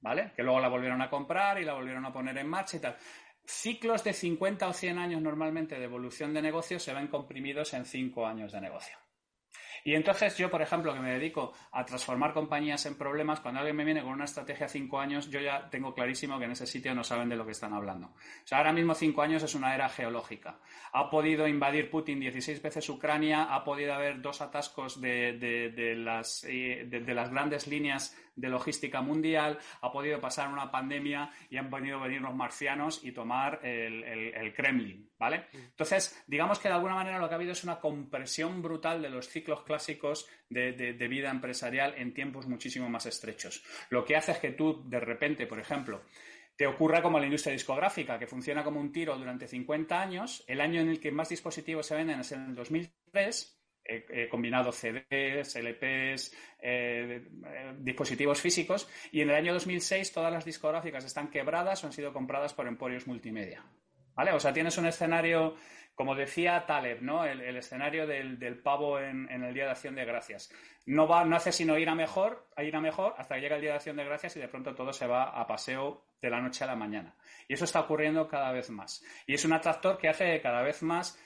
¿Vale? 0.01 0.33
Que 0.35 0.43
luego 0.43 0.61
la 0.61 0.69
volvieron 0.69 1.01
a 1.01 1.09
comprar 1.09 1.61
y 1.61 1.65
la 1.65 1.75
volvieron 1.75 2.05
a 2.05 2.13
poner 2.13 2.37
en 2.37 2.49
marcha 2.49 2.77
y 2.77 2.81
tal. 2.81 2.97
Ciclos 3.45 4.05
de 4.05 4.13
50 4.13 4.69
o 4.69 4.73
100 4.73 4.99
años 4.99 5.23
normalmente 5.23 5.79
de 5.79 5.85
evolución 5.85 6.35
de 6.35 6.43
negocio 6.43 6.79
se 6.79 6.93
ven 6.93 7.07
comprimidos 7.07 7.73
en 7.75 7.85
5 7.85 8.27
años 8.27 8.53
de 8.53 8.61
negocio. 8.61 8.97
Y 9.85 9.95
entonces 9.95 10.37
yo, 10.37 10.51
por 10.51 10.63
ejemplo, 10.63 10.95
que 10.95 11.01
me 11.01 11.13
dedico 11.13 11.53
a 11.73 11.85
transformar 11.85 12.33
compañías 12.33 12.87
en 12.87 12.97
problemas, 12.97 13.41
cuando 13.41 13.61
alguien 13.61 13.77
me 13.77 13.85
viene 13.85 14.03
con 14.03 14.13
una 14.13 14.25
estrategia 14.25 14.69
cinco 14.69 15.01
años, 15.01 15.29
yo 15.31 15.41
ya 15.41 15.69
tengo 15.71 15.95
clarísimo 15.95 16.39
que 16.39 16.45
en 16.45 16.53
ese 16.53 16.67
sitio 16.67 16.95
no 16.95 17.05
saben 17.05 17.29
de 17.29 17.37
lo 17.37 17.45
que 17.45 17.53
están 17.53 17.75
hablando. 17.75 18.09
O 18.09 18.47
sea, 18.47 18.59
ahora 18.59 18.73
mismo 18.73 18.95
cinco 18.95 19.23
años 19.23 19.43
es 19.43 19.55
una 19.55 19.75
era 19.75 19.89
geológica. 19.89 20.59
Ha 20.93 21.11
podido 21.11 21.49
invadir 21.49 21.91
Putin 21.91 22.21
16 22.21 22.63
veces 22.63 22.89
Ucrania, 22.89 23.55
ha 23.55 23.65
podido 23.65 23.95
haber 23.95 24.21
dos 24.21 24.41
atascos 24.41 25.01
de, 25.01 25.33
de, 25.39 25.95
las, 25.97 26.45
eh, 26.45 26.87
de 26.89 27.15
las 27.15 27.31
grandes 27.31 27.67
líneas 27.67 28.17
de 28.35 28.49
logística 28.49 29.01
mundial, 29.01 29.59
ha 29.81 29.93
podido 29.93 30.21
pasar 30.21 30.49
una 30.49 30.71
pandemia 30.71 31.31
y 31.51 31.57
han 31.57 31.71
venido 31.71 31.99
a 31.99 32.07
venir 32.07 32.21
los 32.21 32.35
marcianos 32.35 33.05
y 33.05 33.13
tomar 33.13 33.61
el, 33.63 34.53
Kremlin, 34.55 35.11
¿vale? 35.19 35.47
Mm. 35.53 35.57
Entonces, 35.57 36.23
digamos 36.27 36.59
que 36.59 36.69
de 36.69 36.75
alguna 36.75 36.95
manera 36.95 37.19
lo 37.19 37.29
que 37.29 37.35
ha 37.35 37.37
habido 37.37 37.53
es 37.53 37.65
una 37.65 37.81
compresión 37.81 38.63
brutal 38.63 39.03
de 39.03 39.11
los 39.11 39.29
ciclos 39.29 39.63
clásicos 39.63 40.27
de, 40.49 40.73
de 40.73 41.09
vida 41.09 41.31
empresarial 41.31 41.95
en 41.97 42.15
tiempos 42.15 42.47
muchísimo 42.47 42.89
más 42.89 43.07
estrechos. 43.07 43.63
Lo 43.91 44.05
que 44.05 44.17
hace 44.17 44.33
es 44.33 44.39
que 44.39 44.53
tú, 44.53 44.83
de 44.89 45.01
repente, 45.01 45.47
por 45.47 45.59
ejemplo, 45.59 46.03
te 46.57 46.67
ocurra 46.67 47.03
como 47.03 47.19
la 47.19 47.27
industria 47.27 47.53
discográfica, 47.53 48.19
que 48.19 48.27
funciona 48.27 48.63
como 48.63 48.81
un 48.81 48.93
tiro 48.93 49.17
durante 49.17 49.49
50 49.49 50.01
años. 50.01 50.45
El 50.47 50.61
año 50.61 50.81
en 50.81 50.89
el 50.89 51.01
que 51.01 51.11
más 51.11 51.29
dispositivos 51.29 51.87
se 51.87 51.97
venden 51.97 52.21
es 52.21 52.33
en 52.33 52.51
el 52.51 52.55
2003 52.55 53.62
he, 53.85 54.29
combinado 54.29 54.73
CDs, 54.73 55.57
LPs, 55.57 56.35
eh, 56.61 57.23
dispositivos 57.79 58.41
físicos, 58.41 58.89
y 59.11 59.21
en 59.21 59.31
el 59.31 59.37
año 59.37 59.55
2006 59.55 60.13
todas 60.13 60.33
las 60.33 60.45
discográficas 60.45 61.05
están 61.05 61.29
quebradas 61.29 61.83
o 61.83 61.87
han 61.87 61.93
sido 61.93 62.13
compradas 62.13 62.55
por 62.55 62.67
emporios 62.67 63.07
multimedia. 63.07 63.65
¿Vale? 64.15 64.33
O 64.33 64.41
sea, 64.41 64.53
tienes 64.53 64.77
un 64.77 64.87
escenario, 64.87 65.57
como 65.95 66.15
decía 66.15 66.67
Taleb, 66.67 67.01
¿no? 67.01 67.25
El, 67.25 67.57
escenario 67.57 68.07
del, 68.07 68.61
pavo 68.63 69.01
en, 69.01 69.31
el 69.31 69.55
Día 69.55 69.65
de 69.65 69.71
Acción 69.71 69.95
de 69.95 70.05
Gracias. 70.05 70.53
No, 70.85 71.09
va, 71.09 71.25
no 71.25 71.37
hace 71.37 71.51
sino 71.51 71.79
ir 71.79 71.89
a 71.89 71.95
mejor, 71.95 72.47
ir 72.59 72.77
a 72.77 72.81
mejor 72.81 73.15
hasta 73.17 73.37
que 73.37 73.41
llega 73.41 73.57
el 73.57 73.63
Día 73.63 73.71
de 73.71 73.77
Acción 73.77 73.97
de 73.97 74.05
Gracias 74.05 74.37
y 74.37 74.41
de 74.41 74.49
pronto 74.49 74.75
todo 74.75 74.93
se 74.93 75.07
va 75.07 75.25
a 75.31 75.47
paseo 75.47 76.05
de 76.21 76.31
la 76.31 76.41
noche 76.41 76.65
a 76.65 76.67
la 76.67 76.77
mañana. 76.77 77.17
Y 77.49 77.55
eso 77.55 77.65
está 77.65 77.81
ocurriendo 77.81 78.29
cada 78.29 78.53
vez 78.53 78.69
más. 78.69 79.03
Y 79.27 79.35
es 79.35 79.45
un 79.45 79.55
atractor 79.55 79.97
que 79.97 80.09
hace 80.09 80.41
cada 80.41 80.63
vez 80.63 80.83
más 80.83 81.19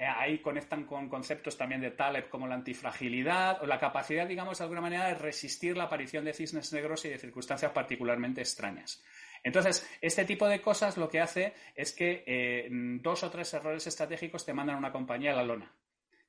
ahí 0.00 0.38
conectan 0.38 0.84
con 0.84 1.08
conceptos 1.08 1.56
también 1.56 1.80
de 1.80 1.90
Taleb 1.90 2.28
como 2.28 2.46
la 2.46 2.54
antifragilidad 2.54 3.62
o 3.62 3.66
la 3.66 3.78
capacidad, 3.78 4.26
digamos, 4.26 4.58
de 4.58 4.64
alguna 4.64 4.80
manera 4.80 5.08
de 5.08 5.14
resistir 5.14 5.76
la 5.76 5.84
aparición 5.84 6.24
de 6.24 6.32
cisnes 6.32 6.72
negros 6.72 7.04
y 7.04 7.08
de 7.08 7.18
circunstancias 7.18 7.72
particularmente 7.72 8.40
extrañas. 8.40 9.02
Entonces, 9.42 9.88
este 10.00 10.24
tipo 10.24 10.48
de 10.48 10.60
cosas 10.60 10.96
lo 10.96 11.08
que 11.08 11.20
hace 11.20 11.52
es 11.74 11.92
que 11.92 12.24
eh, 12.26 12.68
dos 12.70 13.22
o 13.22 13.30
tres 13.30 13.52
errores 13.52 13.86
estratégicos 13.86 14.44
te 14.44 14.54
mandan 14.54 14.76
una 14.76 14.90
compañía 14.90 15.32
a 15.32 15.36
la 15.36 15.44
lona. 15.44 15.70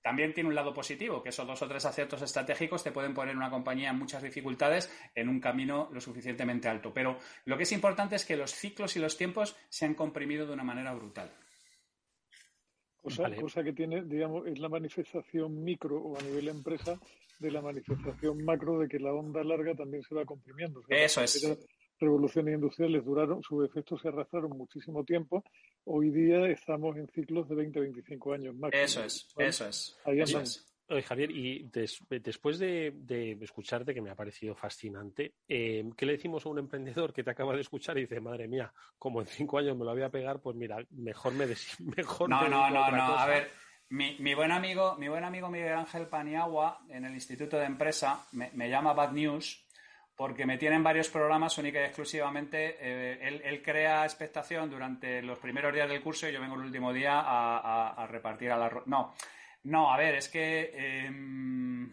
También 0.06 0.36
tiene 0.36 0.50
un 0.50 0.56
lado 0.56 0.72
positivo, 0.72 1.24
que 1.24 1.30
esos 1.30 1.48
dos 1.48 1.60
o 1.64 1.68
tres 1.68 1.84
aciertos 1.84 2.22
estratégicos 2.22 2.84
te 2.84 2.92
pueden 2.92 3.16
poner 3.16 3.36
una 3.36 3.50
compañía 3.50 3.90
en 3.90 3.98
muchas 3.98 4.22
dificultades 4.22 4.94
en 5.16 5.30
un 5.30 5.40
camino 5.40 5.90
lo 5.92 6.00
suficientemente 6.00 6.70
alto. 6.70 6.94
Pero 6.94 7.18
lo 7.46 7.58
que 7.58 7.64
es 7.64 7.72
importante 7.72 8.16
es 8.16 8.24
que 8.24 8.38
los 8.38 8.54
ciclos 8.54 8.96
y 8.96 9.00
los 9.00 9.18
tiempos 9.18 9.56
se 9.68 9.86
han 9.86 9.96
comprimido 9.96 10.46
de 10.46 10.54
una 10.54 10.64
manera 10.64 10.94
brutal. 10.94 11.32
Cosa, 13.06 13.64
que 13.64 13.74
tiene, 13.74 14.04
digamos, 14.04 14.48
es 14.48 14.58
la 14.58 14.68
manifestación 14.68 15.64
micro 15.64 15.98
o 15.98 16.18
a 16.18 16.24
nivel 16.24 16.48
empresa 16.48 17.00
de 17.40 17.52
la 17.52 17.62
manifestación 17.62 18.44
macro 18.44 18.80
de 18.80 18.88
que 18.88 19.00
la 19.00 19.14
onda 19.14 19.44
larga 19.44 19.76
también 19.76 20.02
se 20.04 20.16
va 20.16 20.26
comprimiendo. 20.26 20.82
Eso 20.90 21.22
es. 21.22 21.58
Revoluciones 22.00 22.56
industriales 22.56 23.06
duraron, 23.06 23.42
sus 23.42 23.64
efectos 23.64 24.02
se 24.02 24.10
arrastraron 24.10 24.58
muchísimo 24.58 25.06
tiempo. 25.06 25.44
Hoy 25.86 26.10
día 26.10 26.50
estamos 26.50 26.98
en 26.98 27.08
ciclos 27.08 27.48
de 27.48 27.56
20-25 27.56 28.34
años 28.34 28.56
máximo. 28.56 28.84
Eso 28.84 29.04
es, 29.04 29.28
eso 29.38 29.68
es. 29.68 29.98
Ahí 30.04 30.20
Oye, 30.88 31.02
Javier, 31.02 31.32
y 31.32 31.68
después 31.72 32.60
de, 32.60 32.94
escucharte, 33.42 33.94
que 33.94 34.02
me 34.02 34.12
ha 34.12 34.16
parecido 34.16 34.54
fascinante, 34.54 35.34
eh, 35.48 35.84
¿qué 35.98 36.06
le 36.06 36.14
decimos 36.14 36.46
a 36.46 36.50
un 36.50 36.60
emprendedor 36.60 37.12
que 37.12 37.24
te 37.24 37.32
acaba 37.32 37.56
de 37.56 37.62
escuchar 37.62 37.98
y 37.98 38.02
dice, 38.02 38.20
madre 38.20 38.48
mía, 38.48 38.72
como 39.00 39.20
en 39.20 39.26
cinco 39.26 39.58
años 39.58 39.76
me 39.76 39.84
lo 39.84 39.94
voy 39.94 40.04
a 40.04 40.10
pegar, 40.10 40.40
pues 40.42 40.56
mira, 40.56 40.78
mejor 40.92 41.34
me 41.34 41.48
des 41.48 41.80
mejor 41.98 42.30
No, 42.30 42.48
no, 42.48 42.70
no, 42.70 42.92
no. 42.92 43.18
A 43.18 43.26
ver, 43.26 43.50
mi, 43.90 44.36
buen 44.36 44.52
amigo, 44.52 44.96
mi 44.96 45.08
buen 45.08 45.24
amigo 45.24 45.50
Miguel 45.50 45.74
Ángel 45.74 46.06
Paniagua, 46.06 46.82
en 46.90 47.06
el 47.06 47.16
Instituto 47.16 47.58
de 47.58 47.66
Empresa, 47.66 48.24
me, 48.34 48.70
llama 48.70 48.94
Bad 48.94 49.12
News 49.12 49.64
porque 50.16 50.46
me 50.46 50.58
tiene 50.58 50.76
en 50.76 50.84
varios 50.84 51.10
programas 51.10 51.58
única 51.58 51.82
y 51.82 51.86
exclusivamente. 51.86 52.78
Eh, 52.80 53.42
él, 53.44 53.62
crea 53.62 54.06
expectación 54.06 54.70
durante 54.70 55.22
los 55.24 55.40
primeros 55.40 55.74
días 55.74 55.90
del 55.90 56.02
curso 56.02 56.30
y 56.30 56.32
yo 56.32 56.40
vengo 56.40 56.56
el 56.56 56.62
último 56.62 56.94
día 56.94 57.20
a, 57.20 57.90
a 57.90 58.08
repartir 58.08 58.52
a 58.52 58.58
la... 58.58 58.72
No, 58.86 59.14
no, 59.66 59.92
a 59.92 59.98
ver, 59.98 60.14
es 60.16 60.30
que 60.30 60.72
em, 60.76 61.92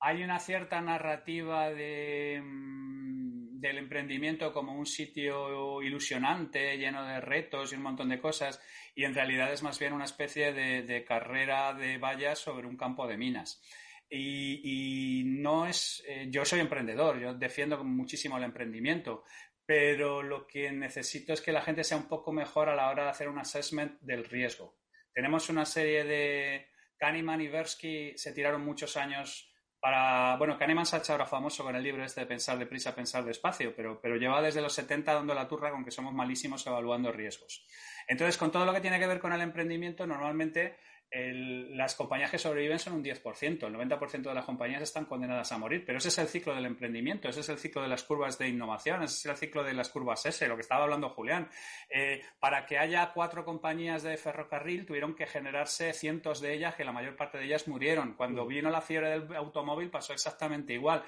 hay 0.00 0.22
una 0.22 0.38
cierta 0.38 0.82
narrativa 0.82 1.70
em, 1.70 3.58
del 3.58 3.78
emprendimiento 3.78 4.52
como 4.52 4.74
un 4.74 4.84
sitio 4.84 5.80
ilusionante, 5.80 6.76
lleno 6.76 7.02
de 7.06 7.22
retos 7.22 7.72
y 7.72 7.76
un 7.76 7.82
montón 7.82 8.10
de 8.10 8.20
cosas, 8.20 8.60
y 8.94 9.04
en 9.04 9.14
realidad 9.14 9.50
es 9.50 9.62
más 9.62 9.78
bien 9.78 9.94
una 9.94 10.04
especie 10.04 10.52
de, 10.52 11.04
carrera 11.04 11.72
de 11.72 11.96
vallas 11.96 12.38
sobre 12.38 12.66
un 12.66 12.76
campo 12.76 13.06
de 13.06 13.16
minas. 13.16 13.62
Y, 14.10 15.22
no 15.24 15.66
es. 15.66 16.04
Eh, 16.06 16.26
yo 16.28 16.44
soy 16.44 16.60
emprendedor, 16.60 17.18
yo 17.18 17.32
defiendo 17.32 17.82
muchísimo 17.82 18.36
el 18.36 18.44
emprendimiento, 18.44 19.24
pero 19.64 20.22
lo 20.22 20.46
que 20.46 20.70
necesito 20.70 21.32
es 21.32 21.40
que 21.40 21.50
la 21.50 21.62
gente 21.62 21.82
sea 21.82 21.96
un 21.96 22.08
poco 22.08 22.30
mejor 22.30 22.68
a 22.68 22.76
la 22.76 22.90
hora 22.90 23.04
de 23.04 23.10
hacer 23.10 23.28
un 23.28 23.38
assessment 23.38 23.98
del 24.02 24.24
riesgo. 24.26 24.76
Tenemos 25.14 25.48
una 25.48 25.64
serie 25.64 26.04
de, 26.04 26.73
Kahneman 27.04 27.42
y 27.42 27.48
Versky 27.48 28.16
se 28.16 28.32
tiraron 28.32 28.64
muchos 28.64 28.96
años 28.96 29.52
para. 29.78 30.36
Bueno, 30.38 30.56
Kahneman 30.56 30.86
se 30.86 30.96
ha 30.96 31.00
hecho 31.00 31.12
ahora 31.12 31.26
famoso 31.26 31.62
con 31.62 31.76
el 31.76 31.82
libro 31.82 32.02
este 32.02 32.22
de 32.22 32.26
Pensar 32.26 32.58
deprisa, 32.58 32.94
pensar 32.94 33.22
despacio, 33.24 33.74
pero, 33.76 34.00
pero 34.00 34.16
lleva 34.16 34.40
desde 34.40 34.62
los 34.62 34.72
70 34.72 35.12
dando 35.12 35.34
la 35.34 35.46
turra 35.46 35.70
con 35.70 35.84
que 35.84 35.90
somos 35.90 36.14
malísimos 36.14 36.66
evaluando 36.66 37.12
riesgos. 37.12 37.66
Entonces, 38.08 38.38
con 38.38 38.50
todo 38.50 38.64
lo 38.64 38.72
que 38.72 38.80
tiene 38.80 38.98
que 38.98 39.06
ver 39.06 39.20
con 39.20 39.34
el 39.34 39.42
emprendimiento, 39.42 40.06
normalmente 40.06 40.78
las 41.14 41.94
compañías 41.94 42.30
que 42.30 42.38
sobreviven 42.38 42.78
son 42.78 42.94
un 42.94 43.04
10%, 43.04 43.66
el 43.66 43.74
90% 43.74 44.22
de 44.22 44.34
las 44.34 44.44
compañías 44.44 44.82
están 44.82 45.04
condenadas 45.04 45.52
a 45.52 45.58
morir, 45.58 45.84
pero 45.84 45.98
ese 45.98 46.08
es 46.08 46.18
el 46.18 46.26
ciclo 46.26 46.54
del 46.54 46.66
emprendimiento, 46.66 47.28
ese 47.28 47.40
es 47.40 47.48
el 47.48 47.58
ciclo 47.58 47.82
de 47.82 47.88
las 47.88 48.02
curvas 48.02 48.36
de 48.38 48.48
innovación, 48.48 49.02
ese 49.02 49.16
es 49.16 49.26
el 49.26 49.36
ciclo 49.36 49.62
de 49.62 49.74
las 49.74 49.90
curvas 49.90 50.26
S, 50.26 50.46
lo 50.48 50.56
que 50.56 50.62
estaba 50.62 50.84
hablando 50.84 51.10
Julián. 51.10 51.48
Eh, 51.88 52.22
para 52.40 52.66
que 52.66 52.78
haya 52.78 53.12
cuatro 53.12 53.44
compañías 53.44 54.02
de 54.02 54.16
ferrocarril 54.16 54.86
tuvieron 54.86 55.14
que 55.14 55.26
generarse 55.26 55.92
cientos 55.92 56.40
de 56.40 56.54
ellas, 56.54 56.74
que 56.74 56.84
la 56.84 56.92
mayor 56.92 57.14
parte 57.14 57.38
de 57.38 57.44
ellas 57.44 57.68
murieron. 57.68 58.14
Cuando 58.14 58.44
mm. 58.44 58.48
vino 58.48 58.70
la 58.70 58.80
fiebre 58.80 59.10
del 59.10 59.36
automóvil 59.36 59.90
pasó 59.90 60.12
exactamente 60.12 60.72
igual. 60.72 61.04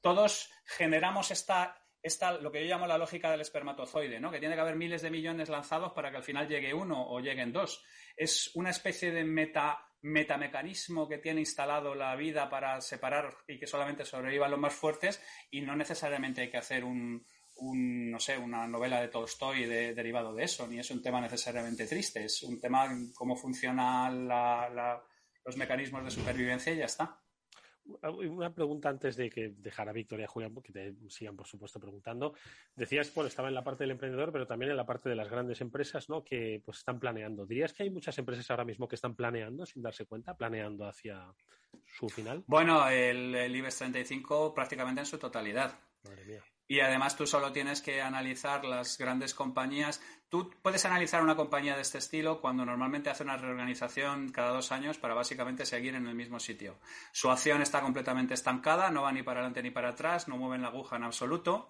Todos 0.00 0.52
generamos 0.64 1.32
esta 1.32 1.87
esta, 2.02 2.32
lo 2.32 2.52
que 2.52 2.60
yo 2.60 2.68
llamo 2.68 2.86
la 2.86 2.98
lógica 2.98 3.30
del 3.30 3.40
espermatozoide, 3.40 4.20
¿no? 4.20 4.30
que 4.30 4.38
tiene 4.38 4.54
que 4.54 4.60
haber 4.60 4.76
miles 4.76 5.02
de 5.02 5.10
millones 5.10 5.48
lanzados 5.48 5.92
para 5.92 6.10
que 6.10 6.18
al 6.18 6.22
final 6.22 6.48
llegue 6.48 6.74
uno 6.74 7.08
o 7.08 7.20
lleguen 7.20 7.52
dos 7.52 7.84
es 8.18 8.50
una 8.54 8.70
especie 8.70 9.12
de 9.12 9.24
meta, 9.24 9.78
metamecanismo 10.02 11.08
que 11.08 11.18
tiene 11.18 11.40
instalado 11.40 11.94
la 11.94 12.14
vida 12.16 12.50
para 12.50 12.80
separar 12.80 13.32
y 13.46 13.58
que 13.58 13.66
solamente 13.66 14.04
sobrevivan 14.04 14.50
los 14.50 14.60
más 14.60 14.74
fuertes 14.74 15.22
y 15.50 15.60
no 15.60 15.76
necesariamente 15.76 16.42
hay 16.42 16.50
que 16.50 16.58
hacer 16.58 16.84
un, 16.84 17.24
no 17.60 18.18
sé, 18.18 18.36
una 18.36 18.66
novela 18.66 19.00
de 19.00 19.08
Tolstoy 19.08 19.66
derivado 19.66 20.34
de 20.34 20.44
eso, 20.44 20.66
ni 20.66 20.80
es 20.80 20.90
un 20.90 21.00
tema 21.00 21.20
necesariamente 21.20 21.86
triste, 21.86 22.24
es 22.24 22.42
un 22.42 22.60
tema 22.60 22.88
cómo 23.14 23.36
funcionan 23.36 24.28
los 25.44 25.56
mecanismos 25.56 26.04
de 26.04 26.10
supervivencia 26.10 26.72
y 26.72 26.78
ya 26.78 26.86
está. 26.86 27.20
Una 28.02 28.52
pregunta 28.52 28.88
antes 28.88 29.16
de 29.16 29.30
que 29.30 29.54
dejara 29.56 29.92
Victoria 29.92 30.26
Julián, 30.26 30.54
que 30.62 30.72
te 30.72 30.94
sigan, 31.08 31.36
por 31.36 31.46
supuesto, 31.46 31.80
preguntando. 31.80 32.34
Decías, 32.76 33.12
bueno, 33.14 33.28
estaba 33.28 33.48
en 33.48 33.54
la 33.54 33.64
parte 33.64 33.84
del 33.84 33.92
emprendedor, 33.92 34.30
pero 34.32 34.46
también 34.46 34.70
en 34.70 34.76
la 34.76 34.86
parte 34.86 35.08
de 35.08 35.16
las 35.16 35.30
grandes 35.30 35.60
empresas, 35.60 36.08
¿no? 36.08 36.22
Que 36.22 36.62
pues 36.64 36.78
están 36.78 36.98
planeando. 36.98 37.46
¿Dirías 37.46 37.72
que 37.72 37.84
hay 37.84 37.90
muchas 37.90 38.18
empresas 38.18 38.50
ahora 38.50 38.64
mismo 38.64 38.86
que 38.86 38.96
están 38.96 39.14
planeando 39.14 39.64
sin 39.64 39.82
darse 39.82 40.06
cuenta, 40.06 40.36
planeando 40.36 40.86
hacia 40.86 41.32
su 41.86 42.08
final? 42.08 42.44
Bueno, 42.46 42.88
el, 42.88 43.34
el 43.34 43.56
IBEX 43.56 43.78
35 43.78 44.54
prácticamente 44.54 45.00
en 45.00 45.06
su 45.06 45.18
totalidad. 45.18 45.78
Madre 46.04 46.24
mía. 46.24 46.44
Y 46.70 46.80
además 46.80 47.16
tú 47.16 47.26
solo 47.26 47.50
tienes 47.50 47.80
que 47.80 48.02
analizar 48.02 48.62
las 48.66 48.98
grandes 48.98 49.32
compañías. 49.32 50.02
Tú 50.28 50.50
puedes 50.60 50.84
analizar 50.84 51.22
una 51.22 51.34
compañía 51.34 51.74
de 51.74 51.80
este 51.80 51.96
estilo 51.96 52.42
cuando 52.42 52.66
normalmente 52.66 53.08
hace 53.08 53.24
una 53.24 53.38
reorganización 53.38 54.28
cada 54.30 54.50
dos 54.50 54.70
años 54.70 54.98
para 54.98 55.14
básicamente 55.14 55.64
seguir 55.64 55.94
en 55.94 56.06
el 56.06 56.14
mismo 56.14 56.38
sitio. 56.38 56.76
Su 57.10 57.30
acción 57.30 57.62
está 57.62 57.80
completamente 57.80 58.34
estancada, 58.34 58.90
no 58.90 59.02
va 59.02 59.12
ni 59.12 59.22
para 59.22 59.40
adelante 59.40 59.62
ni 59.62 59.70
para 59.70 59.90
atrás, 59.90 60.28
no 60.28 60.36
mueven 60.36 60.60
la 60.60 60.68
aguja 60.68 60.96
en 60.96 61.04
absoluto. 61.04 61.68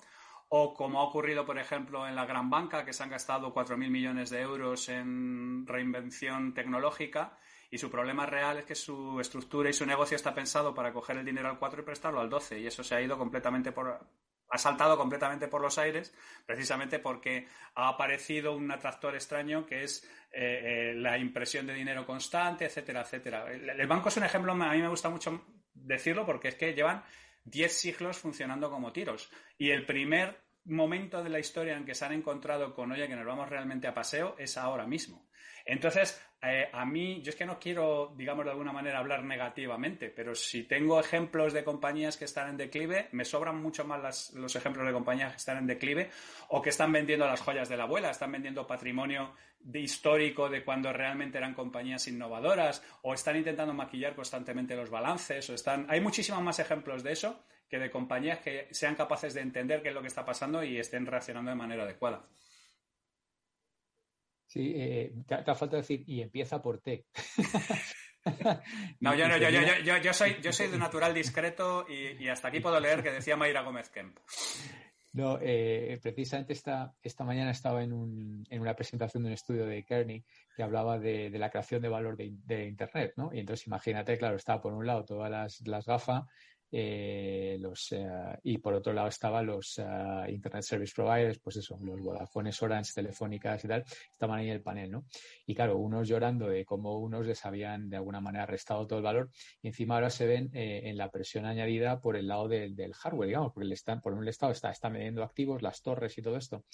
O 0.49 0.75
como 0.75 0.99
ha 0.99 1.05
ocurrido, 1.05 1.47
por 1.47 1.59
ejemplo, 1.61 2.09
en 2.09 2.17
la 2.17 2.27
gran 2.27 2.51
banca, 2.51 2.85
que 2.85 2.93
se 2.93 3.05
han 3.05 3.11
gastado 3.11 3.55
4.000 3.55 3.91
millones 3.91 4.31
de 4.31 4.41
euros 4.41 4.89
en 4.89 5.65
reinvención 5.65 6.55
tecnológica 6.55 7.39
y 7.71 7.79
su 7.79 7.91
problema 7.91 8.27
real 8.27 8.59
es 8.59 8.65
que 8.65 8.75
su 8.75 9.21
estructura 9.21 9.71
y 9.71 9.75
su 9.75 9.85
negocio 9.85 10.17
está 10.17 10.35
pensado 10.35 10.75
para 10.75 10.93
coger 10.93 11.19
el 11.19 11.25
dinero 11.25 11.51
al 11.51 11.59
4 11.59 11.83
y 11.83 11.85
prestarlo 11.85 12.21
al 12.21 12.31
12 12.31 12.61
y 12.61 12.67
eso 12.67 12.83
se 12.83 12.95
ha 12.95 13.03
ido 13.03 13.19
completamente 13.19 13.73
por, 13.73 14.01
ha 14.51 14.59
saltado 14.59 14.97
completamente 14.97 15.49
por 15.49 15.61
los 15.61 15.79
aires, 15.79 16.15
precisamente 16.47 16.99
porque 16.99 17.47
ha 17.75 17.89
aparecido 17.89 18.57
un 18.57 18.71
atractor 18.71 19.15
extraño 19.15 19.67
que 19.67 19.85
es 19.85 20.05
eh, 20.33 20.91
eh, 20.91 20.95
la 20.95 21.19
impresión 21.19 21.67
de 21.67 21.75
dinero 21.75 22.07
constante, 22.07 22.65
etcétera, 22.65 23.03
etcétera. 23.03 23.51
El, 23.53 23.87
banco 23.87 24.09
es 24.09 24.17
un 24.17 24.25
ejemplo, 24.25 24.53
a 24.53 24.73
mí 24.73 24.83
me 24.83 24.89
gusta 24.89 25.11
mucho 25.11 25.45
decirlo 25.75 26.25
porque 26.25 26.49
es 26.49 26.55
que 26.55 26.75
llevan 26.75 27.05
10 27.45 27.73
siglos 27.73 28.19
funcionando 28.19 28.71
como 28.71 28.93
tiros. 28.93 29.31
Y 29.57 29.71
el 29.71 29.85
primer 29.87 30.41
momento 30.65 31.23
de 31.23 31.31
la 31.31 31.39
historia 31.39 31.77
en 31.77 31.85
que 31.85 31.95
se 31.95 32.05
han 32.05 32.13
encontrado 32.13 32.75
con, 32.75 32.93
oye, 32.93 33.09
que 33.09 33.17
nos 33.17 33.27
vamos 33.27 33.49
realmente 33.49 33.87
a 33.87 33.95
paseo, 33.95 34.35
es 34.39 34.57
ahora 34.59 34.87
mismo. 34.87 35.28
Entonces, 35.69 36.19
eh, 36.41 36.67
a 36.73 36.87
mí, 36.87 37.21
yo 37.21 37.29
es 37.29 37.37
que 37.37 37.45
no 37.45 37.59
quiero, 37.59 38.15
digamos, 38.17 38.43
de 38.47 38.53
alguna 38.53 38.73
manera 38.73 39.01
hablar 39.01 39.23
negativamente, 39.23 40.09
pero 40.09 40.35
si 40.35 40.63
tengo 40.63 40.99
ejemplos 40.99 41.53
de 41.53 41.63
compañías 41.63 42.17
que 42.17 42.25
están 42.25 42.49
en 42.49 42.57
declive, 42.57 43.09
me 43.13 43.27
sobran 43.27 43.61
mucho 43.61 43.85
más 43.85 44.33
los 44.33 44.57
ejemplos 44.57 44.87
de 44.87 44.95
compañías 44.95 45.33
que 45.33 45.37
están 45.37 45.59
en 45.59 45.67
declive 45.67 46.11
o 46.49 46.63
que 46.63 46.71
están 46.71 46.91
vendiendo 46.91 47.27
las 47.27 47.43
joyas 47.43 47.69
de 47.69 47.77
la 47.77 47.83
abuela, 47.83 48.09
están 48.09 48.33
vendiendo 48.33 48.67
patrimonio 48.67 49.35
histórico 49.75 50.49
de 50.49 50.65
cuando 50.65 50.91
realmente 50.91 51.37
eran 51.37 51.53
compañías 51.53 52.09
innovadoras 52.09 52.83
o 53.03 53.13
están 53.13 53.37
intentando 53.37 53.75
maquillar 53.75 54.15
constantemente 54.15 54.75
los 54.75 54.89
balances 54.89 55.51
o 55.51 55.55
están... 55.55 55.85
Hay 55.91 56.01
muchísimos 56.01 56.41
más 56.41 56.59
ejemplos 56.61 57.03
de 57.03 57.13
eso 57.13 57.43
que 57.69 57.79
de 57.79 57.91
compañías 57.91 58.39
que 58.39 58.69
sean 58.71 58.95
capaces 58.95 59.35
de 59.35 59.43
entender 59.43 59.83
qué 59.83 59.89
es 59.89 59.95
lo 59.95 60.01
que 60.01 60.09
está 60.09 60.25
pasando 60.25 60.65
y 60.65 60.79
estén 60.79 61.05
reaccionando 61.05 61.51
de 61.51 61.57
manera 61.57 61.83
adecuada. 61.83 62.25
Sí, 64.49 64.73
eh, 64.75 65.13
te, 65.27 65.35
ha 65.35 65.55
falta 65.55 65.77
decir, 65.77 66.03
y 66.07 66.23
empieza 66.23 66.63
por 66.63 66.81
T. 66.81 67.05
no, 69.01 69.15
yo, 69.15 69.29
no 69.29 69.37
yo, 69.37 69.51
yo, 69.51 69.99
yo, 69.99 70.13
soy, 70.15 70.39
yo 70.43 70.55
soy 70.55 70.69
de 70.69 70.79
natural 70.79 71.13
discreto 71.13 71.85
y, 71.87 72.27
hasta 72.29 72.49
aquí 72.49 72.61
puedo 72.61 72.81
leer 72.81 73.03
que 73.03 73.13
decía 73.13 73.37
Mayra 73.37 73.61
Gómez 73.61 73.91
Kemp. 73.91 74.19
No, 75.13 75.39
eh, 75.43 75.99
precisamente 76.03 76.55
esta, 76.55 76.95
esta 77.03 77.25
mañana 77.25 77.51
estaba 77.51 77.83
en, 77.83 77.93
un, 77.93 78.47
en, 78.49 78.61
una 78.61 78.75
presentación 78.75 79.23
de 79.23 79.29
un 79.29 79.35
estudio 79.35 79.67
de 79.67 79.85
Kearney 79.85 80.25
que 80.57 80.63
hablaba 80.63 80.99
de, 80.99 81.29
la 81.31 81.51
creación 81.51 81.83
de 81.83 81.89
valor 81.89 82.17
de, 82.17 82.33
de, 82.45 82.67
Internet, 82.67 83.13
¿no? 83.17 83.31
Y 83.35 83.41
entonces 83.41 83.67
imagínate, 83.67 84.17
claro, 84.17 84.37
estaba 84.37 84.63
por 84.63 84.73
un 84.73 84.87
lado 84.87 85.05
todas 85.05 85.31
las, 85.31 85.61
las 85.67 85.85
gafas 85.85 86.25
eh, 86.71 87.57
los, 87.61 87.93
eh, 87.93 88.07
y 88.43 88.59
por 88.59 88.75
otro 88.75 88.93
lado 88.93 89.09
estaban 89.09 89.47
los 89.47 89.79
eh, 89.79 89.85
Internet 90.29 90.63
Service 90.63 90.93
Providers, 90.95 91.39
pues 91.39 91.57
eso, 91.57 91.79
los 91.83 92.01
Vodafone, 92.01 92.51
Orange, 92.61 92.93
Telefónicas 92.95 93.65
y 93.65 93.69
tal, 93.69 93.85
estaban 94.13 94.39
ahí 94.39 94.49
en 94.49 94.53
el 94.53 94.63
panel, 94.63 94.91
¿no? 94.91 95.05
Y 95.47 95.55
claro, 95.55 95.79
unos 95.79 96.07
llorando 96.07 96.49
de 96.49 96.65
cómo 96.65 96.99
unos 96.99 97.27
les 97.27 97.45
habían 97.47 97.89
de 97.89 97.97
alguna 97.97 98.21
manera 98.21 98.45
restado 98.45 98.87
todo 98.87 98.99
el 98.99 99.05
valor 99.05 99.31
y 99.63 99.69
encima 99.69 99.95
ahora 99.95 100.11
se 100.11 100.27
ven 100.27 100.51
en 100.53 100.97
la 100.97 101.11
presión 101.11 101.47
añadida 101.47 102.01
por 102.01 102.17
el 102.17 102.29
lado 102.29 102.49
del 102.49 102.95
hardware, 102.95 103.29
digamos, 103.29 103.53
porque 103.53 103.69
le 103.69 103.75
están, 103.75 104.01
por 104.01 104.13
un 104.13 104.25
lado 104.25 104.51
está, 104.51 104.71
está 104.71 104.91
midiendo 104.91 105.23
activos, 105.23 105.63
las 105.63 105.83
torres 105.83 106.17
y 106.19 106.23
todo 106.23 106.37
esto. 106.37 106.65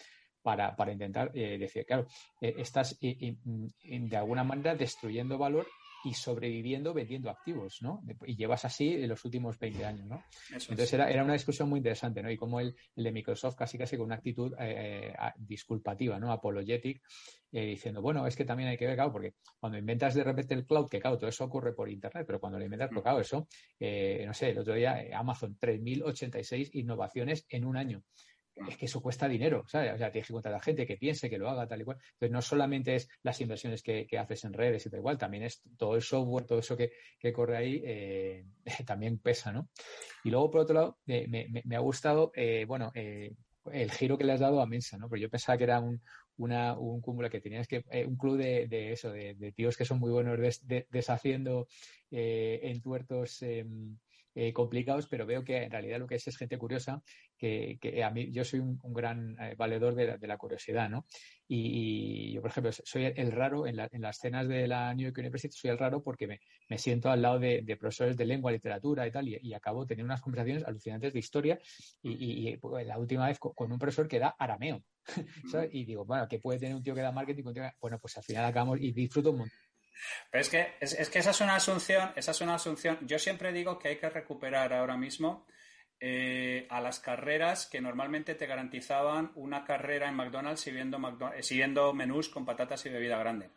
Para, 0.42 0.76
para 0.76 0.92
intentar 0.92 1.32
decir, 1.32 1.86
claro, 1.86 2.06
estás 2.38 2.98
de 3.00 4.16
alguna 4.16 4.44
manera 4.44 4.74
destruyendo 4.74 5.38
valor 5.38 5.66
y 6.04 6.12
sobreviviendo 6.12 6.92
vendiendo 6.92 7.30
activos, 7.30 7.78
¿no? 7.80 8.02
Y 8.26 8.36
llevas 8.36 8.64
así 8.64 8.94
en 8.94 9.08
los 9.08 9.24
últimos 9.24 9.58
20 9.58 9.84
años, 9.84 10.06
¿no? 10.06 10.22
Entonces 10.50 10.92
era, 10.92 11.10
era, 11.10 11.24
una 11.24 11.32
discusión 11.32 11.68
muy 11.68 11.78
interesante, 11.78 12.22
¿no? 12.22 12.30
Y 12.30 12.36
como 12.36 12.60
el, 12.60 12.76
el 12.94 13.04
de 13.04 13.12
Microsoft 13.12 13.56
casi 13.56 13.78
casi 13.78 13.96
con 13.96 14.06
una 14.06 14.16
actitud 14.16 14.52
eh, 14.58 15.14
eh 15.18 15.32
disculpativa, 15.36 16.18
¿no? 16.18 16.30
Apologetic, 16.30 17.02
eh, 17.52 17.66
diciendo, 17.66 18.02
bueno, 18.02 18.26
es 18.26 18.36
que 18.36 18.44
también 18.44 18.68
hay 18.68 18.76
que 18.76 18.86
ver, 18.86 18.96
claro, 18.96 19.12
porque 19.12 19.34
cuando 19.58 19.78
inventas 19.78 20.14
de 20.14 20.24
repente 20.24 20.54
el 20.54 20.66
cloud, 20.66 20.88
que 20.88 21.00
claro, 21.00 21.16
todo 21.16 21.28
eso 21.28 21.44
ocurre 21.44 21.72
por 21.72 21.88
Internet, 21.88 22.24
pero 22.26 22.40
cuando 22.40 22.58
lo 22.58 22.64
inventas, 22.64 22.90
pues, 22.90 23.00
mm. 23.00 23.02
claro, 23.02 23.20
eso, 23.20 23.48
eh, 23.80 24.24
no 24.26 24.34
sé, 24.34 24.50
el 24.50 24.58
otro 24.58 24.74
día 24.74 25.06
Amazon, 25.14 25.56
3.086 25.58 26.70
innovaciones 26.74 27.46
en 27.48 27.64
un 27.64 27.76
año 27.76 28.02
es 28.56 28.76
que 28.76 28.86
eso 28.86 29.00
cuesta 29.00 29.28
dinero, 29.28 29.64
¿sabes? 29.66 29.94
O 29.94 29.98
sea, 29.98 30.10
tienes 30.10 30.28
que 30.28 30.32
encontrar 30.32 30.54
a 30.54 30.58
la 30.58 30.62
gente 30.62 30.86
que 30.86 30.96
piense, 30.96 31.28
que 31.28 31.38
lo 31.38 31.48
haga, 31.48 31.66
tal 31.66 31.80
y 31.80 31.84
cual. 31.84 31.98
Entonces, 32.12 32.30
no 32.30 32.42
solamente 32.42 32.94
es 32.94 33.08
las 33.22 33.40
inversiones 33.40 33.82
que, 33.82 34.06
haces 34.18 34.44
en 34.44 34.52
redes 34.52 34.86
y 34.86 34.90
tal 34.90 35.00
igual, 35.00 35.18
también 35.18 35.42
es 35.42 35.62
todo 35.76 35.96
el 35.96 36.02
software, 36.02 36.46
todo 36.46 36.60
eso 36.60 36.76
que, 36.76 36.92
corre 37.32 37.56
ahí, 37.56 37.82
eh, 37.84 38.46
también 38.86 39.18
pesa, 39.18 39.52
¿no? 39.52 39.68
Y 40.22 40.30
luego, 40.30 40.50
por 40.50 40.60
otro 40.60 40.74
lado, 40.74 40.98
eh, 41.06 41.26
me, 41.28 41.76
ha 41.76 41.80
gustado, 41.80 42.32
eh, 42.34 42.64
bueno, 42.66 42.92
el 42.94 43.90
giro 43.90 44.16
que 44.16 44.24
le 44.24 44.32
has 44.32 44.40
dado 44.40 44.60
a 44.60 44.66
Mensa, 44.66 44.98
¿no? 44.98 45.08
Porque 45.08 45.22
yo 45.22 45.30
pensaba 45.30 45.58
que 45.58 45.64
era 45.64 45.80
un, 45.80 46.00
una, 46.36 46.78
un 46.78 47.00
cúmulo 47.00 47.28
que 47.30 47.40
tenías 47.40 47.66
que, 47.66 47.82
un 48.06 48.16
club 48.16 48.36
de, 48.36 48.92
eso, 48.92 49.10
de, 49.10 49.52
tíos 49.56 49.76
que 49.76 49.84
son 49.84 49.98
muy 49.98 50.12
buenos 50.12 50.38
deshaciendo 50.90 51.66
entuertos 52.10 53.42
em, 53.42 53.96
eh, 54.36 54.52
complicados, 54.52 55.06
pero 55.06 55.26
veo 55.26 55.44
que 55.44 55.62
en 55.62 55.70
realidad 55.70 56.00
lo 56.00 56.08
que 56.08 56.16
es 56.16 56.26
es 56.26 56.36
gente 56.36 56.58
curiosa, 56.58 57.00
que, 57.80 58.02
a 58.02 58.10
mí 58.10 58.30
yo 58.30 58.44
soy 58.44 58.60
un, 58.60 58.78
gran 58.82 59.36
eh, 59.40 59.54
valedor 59.56 59.94
de 59.94 60.26
la, 60.26 60.36
curiosidad, 60.38 60.88
¿no? 60.88 61.06
Y, 61.46 62.32
yo, 62.32 62.40
por 62.40 62.50
ejemplo, 62.50 62.72
soy 62.72 63.04
el, 63.04 63.32
raro 63.32 63.66
en, 63.66 63.76
las 63.76 64.18
cenas 64.18 64.48
de 64.48 64.66
la 64.66 64.94
New 64.94 65.04
York 65.04 65.18
University, 65.18 65.54
soy 65.54 65.70
el 65.70 65.78
raro 65.78 66.02
porque 66.02 66.26
me, 66.26 66.78
siento 66.78 67.10
al 67.10 67.22
lado 67.22 67.38
de, 67.38 67.76
profesores 67.78 68.16
de 68.16 68.24
lengua, 68.24 68.52
literatura 68.52 69.06
y 69.06 69.10
tal, 69.10 69.28
y, 69.28 69.54
acabo 69.54 69.86
teniendo 69.86 70.12
unas 70.12 70.20
conversaciones 70.20 70.64
alucinantes 70.64 71.12
de 71.12 71.18
historia 71.18 71.58
y, 72.02 72.56
pues, 72.56 72.86
la 72.86 72.98
última 72.98 73.28
vez 73.28 73.38
con, 73.38 73.70
un 73.70 73.78
profesor 73.78 74.08
que 74.08 74.18
da 74.18 74.34
arameo. 74.38 74.82
Y 75.70 75.84
digo, 75.84 76.04
bueno, 76.04 76.26
¿qué 76.28 76.38
puede 76.38 76.58
tener 76.58 76.74
un 76.74 76.82
tío 76.82 76.94
que 76.94 77.02
da 77.02 77.12
marketing? 77.12 77.44
Bueno, 77.80 77.98
pues 77.98 78.16
al 78.16 78.24
final 78.24 78.46
acabamos 78.46 78.80
y 78.80 78.92
disfruto 78.92 79.30
un 79.30 79.38
montón 79.38 79.58
pero 80.30 80.42
es 80.42 80.48
que, 80.48 80.74
es, 80.80 81.08
que 81.08 81.18
esa 81.20 81.30
es 81.30 81.40
una 81.40 81.56
asunción, 81.56 82.12
esa 82.16 82.32
es 82.32 82.40
una 82.40 82.56
asunción. 82.56 82.98
Yo 83.02 83.18
siempre 83.18 83.52
digo 83.52 83.78
que 83.78 83.88
hay 83.88 83.96
que 83.96 84.10
recuperar 84.10 84.72
ahora 84.72 84.96
mismo 84.96 85.46
eh, 86.06 86.66
a 86.68 86.82
las 86.82 87.00
carreras 87.00 87.64
que 87.64 87.80
normalmente 87.80 88.34
te 88.34 88.44
garantizaban 88.44 89.32
una 89.36 89.64
carrera 89.64 90.06
en 90.06 90.14
McDonald's 90.14 90.60
siguiendo, 90.60 90.98
eh, 91.34 91.42
siguiendo 91.42 91.94
menús 91.94 92.28
con 92.28 92.44
patatas 92.44 92.84
y 92.84 92.90
bebida 92.90 93.16
grande. 93.16 93.52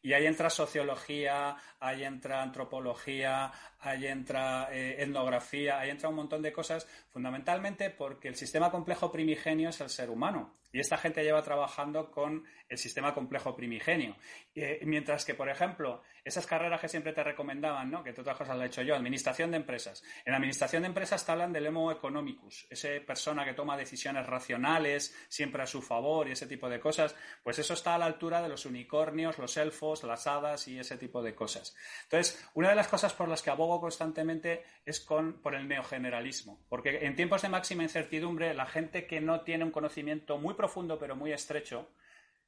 Y 0.00 0.14
ahí 0.14 0.26
entra 0.26 0.48
sociología, 0.48 1.56
ahí 1.78 2.04
entra 2.04 2.40
antropología, 2.40 3.52
ahí 3.80 4.06
entra 4.06 4.68
eh, 4.72 5.02
etnografía, 5.02 5.78
ahí 5.78 5.90
entra 5.90 6.08
un 6.08 6.16
montón 6.16 6.42
de 6.42 6.52
cosas, 6.52 6.86
fundamentalmente 7.10 7.90
porque 7.90 8.28
el 8.28 8.36
sistema 8.36 8.70
complejo 8.70 9.10
primigenio 9.10 9.70
es 9.70 9.80
el 9.80 9.90
ser 9.90 10.10
humano. 10.10 10.54
Y 10.72 10.78
esta 10.78 10.96
gente 10.96 11.24
lleva 11.24 11.42
trabajando 11.42 12.10
con 12.10 12.44
el 12.68 12.78
sistema 12.78 13.12
complejo 13.12 13.56
primigenio. 13.56 14.16
Eh, 14.54 14.80
mientras 14.84 15.24
que, 15.24 15.34
por 15.34 15.48
ejemplo, 15.48 16.02
esas 16.24 16.46
carreras 16.46 16.80
que 16.80 16.88
siempre 16.88 17.12
te 17.12 17.24
recomendaban, 17.24 17.90
¿no? 17.90 18.04
que 18.04 18.12
tú 18.12 18.20
otras 18.20 18.36
cosas 18.36 18.56
lo 18.56 18.62
he 18.62 18.66
hecho 18.66 18.82
yo, 18.82 18.94
administración 18.94 19.50
de 19.50 19.56
empresas. 19.56 20.02
En 20.24 20.34
administración 20.34 20.82
de 20.82 20.88
empresas 20.88 21.24
te 21.24 21.32
hablan 21.32 21.52
del 21.52 21.66
emo 21.66 21.90
economicus, 21.90 22.66
esa 22.70 22.88
persona 23.06 23.44
que 23.44 23.54
toma 23.54 23.76
decisiones 23.76 24.26
racionales, 24.26 25.16
siempre 25.28 25.62
a 25.62 25.66
su 25.66 25.82
favor 25.82 26.28
y 26.28 26.32
ese 26.32 26.46
tipo 26.46 26.68
de 26.68 26.78
cosas, 26.78 27.16
pues 27.42 27.58
eso 27.58 27.74
está 27.74 27.94
a 27.94 27.98
la 27.98 28.06
altura 28.06 28.42
de 28.42 28.48
los 28.48 28.66
unicornios, 28.66 29.38
los 29.38 29.56
elfos, 29.56 30.04
las 30.04 30.26
hadas 30.26 30.68
y 30.68 30.78
ese 30.78 30.96
tipo 30.96 31.22
de 31.22 31.34
cosas. 31.34 31.74
Entonces, 32.04 32.48
una 32.54 32.70
de 32.70 32.76
las 32.76 32.88
cosas 32.88 33.12
por 33.12 33.28
las 33.28 33.42
que 33.42 33.50
abogo 33.50 33.69
constantemente 33.78 34.64
es 34.86 35.00
con, 35.00 35.34
por 35.42 35.54
el 35.54 35.68
neogeneralismo, 35.68 36.64
porque 36.70 37.04
en 37.04 37.14
tiempos 37.14 37.42
de 37.42 37.50
máxima 37.50 37.82
incertidumbre, 37.82 38.54
la 38.54 38.64
gente 38.64 39.06
que 39.06 39.20
no 39.20 39.42
tiene 39.42 39.64
un 39.64 39.70
conocimiento 39.70 40.38
muy 40.38 40.54
profundo 40.54 40.98
pero 40.98 41.14
muy 41.14 41.30
estrecho, 41.32 41.90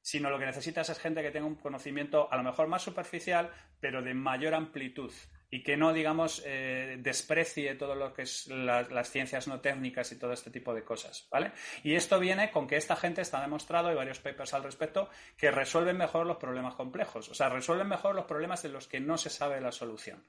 sino 0.01 0.31
lo 0.31 0.39
que 0.39 0.47
necesitas 0.47 0.89
es 0.89 0.97
gente 0.99 1.21
que 1.21 1.31
tenga 1.31 1.45
un 1.45 1.55
conocimiento 1.55 2.27
a 2.31 2.37
lo 2.37 2.43
mejor 2.43 2.67
más 2.67 2.81
superficial, 2.81 3.51
pero 3.79 4.01
de 4.01 4.15
mayor 4.15 4.55
amplitud 4.55 5.11
y 5.53 5.61
que 5.61 5.77
no, 5.77 5.93
digamos, 5.93 6.41
eh, 6.47 6.97
desprecie 6.99 7.75
todo 7.75 7.93
lo 7.93 8.11
que 8.11 8.23
es 8.23 8.47
las 8.47 9.11
ciencias 9.11 9.47
no 9.47 9.61
técnicas 9.61 10.11
y 10.11 10.17
todo 10.17 10.33
este 10.33 10.49
tipo 10.49 10.73
de 10.73 10.83
cosas, 10.83 11.27
¿vale? 11.29 11.51
Y 11.83 11.93
esto 11.93 12.19
viene 12.19 12.49
con 12.49 12.65
que 12.65 12.75
esta 12.75 12.95
gente 12.95 13.21
está 13.21 13.39
demostrado, 13.39 13.89
hay 13.89 13.95
varios 13.95 14.19
papers 14.19 14.55
al 14.55 14.63
respecto, 14.63 15.11
que 15.37 15.51
resuelven 15.51 15.95
mejor 15.95 16.25
los 16.25 16.37
problemas 16.37 16.73
complejos, 16.73 17.29
o 17.29 17.35
sea, 17.35 17.49
resuelven 17.49 17.87
mejor 17.87 18.15
los 18.15 18.25
problemas 18.25 18.63
de 18.63 18.69
los 18.69 18.87
que 18.87 18.99
no 18.99 19.15
se 19.19 19.29
sabe 19.29 19.61
la 19.61 19.71
solución. 19.71 20.25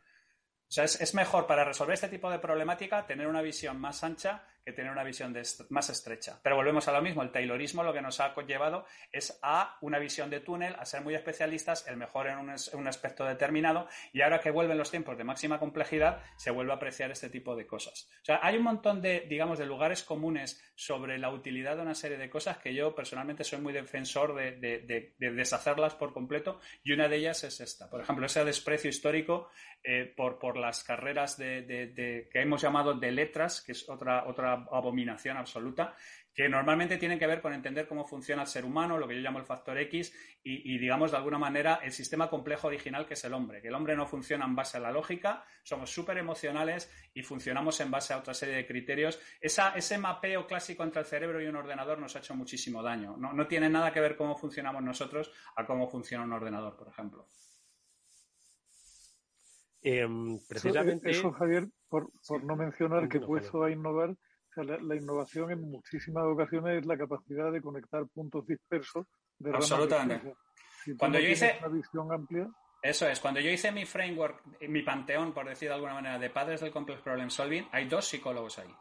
Sea, 0.69 0.85
es 0.85 1.15
mejor 1.15 1.47
para 1.47 1.65
resolver 1.65 1.95
este 1.95 2.09
tipo 2.09 2.31
de 2.31 2.39
problemática 2.39 3.07
tener 3.07 3.27
una 3.27 3.43
visión 3.43 3.81
más 3.81 4.03
ancha 4.03 4.45
que 4.65 4.73
tener 4.73 4.91
una 4.91 5.05
visión 5.05 5.35
más 5.69 5.91
estrecha. 5.91 6.41
Pero 6.43 6.57
volvemos 6.57 6.89
a 6.89 6.93
lo 6.93 7.03
mismo, 7.03 7.23
el 7.23 7.31
Taylorismo 7.31 7.83
lo 7.83 7.93
que 7.93 8.01
nos 8.01 8.21
ha 8.21 8.35
llevado 8.47 8.87
es 9.13 9.39
a 9.43 9.77
una 9.81 9.99
visión 9.99 10.31
de 10.31 10.41
túnel, 10.41 10.75
a 10.79 10.85
ser 10.85 11.03
muy 11.03 11.15
especialistas, 11.15 11.87
el 11.87 11.97
mejor 11.97 12.29
en 12.29 12.39
un, 12.39 12.89
aspecto 12.89 13.25
determinado, 13.25 13.89
y 14.13 14.23
ahora 14.23 14.41
que 14.41 14.51
vuelven 14.51 14.79
los 14.79 14.91
tiempos 14.91 15.19
de 15.19 15.25
máxima 15.25 15.59
complejidad, 15.59 16.23
se 16.37 16.51
vuelve 16.51 16.73
a 16.73 16.77
apreciar 16.77 17.11
este 17.11 17.29
tipo 17.29 17.55
de 17.57 17.67
cosas. 17.67 18.09
O 18.23 18.25
sea, 18.25 18.41
hay 18.43 18.57
un 18.57 18.63
montón 18.63 19.03
de, 19.03 19.27
digamos, 19.29 19.59
de 19.59 19.67
lugares 19.67 20.03
comunes 20.03 20.63
sobre 20.75 21.19
la 21.19 21.31
utilidad 21.31 21.77
de 21.77 21.83
una 21.83 21.95
serie 21.95 22.17
de 22.17 22.31
cosas 22.31 22.59
que 22.59 22.75
yo 22.75 22.95
personalmente 22.95 23.45
soy 23.45 23.61
muy 23.61 23.73
defensor 23.73 24.35
de, 24.35 25.15
deshacerlas 25.19 25.95
por 25.95 26.13
completo, 26.13 26.61
y 26.83 26.93
una 26.93 27.09
de 27.09 27.17
ellas 27.17 27.45
es 27.45 27.61
esta. 27.61 27.91
Por 27.91 28.01
ejemplo, 28.01 28.27
ese 28.27 28.45
desprecio 28.45 28.89
histórico 28.89 29.51
eh, 29.83 30.13
por, 30.17 30.39
por 30.39 30.57
las 30.57 30.83
carreras 30.83 31.37
de, 31.37 32.29
que 32.33 32.41
hemos 32.41 32.63
llamado 32.63 32.95
de 32.95 33.11
letras, 33.11 33.61
que 33.61 33.73
es 33.73 33.89
otra, 33.89 34.27
otra 34.27 34.54
abominación 34.55 35.37
absoluta, 35.37 35.95
que 36.35 36.49
normalmente 36.49 36.97
tienen 36.97 37.19
que 37.19 37.29
ver 37.29 37.41
con 37.41 37.53
entender 37.53 37.87
cómo 37.87 38.05
funciona 38.05 38.43
el 38.43 38.49
ser 38.49 38.65
humano, 38.65 38.99
lo 38.99 39.07
que 39.07 39.15
yo 39.15 39.21
llamo 39.21 39.39
el 39.39 39.45
factor 39.45 39.79
X, 39.79 40.13
y, 40.43 40.79
digamos, 40.79 41.13
de 41.13 41.17
alguna 41.17 41.39
manera, 41.39 41.81
el 41.83 41.93
sistema 41.93 42.29
complejo 42.29 42.67
original 42.67 43.07
que 43.07 43.15
es 43.15 43.25
el 43.25 43.33
hombre. 43.33 43.63
Que 43.63 43.69
el 43.69 43.75
hombre 43.75 43.95
no 43.97 44.07
funciona 44.07 44.45
en 44.45 44.57
base 44.57 44.77
a 44.77 44.81
la 44.81 44.91
lógica, 44.91 45.45
somos 45.63 45.91
súper 45.91 46.19
emocionales 46.19 46.91
y 47.15 47.23
funcionamos 47.23 47.81
en 47.81 47.91
base 47.91 48.13
a 48.13 48.19
otra 48.19 48.35
serie 48.35 48.57
de 48.57 48.67
criterios. 48.67 49.21
ese 49.41 49.99
mapeo 49.99 50.47
clásico 50.47 50.83
entre 50.83 51.01
el 51.01 51.07
cerebro 51.07 51.41
y 51.41 51.47
un 51.47 51.57
ordenador 51.57 51.99
nos 51.99 52.17
ha 52.17 52.19
hecho 52.19 52.35
muchísimo 52.35 52.83
daño. 52.83 53.17
No, 53.17 53.33
no 53.33 53.47
tiene 53.47 53.71
nada 53.71 53.93
que 53.93 54.01
ver 54.01 54.17
cómo 54.17 54.37
funcionamos 54.37 54.83
nosotros 54.83 55.31
a 55.57 55.65
cómo 55.65 55.89
funciona 55.89 56.25
un 56.25 56.33
ordenador, 56.33 56.77
por 56.77 56.89
ejemplo. 56.89 57.29
Em, 59.85 60.39
precisamente... 60.49 61.11
Eso, 61.11 61.31
Javier, 61.33 61.69
por, 61.89 62.11
no 62.43 62.57
mencionar 62.57 63.09
que 63.09 63.21
puesto 63.21 63.63
a 63.63 63.71
innovar 63.71 64.17
la, 64.57 64.95
innovación 64.95 65.51
en 65.51 65.71
muchísimas 65.71 66.25
ocasiones 66.25 66.81
es 66.81 66.87
la 66.87 66.97
capacidad 66.97 67.51
de 67.51 67.61
conectar 67.61 68.07
puntos 68.07 68.47
dispersos 68.47 69.07
de 69.39 69.51
Absolutamente. 69.51 70.35
cuando 70.99 71.19
yo 71.19 71.29
hice 71.29 71.57
una 71.61 71.69
visión 71.69 72.13
amplia. 72.13 72.49
Eso 72.83 73.09
es, 73.09 73.19
cuando 73.19 73.41
yo 73.41 73.51
hice 73.51 73.73
mi 73.73 73.87
framework, 73.87 74.61
mi 74.69 74.83
panteón, 74.83 75.33
por 75.33 75.49
decir 75.49 75.69
de 75.69 75.75
alguna 75.75 75.95
manera, 75.95 76.19
de 76.19 76.29
padres 76.29 76.61
del 76.61 76.71
complex 76.71 77.01
problem 77.01 77.31
solving, 77.31 77.67
hay 77.73 77.89
dos 77.89 78.07
psicólogos 78.07 78.59
ahí. 78.59 78.75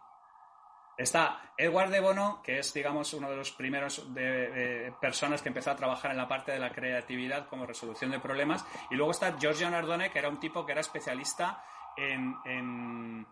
Está 0.98 1.54
Edward 1.58 1.90
de 1.90 2.02
Bono, 2.02 2.42
que 2.44 2.60
es, 2.60 2.74
digamos, 2.74 3.14
uno 3.14 3.30
de 3.30 3.38
los 3.38 3.52
primeros 3.54 4.14
de, 4.14 4.94
personas 5.02 5.42
que 5.42 5.50
empezó 5.50 5.72
a 5.72 5.76
trabajar 5.76 6.12
en 6.12 6.18
la 6.18 6.28
parte 6.28 6.52
de 6.52 6.60
la 6.60 6.72
creatividad 6.72 7.48
como 7.48 7.66
resolución 7.66 8.12
de 8.12 8.20
problemas. 8.20 8.66
Y 8.92 8.96
luego 8.96 9.12
está 9.12 9.38
Giorgio 9.40 9.70
Nardone, 9.70 10.12
que 10.12 10.20
era 10.20 10.30
un 10.30 10.40
tipo 10.40 10.66
que 10.66 10.74
era 10.74 10.82
especialista 10.82 11.64
en, 11.98 12.36
en, 12.46 13.26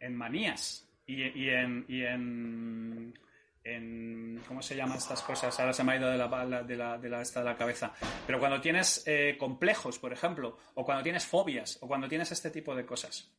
en 0.00 0.16
manías 0.16 0.85
y, 1.06 1.48
en, 1.50 1.84
y 1.88 2.02
en, 2.02 3.14
en, 3.64 4.42
¿Cómo 4.46 4.62
se 4.62 4.76
llaman 4.76 4.98
estas 4.98 5.22
cosas? 5.22 5.58
Ahora 5.58 5.72
se 5.72 5.84
me 5.84 5.92
ha 5.92 5.96
ido 5.96 6.10
de 6.10 6.18
la, 6.18 6.62
de 6.62 6.76
la, 6.76 6.98
de 6.98 7.08
la, 7.08 7.22
esta 7.22 7.40
de 7.40 7.46
la 7.46 7.56
cabeza. 7.56 7.92
Pero 8.26 8.38
cuando 8.38 8.60
tienes 8.60 9.02
eh, 9.06 9.36
complejos, 9.38 9.98
por 9.98 10.12
ejemplo, 10.12 10.58
o 10.74 10.84
cuando 10.84 11.02
tienes 11.02 11.26
fobias, 11.26 11.78
o 11.80 11.88
cuando 11.88 12.08
tienes 12.08 12.32
este 12.32 12.50
tipo 12.50 12.74
de 12.74 12.86
cosas. 12.86 13.30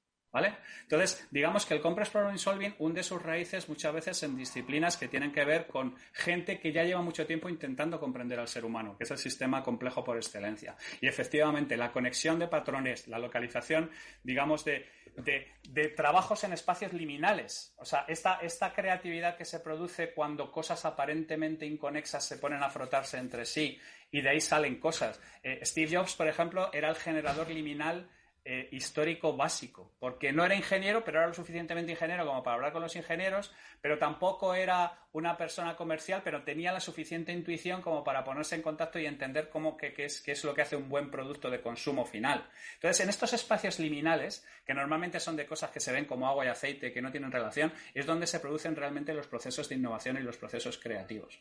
Entonces, 0.84 1.28
digamos 1.32 1.66
que 1.66 1.74
el 1.74 1.82
Complex 1.82 2.10
Problem 2.10 2.38
Solving 2.38 2.76
hunde 2.80 3.04
sus 3.04 3.22
raíces 3.22 3.68
muchas 3.70 3.94
veces 3.94 4.22
en 4.24 4.38
disciplinas 4.38 4.98
que 4.98 5.08
tienen 5.08 5.32
que 5.32 5.44
ver 5.46 5.68
con 5.68 5.96
gente 6.14 6.60
que 6.60 6.72
ya 6.72 6.84
lleva 6.84 7.02
mucho 7.02 7.26
tiempo 7.26 7.50
intentando 7.50 8.00
comprender 8.00 8.40
al 8.40 8.48
ser 8.48 8.66
humano, 8.66 8.96
que 8.98 9.06
es 9.06 9.12
el 9.12 9.18
sistema 9.18 9.64
complejo 9.64 10.04
por 10.04 10.18
excelencia. 10.18 10.76
Y 11.02 11.08
efectivamente, 11.08 11.78
la 11.78 11.92
conexión 11.92 12.40
de 12.40 12.48
patrones, 12.48 13.08
la 13.08 13.20
localización, 13.20 13.90
digamos, 14.24 14.64
de, 14.66 14.86
de, 15.16 15.90
trabajos 15.90 16.44
en 16.44 16.54
espacios 16.54 16.94
liminales. 16.94 17.74
O 17.78 17.86
sea, 17.86 18.06
esta, 18.08 18.40
esta 18.42 18.74
creatividad 18.74 19.38
que 19.38 19.46
se 19.46 19.60
produce 19.60 20.14
cuando 20.14 20.52
cosas 20.52 20.86
aparentemente 20.86 21.66
inconexas 21.66 22.26
se 22.26 22.38
ponen 22.38 22.62
a 22.62 22.70
frotarse 22.70 23.18
entre 23.18 23.46
sí 23.46 23.80
y 24.12 24.22
de 24.22 24.30
ahí 24.30 24.42
salen 24.42 24.80
cosas. 24.80 25.20
Eh, 25.42 25.60
Steve 25.64 25.98
Jobs, 25.98 26.14
por 26.16 26.28
ejemplo, 26.28 26.72
era 26.74 26.90
el 26.90 26.96
generador 26.96 27.50
liminal 27.50 28.10
eh, 28.50 28.70
histórico 28.72 29.36
básico, 29.36 29.92
porque 30.00 30.32
no 30.32 30.46
era 30.46 30.56
ingeniero, 30.56 31.04
pero 31.04 31.18
era 31.18 31.28
lo 31.28 31.34
suficientemente 31.34 31.92
ingeniero 31.92 32.26
como 32.26 32.44
para 32.44 32.56
hablar 32.56 32.72
con 32.72 32.82
los 32.82 32.96
ingenieros, 32.96 33.52
pero 33.82 33.98
tampoco 33.98 34.56
era 34.56 35.06
una 35.12 35.36
persona 35.36 35.76
comercial, 35.76 36.22
pero 36.24 36.44
tenía 36.44 36.72
la 36.72 36.80
suficiente 36.80 37.34
intuición 37.34 37.82
como 37.82 38.06
para 38.06 38.24
ponerse 38.24 38.56
en 38.56 38.62
contacto 38.62 39.00
y 39.00 39.06
entender 39.06 39.50
cómo 39.50 39.76
qué 39.76 39.94
es, 39.98 40.22
qué 40.22 40.32
es 40.32 40.46
lo 40.46 40.54
que 40.54 40.62
hace 40.62 40.78
un 40.78 40.88
buen 40.88 41.12
producto 41.12 41.50
de 41.50 41.60
consumo 41.60 42.06
final. 42.06 42.48
Entonces, 42.76 43.02
en 43.02 43.10
estos 43.10 43.34
espacios 43.34 43.80
liminales, 43.80 44.48
que 44.66 44.74
normalmente 44.74 45.20
son 45.20 45.36
de 45.36 45.46
cosas 45.46 45.72
que 45.72 45.82
se 45.82 45.92
ven 45.92 46.06
como 46.06 46.26
agua 46.26 46.46
y 46.46 46.48
aceite, 46.48 46.94
que 46.94 47.02
no 47.02 47.12
tienen 47.12 47.34
relación, 47.34 47.74
es 47.94 48.06
donde 48.06 48.28
se 48.28 48.40
producen 48.40 48.78
realmente 48.78 49.14
los 49.14 49.28
procesos 49.28 49.68
de 49.68 49.76
innovación 49.76 50.16
y 50.16 50.22
los 50.22 50.38
procesos 50.38 50.78
creativos. 50.78 51.38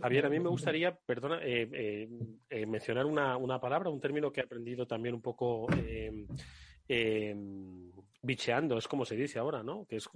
Javier, 0.00 0.26
a 0.26 0.28
mí 0.28 0.40
me 0.40 0.48
gustaría, 0.48 0.94
perdona, 0.94 1.38
eh, 1.42 1.68
eh, 1.72 2.08
eh, 2.50 2.66
mencionar 2.66 3.06
una, 3.06 3.36
una, 3.36 3.60
palabra, 3.60 3.90
un 3.90 4.00
término 4.00 4.32
que 4.32 4.40
he 4.40 4.44
aprendido 4.44 4.86
también 4.86 5.14
un 5.14 5.22
poco 5.22 5.66
bicheando, 8.24 8.78
es 8.78 8.88
como 8.88 9.04
se 9.04 9.16
dice 9.16 9.38
ahora, 9.38 9.62
¿no? 9.62 9.86
Que 9.86 9.96
es 9.96 10.08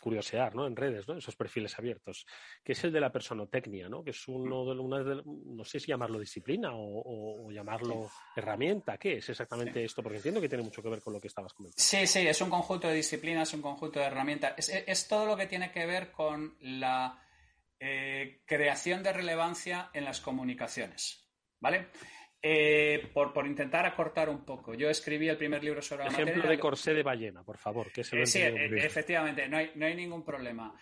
curiosear, 0.00 0.54
¿no? 0.54 0.66
En 0.66 0.76
redes, 0.76 1.08
¿no? 1.08 1.16
Esos 1.16 1.34
perfiles 1.34 1.76
abiertos, 1.78 2.26
que 2.62 2.72
es 2.72 2.84
el 2.84 2.92
de 2.92 3.00
la 3.00 3.10
personotecnia, 3.10 3.88
¿no? 3.88 4.04
Que 4.04 4.10
es 4.10 4.28
uno 4.28 4.64
de, 4.66 4.78
una 4.78 5.02
de 5.02 5.22
no 5.24 5.64
sé 5.64 5.80
si 5.80 5.86
llamarlo 5.86 6.18
disciplina 6.18 6.70
o, 6.72 7.50
llamarlo 7.50 8.10
herramienta. 8.36 8.98
¿Qué 8.98 9.16
es 9.16 9.28
exactamente 9.28 9.82
esto? 9.82 10.02
Porque 10.02 10.18
entiendo 10.18 10.40
que 10.40 10.48
tiene 10.48 10.64
mucho 10.64 10.82
que 10.82 10.90
ver 10.90 11.00
con 11.00 11.12
lo 11.12 11.20
que 11.20 11.28
estabas 11.28 11.52
comentando. 11.54 11.82
Sí, 11.82 12.06
sí, 12.06 12.26
es 12.26 12.40
un 12.40 12.50
conjunto 12.50 12.88
de 12.88 12.94
disciplinas, 12.94 13.52
un 13.54 13.62
conjunto 13.62 13.98
de 13.98 14.06
herramientas. 14.06 14.68
es 14.68 15.08
todo 15.08 15.26
lo 15.26 15.36
que 15.36 15.46
tiene 15.46 15.72
que 15.72 15.86
ver 15.86 16.12
con 16.12 16.56
la 16.60 17.23
eh, 17.86 18.40
creación 18.46 19.02
de 19.02 19.12
relevancia 19.12 19.90
en 19.92 20.06
las 20.06 20.22
comunicaciones. 20.22 21.28
¿Vale? 21.60 21.88
Eh, 22.40 23.10
por, 23.12 23.46
intentar 23.46 23.84
acortar 23.84 24.30
un 24.30 24.42
poco. 24.42 24.72
Yo 24.72 24.88
escribí 24.88 25.28
el 25.28 25.36
primer 25.36 25.62
libro 25.62 25.82
sobre 25.82 26.04
la 26.04 26.10
Ejemplo 26.10 26.48
de 26.48 26.58
corsé 26.58 26.94
de 26.94 27.02
ballena, 27.02 27.42
por 27.42 27.58
favor. 27.58 27.92
Que 27.92 28.02
se 28.02 28.22
eh, 28.22 28.26
sí, 28.26 28.40
efectivamente, 28.40 29.46
no 29.48 29.58
hay, 29.58 29.72
no 29.74 29.84
hay, 29.84 29.94
ningún 29.94 30.24
problema. 30.24 30.74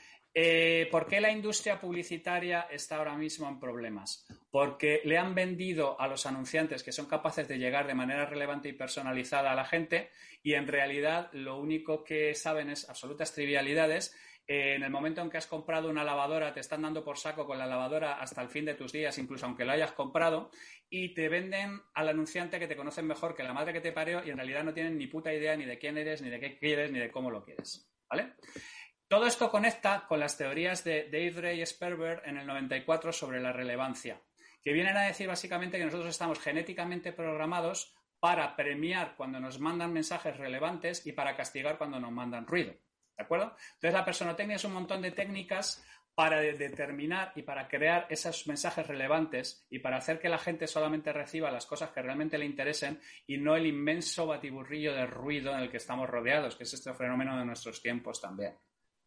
¿Por 0.93 1.09
qué 1.09 1.21
la 1.21 1.33
industria 1.33 1.81
publicitaria 1.81 2.69
está 2.71 2.99
ahora 2.99 3.17
mismo 3.17 3.49
en 3.49 3.59
problemas? 3.59 4.25
Porque 4.49 5.01
le 5.05 5.19
han 5.19 5.35
vendido 5.35 6.01
a 6.01 6.07
los 6.07 6.25
anunciantes 6.25 6.85
que 6.85 6.93
son 6.93 7.07
capaces 7.07 7.49
de 7.49 7.59
llegar 7.59 7.89
de 7.89 7.95
manera 7.95 8.27
relevante 8.27 8.69
y 8.69 8.75
personalizada 8.75 9.51
a 9.51 9.57
la 9.57 9.65
gente 9.65 10.11
y 10.43 10.55
en 10.55 10.69
realidad 10.69 11.31
lo 11.33 11.59
único 11.59 12.05
que 12.05 12.35
saben 12.35 12.71
es 12.71 12.89
absolutas 12.89 13.35
trivialidades 13.35 14.17
eh, 14.47 14.75
en 14.75 14.83
el 14.83 14.91
momento 14.91 15.21
en 15.21 15.31
que 15.31 15.39
has 15.39 15.47
comprado 15.47 15.89
una 15.89 16.05
lavadora, 16.05 16.53
te 16.53 16.61
están 16.61 16.83
dando 16.83 17.05
por 17.05 17.19
saco 17.19 17.47
con 17.47 17.59
la 17.59 17.67
lavadora 17.67 18.21
hasta 18.21 18.43
el 18.43 18.49
fin 18.49 18.65
de 18.65 18.75
tus 18.75 18.93
días, 18.93 19.17
incluso 19.19 19.47
aunque 19.47 19.65
lo 19.65 19.73
hayas 19.73 19.93
comprado, 19.93 20.51
y 20.91 21.15
te 21.15 21.29
venden 21.29 21.81
al 21.95 22.09
anunciante 22.09 22.59
que 22.59 22.67
te 22.67 22.77
conocen 22.77 23.07
mejor 23.07 23.35
que 23.35 23.43
la 23.43 23.53
madre 23.53 23.73
que 23.73 23.81
te 23.81 23.93
parió 23.93 24.25
y 24.25 24.31
en 24.31 24.37
realidad 24.37 24.65
no 24.65 24.75
tienen 24.75 24.99
ni 24.99 25.07
puta 25.07 25.33
idea 25.33 25.57
ni 25.57 25.65
de 25.65 25.79
quién 25.79 25.97
eres, 25.97 26.23
ni 26.23 26.31
de 26.31 26.41
qué 26.41 26.59
quieres, 26.59 26.91
ni 26.91 26.99
de 26.99 27.11
cómo 27.11 27.31
lo 27.31 27.45
quieres. 27.45 27.89
¿Vale? 28.11 28.35
Todo 29.09 29.27
esto 29.27 29.51
conecta 29.51 30.07
con 30.09 30.21
las 30.21 30.37
teorías 30.37 30.85
de 30.85 31.09
Dave 31.11 31.55
y 31.55 31.67
Sperber 31.67 32.23
en 32.25 32.39
el 32.39 32.47
94 32.47 33.13
sobre 33.13 33.41
la 33.41 33.53
relevancia, 33.53 34.23
que 34.63 34.73
vienen 34.73 34.97
a 34.97 35.03
decir 35.03 35.29
básicamente 35.29 35.79
que 35.79 35.85
nosotros 35.85 36.09
estamos 36.09 36.41
genéticamente 36.41 37.13
programados 37.13 37.95
para 38.21 38.57
premiar 38.57 39.15
cuando 39.17 39.41
nos 39.41 39.61
mandan 39.61 39.93
mensajes 39.93 40.37
relevantes 40.37 41.07
y 41.07 41.13
para 41.13 41.37
castigar 41.37 41.77
cuando 41.77 42.01
nos 42.01 42.13
mandan 42.13 42.47
ruido. 42.47 42.75
Entonces, 43.23 43.93
la 43.93 44.05
personotecnia 44.05 44.57
es 44.57 44.65
un 44.65 44.73
montón 44.73 45.03
de 45.03 45.13
técnicas 45.13 45.85
para 46.15 46.41
determinar 46.41 47.33
y 47.35 47.43
para 47.43 47.69
crear 47.69 48.07
esos 48.11 48.47
mensajes 48.47 48.87
relevantes 48.87 49.67
y 49.71 49.79
para 49.79 49.97
hacer 49.97 50.19
que 50.19 50.29
la 50.29 50.39
gente 50.39 50.67
solamente 50.67 51.13
reciba 51.13 51.51
las 51.51 51.65
cosas 51.65 51.91
que 51.91 52.03
realmente 52.03 52.37
le 52.37 52.45
interesen 52.45 53.01
y 53.27 53.39
no 53.39 53.57
el 53.57 53.67
inmenso 53.67 54.27
batiburrillo 54.27 54.93
de 54.93 55.07
ruido 55.07 55.53
en 55.53 55.61
el 55.61 55.71
que 55.71 55.79
estamos 55.79 56.09
rodeados, 56.09 56.57
que 56.57 56.65
es 56.65 56.75
este 56.75 56.93
fenómeno 56.93 57.39
de 57.39 57.47
nuestros 57.47 57.81
tiempos 57.81 58.21
también. 58.21 58.55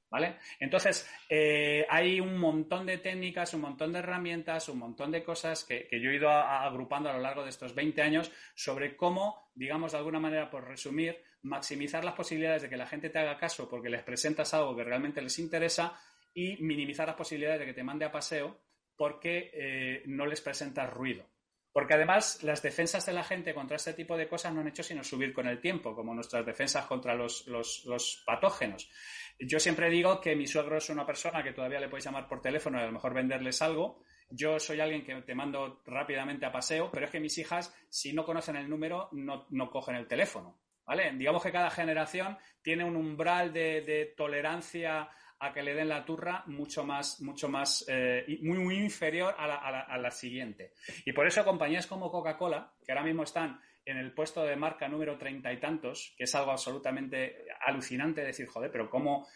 ¿Vale? 0.09 0.37
Entonces, 0.59 1.09
eh, 1.27 1.85
hay 1.89 2.19
un 2.21 2.37
montón 2.37 2.85
de 2.85 2.99
técnicas, 2.99 3.53
un 3.53 3.61
montón 3.61 3.91
de 3.91 3.99
herramientas, 3.99 4.69
un 4.69 4.79
montón 4.79 5.11
de 5.11 5.23
cosas 5.23 5.65
que, 5.65 5.89
yo 5.91 6.09
he 6.09 6.15
ido 6.15 6.29
agrupando 6.29 7.09
a 7.09 7.13
lo 7.13 7.19
largo 7.19 7.43
de 7.43 7.49
estos 7.49 7.75
20 7.75 8.01
años 8.01 8.31
sobre 8.53 8.95
cómo, 8.95 9.51
digamos, 9.55 9.91
de 9.91 9.97
alguna 9.97 10.19
manera, 10.19 10.49
por 10.49 10.67
resumir, 10.67 11.21
maximizar 11.45 12.03
las 12.03 12.15
posibilidades 12.15 12.63
de 12.63 12.69
que 12.69 12.77
la 12.77 12.87
gente 12.87 13.09
te 13.09 13.19
haga 13.19 13.37
caso 13.37 13.69
porque 13.69 13.89
les 13.89 14.03
presentas 14.03 14.53
algo 14.53 14.75
que 14.75 14.83
realmente 14.83 15.21
les 15.21 15.37
interesa 15.39 15.97
y 16.33 16.61
minimizar 16.61 17.07
las 17.07 17.15
posibilidades 17.15 17.59
de 17.59 17.65
que 17.67 17.73
te 17.73 17.83
mande 17.83 18.05
a 18.05 18.11
paseo 18.11 18.59
porque 18.97 19.51
eh, 19.53 20.03
no 20.07 20.25
les 20.25 20.41
presentas 20.41 20.91
ruido. 20.91 21.29
Porque 21.71 21.93
además 21.93 22.41
las 22.41 22.61
defensas 22.61 23.05
de 23.05 23.13
la 23.13 23.23
gente 23.23 23.53
contra 23.53 23.75
este 23.75 23.93
tipo 23.93 24.15
de 24.17 24.27
cosas 24.27 24.53
no 24.53 24.61
han 24.61 24.69
hecho 24.69 24.81
sino 24.81 25.03
subir 25.03 25.33
con 25.33 25.45
el 25.47 25.59
tiempo, 25.59 25.93
como 25.93 26.13
nuestras 26.13 26.45
defensas 26.45 26.85
contra 26.85 27.13
los, 27.13 27.47
los, 27.47 28.23
patógenos. 28.25 28.89
Yo 29.37 29.59
siempre 29.59 29.89
digo 29.89 30.21
que 30.21 30.37
mi 30.37 30.47
suegro 30.47 30.77
es 30.77 30.89
una 30.89 31.05
persona 31.05 31.43
que 31.43 31.51
todavía 31.51 31.81
le 31.81 31.89
puedes 31.89 32.05
llamar 32.05 32.29
por 32.29 32.41
teléfono 32.41 32.79
y 32.79 32.83
a 32.83 32.85
lo 32.85 32.93
mejor 32.93 33.13
venderles 33.13 33.61
algo. 33.61 34.01
Yo 34.29 34.57
soy 34.57 34.79
alguien 34.79 35.03
que 35.03 35.21
te 35.23 35.35
mando 35.35 35.81
rápidamente 35.85 36.45
a 36.45 36.51
paseo, 36.51 36.89
pero 36.89 37.05
es 37.05 37.11
que 37.11 37.19
mis 37.19 37.37
hijas, 37.37 37.75
si 37.89 38.13
no 38.13 38.23
conocen 38.23 38.55
el 38.55 38.69
número, 38.69 39.09
no, 39.11 39.45
no 39.49 39.69
cogen 39.69 39.95
el 39.95 40.07
teléfono. 40.07 40.64
Digamos 41.17 41.43
que 41.43 41.51
cada 41.51 41.71
generación 41.71 42.37
tiene 42.61 42.83
un 42.83 42.95
umbral 42.95 43.51
de, 43.51 44.13
tolerancia 44.15 45.09
a 45.39 45.51
que 45.51 45.63
le 45.63 45.73
den 45.73 45.89
la 45.89 46.05
turra 46.05 46.43
mucho 46.47 46.85
más, 46.85 47.21
mucho 47.21 47.49
más, 47.49 47.85
eh, 47.87 48.25
muy, 48.41 48.57
muy 48.59 48.75
inferior 48.77 49.35
a 49.37 49.47
la, 49.47 49.55
a 49.55 49.97
la, 49.97 50.11
siguiente. 50.11 50.73
Y 51.05 51.11
por 51.11 51.27
eso 51.27 51.43
compañías 51.43 51.87
como 51.87 52.11
Coca-Cola, 52.11 52.73
que 52.85 52.91
ahora 52.91 53.03
mismo 53.03 53.23
están 53.23 53.59
en 53.85 53.97
el 53.97 54.13
puesto 54.13 54.43
de 54.43 54.55
marca 54.55 54.87
número 54.87 55.17
treinta 55.17 55.53
y 55.53 55.59
tantos, 55.59 56.13
que 56.17 56.23
es 56.23 56.35
algo 56.35 56.51
absolutamente 56.51 57.45
alucinante 57.65 58.21
decir, 58.21 58.47
joder, 58.47 58.71
pero 58.71 58.89
cómo 58.89 59.27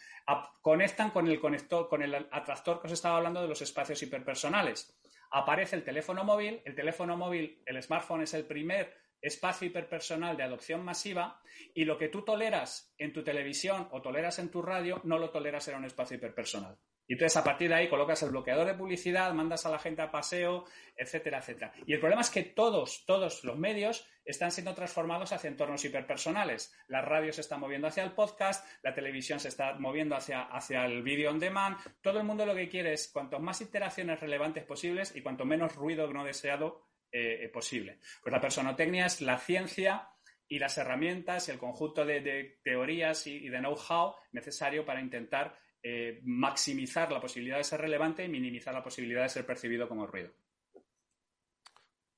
conectan 0.60 1.10
con 1.10 1.28
el 1.28 1.40
conector, 1.40 1.88
con 1.88 2.02
el 2.02 2.14
atractor 2.14 2.80
que 2.80 2.86
os 2.86 2.92
estaba 2.92 3.16
hablando 3.16 3.42
de 3.42 3.48
los 3.48 3.62
espacios 3.62 4.02
hiperpersonales. 4.02 4.96
Aparece 5.30 5.76
el 5.76 5.84
teléfono 5.84 6.24
móvil, 6.24 6.60
el 6.64 6.74
teléfono 6.74 7.16
móvil, 7.16 7.62
el 7.64 7.80
smartphone 7.82 8.22
es 8.22 8.34
el 8.34 8.46
primer 8.46 8.92
espacio 9.20 9.68
hiperpersonal 9.68 10.36
de 10.36 10.42
adopción 10.42 10.84
masiva 10.84 11.40
y 11.74 11.84
lo 11.84 11.98
que 11.98 12.08
tú 12.08 12.22
toleras 12.22 12.94
en 12.98 13.12
tu 13.12 13.22
televisión 13.22 13.88
o 13.92 14.02
toleras 14.02 14.38
en 14.38 14.50
tu 14.50 14.62
radio 14.62 15.00
no 15.04 15.18
lo 15.18 15.30
toleras 15.30 15.68
en 15.68 15.76
un 15.76 15.84
espacio 15.84 16.16
hiperpersonal. 16.16 16.78
Y 17.10 17.14
entonces 17.14 17.36
a 17.38 17.42
partir 17.42 17.68
de 17.68 17.74
ahí 17.74 17.88
colocas 17.88 18.22
el 18.22 18.30
bloqueador 18.30 18.68
de 18.68 18.74
publicidad, 18.74 19.32
mandas 19.34 19.66
a 19.66 19.70
la 19.70 19.80
gente 19.80 20.00
a 20.00 20.12
paseo, 20.12 20.64
etcétera, 20.96 21.38
etcétera. 21.38 21.72
Y 21.84 21.92
el 21.92 21.98
problema 21.98 22.22
es 22.22 22.30
que 22.30 22.44
todos, 22.44 23.04
todos 23.04 23.42
los 23.42 23.58
medios 23.58 24.06
están 24.24 24.52
siendo 24.52 24.74
transformados 24.76 25.32
hacia 25.32 25.50
entornos 25.50 25.84
hiperpersonales. 25.84 26.72
La 26.86 27.02
radio 27.02 27.32
se 27.32 27.40
está 27.40 27.58
moviendo 27.58 27.88
hacia 27.88 28.04
el 28.04 28.12
podcast, 28.12 28.64
la 28.84 28.94
televisión 28.94 29.40
se 29.40 29.48
está 29.48 29.74
moviendo 29.74 30.14
hacia, 30.14 30.42
hacia 30.42 30.84
el 30.84 31.02
video 31.02 31.32
on 31.32 31.40
demand. 31.40 31.78
Todo 32.00 32.20
el 32.20 32.24
mundo 32.24 32.46
lo 32.46 32.54
que 32.54 32.68
quiere 32.68 32.92
es 32.92 33.10
cuanto 33.12 33.40
más 33.40 33.60
interacciones 33.60 34.20
relevantes 34.20 34.62
posibles 34.62 35.16
y 35.16 35.22
cuanto 35.22 35.44
menos 35.44 35.74
ruido 35.74 36.06
no 36.12 36.24
deseado 36.24 36.89
eh, 37.12 37.48
posible. 37.52 37.98
Pues 38.22 38.32
la 38.32 38.40
personotecnia 38.40 39.06
es 39.06 39.20
la 39.20 39.38
ciencia 39.38 40.08
y 40.48 40.58
las 40.58 40.76
herramientas 40.78 41.48
y 41.48 41.52
el 41.52 41.58
conjunto 41.58 42.04
de, 42.04 42.58
teorías 42.62 43.26
y, 43.26 43.36
y 43.36 43.48
de 43.48 43.58
know-how 43.58 44.14
necesario 44.32 44.84
para 44.84 45.00
intentar 45.00 45.56
eh, 45.82 46.20
maximizar 46.24 47.10
la 47.10 47.20
posibilidad 47.20 47.56
de 47.56 47.64
ser 47.64 47.80
relevante 47.80 48.22
y 48.22 48.28
minimizar 48.28 48.74
la 48.74 48.82
posibilidad 48.82 49.22
de 49.22 49.30
ser 49.30 49.46
percibido 49.46 49.88
como 49.88 50.06
ruido. 50.06 50.30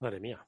Madre 0.01 0.19
mía, 0.19 0.45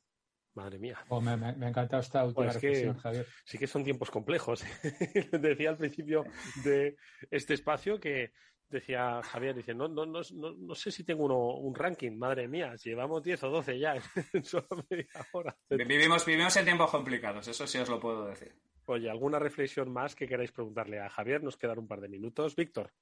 madre 0.55 0.80
mía. 0.80 0.99
Oh, 1.09 1.20
me, 1.20 1.30
ha 1.30 1.51
encantado 1.51 2.01
esta 2.01 2.24
última 2.24 2.47
pues 2.47 2.55
reflexión, 2.55 2.99
Javier. 2.99 3.26
Sí 3.45 3.57
que 3.57 3.68
son 3.68 3.84
tiempos 3.84 4.11
complejos. 4.11 4.64
Decía 5.30 5.70
al 5.70 5.76
principio 5.76 6.24
de 6.64 6.97
este 7.30 7.55
espacio 7.55 8.01
que 8.01 8.32
decía 8.74 9.22
Javier, 9.22 9.54
dice, 9.54 9.74
no, 9.74 9.88
no, 9.88 10.04
no, 10.04 10.20
no, 10.32 10.74
sé 10.74 10.90
si 10.90 11.04
tengo 11.04 11.24
uno, 11.24 11.56
un 11.56 11.74
ranking, 11.74 12.12
madre 12.12 12.46
mía, 12.46 12.74
llevamos 12.76 13.22
10 13.22 13.44
o 13.44 13.50
12 13.50 13.78
ya 13.78 13.96
en 14.32 14.44
solo 14.44 14.66
media 14.90 15.06
hora. 15.32 15.56
Vivimos, 15.70 16.26
vivimos 16.26 16.56
en 16.56 16.64
tiempos 16.64 16.90
complicados, 16.90 17.48
eso 17.48 17.66
sí 17.66 17.78
os 17.78 17.88
lo 17.88 17.98
puedo 17.98 18.26
decir. 18.26 18.54
Oye, 18.86 19.08
¿alguna 19.08 19.38
reflexión 19.38 19.90
más 19.90 20.14
que 20.14 20.28
queráis 20.28 20.52
preguntarle 20.52 21.00
a 21.00 21.08
Javier? 21.08 21.42
Nos 21.42 21.56
quedan 21.56 21.78
un 21.78 21.88
par 21.88 22.00
de 22.00 22.08
minutos. 22.08 22.54
Víctor. 22.54 22.92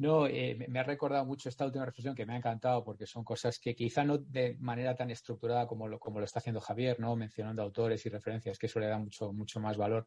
No, 0.00 0.26
eh, 0.26 0.56
me 0.70 0.80
ha 0.80 0.82
recordado 0.82 1.26
mucho 1.26 1.50
esta 1.50 1.66
última 1.66 1.84
reflexión 1.84 2.14
que 2.14 2.24
me 2.24 2.32
ha 2.32 2.36
encantado 2.38 2.82
porque 2.82 3.04
son 3.04 3.22
cosas 3.22 3.58
que 3.58 3.74
quizá 3.74 4.02
no 4.02 4.16
de 4.16 4.56
manera 4.58 4.94
tan 4.94 5.10
estructurada 5.10 5.66
como 5.66 5.86
lo, 5.88 5.98
como 5.98 6.20
lo 6.20 6.24
está 6.24 6.38
haciendo 6.38 6.58
Javier, 6.58 6.98
¿no? 6.98 7.14
Mencionando 7.16 7.60
autores 7.60 8.06
y 8.06 8.08
referencias, 8.08 8.58
que 8.58 8.64
eso 8.64 8.80
le 8.80 8.86
da 8.86 8.96
mucho, 8.96 9.30
mucho 9.34 9.60
más 9.60 9.76
valor. 9.76 10.06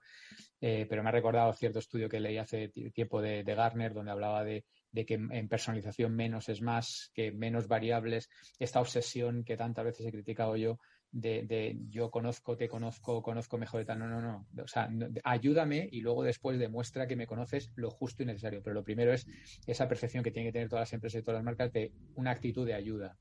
Eh, 0.59 0.87
pero 0.89 1.03
me 1.03 1.09
ha 1.09 1.11
recordado 1.11 1.53
cierto 1.53 1.77
estudio 1.77 2.09
que 2.09 2.19
leí 2.19 2.39
hace 2.39 2.69
tiempo 2.69 3.21
de, 3.21 3.43
de 3.43 3.53
Garner, 3.53 3.93
donde 3.93 4.09
hablaba 4.09 4.43
de, 4.43 4.65
de 4.91 5.05
que 5.05 5.13
en 5.13 5.47
personalización 5.47 6.15
menos 6.15 6.49
es 6.49 6.63
más, 6.63 7.11
que 7.13 7.31
menos 7.31 7.67
variables, 7.67 8.31
esta 8.57 8.81
obsesión 8.81 9.43
que 9.43 9.57
tantas 9.57 9.85
veces 9.85 10.07
he 10.07 10.11
criticado 10.11 10.55
yo 10.55 10.79
de, 11.13 11.77
yo 11.89 12.09
conozco, 12.09 12.57
te 12.57 12.67
conozco, 12.67 13.21
conozco 13.21 13.57
mejor 13.57 13.81
de 13.81 13.85
tal. 13.85 13.99
No, 13.99 14.07
no, 14.07 14.21
no. 14.21 14.47
O 14.61 14.67
sea, 14.67 14.89
ayúdame 15.23 15.87
y 15.91 16.01
luego 16.01 16.23
después 16.23 16.57
demuestra 16.57 17.07
que 17.07 17.15
me 17.15 17.27
conoces 17.27 17.71
lo 17.75 17.91
justo 17.91 18.23
y 18.23 18.25
necesario. 18.25 18.61
Pero 18.63 18.73
lo 18.73 18.83
primero 18.83 19.13
es 19.13 19.27
esa 19.67 19.87
percepción 19.87 20.23
que 20.23 20.31
tienen 20.31 20.49
que 20.49 20.53
tener 20.53 20.69
todas 20.69 20.89
las 20.89 20.93
empresas 20.93 21.21
y 21.21 21.23
todas 21.23 21.37
las 21.37 21.45
marcas 21.45 21.71
de 21.71 21.93
una 22.15 22.31
actitud 22.31 22.65
de 22.65 22.73
ayuda, 22.73 23.17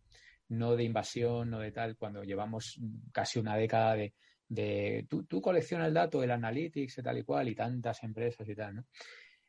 no 0.48 0.74
de 0.74 0.84
invasión, 0.84 1.50
no 1.50 1.60
de 1.60 1.70
tal, 1.70 1.96
cuando 1.96 2.24
llevamos 2.24 2.80
casi 3.12 3.38
una 3.38 3.56
década 3.56 3.94
de, 3.94 4.14
de 4.48 5.06
tú, 5.08 5.24
tú 5.24 5.42
colecciona 5.42 5.86
el 5.86 5.94
dato, 5.94 6.22
el 6.22 6.30
analytics 6.30 6.98
y 6.98 7.02
tal 7.02 7.18
y 7.18 7.24
cual, 7.24 7.48
y 7.48 7.54
tantas 7.54 8.02
empresas 8.02 8.48
y 8.48 8.54
tal, 8.54 8.76
¿no? 8.76 8.86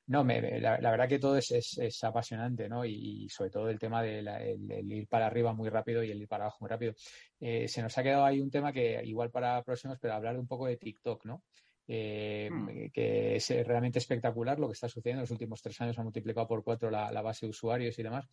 No, 0.08 0.24
me, 0.24 0.60
la, 0.60 0.78
verdad 0.80 1.08
que 1.08 1.20
todo 1.20 1.38
es, 1.38 1.51
es, 1.51 2.04
apasionante, 2.04 2.68
¿no? 2.68 2.84
Y, 2.84 3.30
sobre 3.30 3.49
todo 3.49 3.70
el 3.70 3.80
tema 3.80 4.04
del 4.04 4.91
ir 4.91 5.08
para 5.08 5.28
arriba 5.28 5.54
muy 5.54 5.70
rápido 5.70 6.04
y 6.04 6.12
el 6.12 6.22
ir 6.22 6.28
para 6.28 6.45
abajo 6.45 6.58
muy 6.62 6.70
rápido. 6.70 6.93
Eh, 7.39 7.68
se 7.70 7.82
nos 7.82 7.97
ha 7.97 8.04
quedado 8.04 8.26
ahí 8.26 8.41
un 8.41 8.51
tema 8.51 8.74
que 8.74 9.01
igual 9.06 9.32
para 9.32 9.64
próximos, 9.64 9.97
pero 10.01 10.14
hablar 10.14 10.38
un 10.38 10.47
poco 10.47 10.66
de 10.66 10.78
TikTok, 10.78 11.26
¿no? 11.26 11.43
Eh, 11.88 12.49
hmm. 12.51 12.91
que 12.93 13.36
es 13.36 13.49
realmente 13.66 13.99
espectacular 13.99 14.60
lo 14.60 14.68
que 14.68 14.74
está 14.74 14.89
sucediendo. 14.89 15.20
En 15.20 15.24
los 15.24 15.32
últimos 15.32 15.62
tres 15.62 15.80
años 15.80 15.97
ha 15.97 16.04
multiplicado 16.04 16.47
por 16.47 16.64
cuatro 16.64 16.91
la, 16.91 17.10
la 17.12 17.22
base 17.22 17.45
de 17.45 17.51
usuarios 17.51 17.97
y 17.97 18.04
demás. 18.04 18.26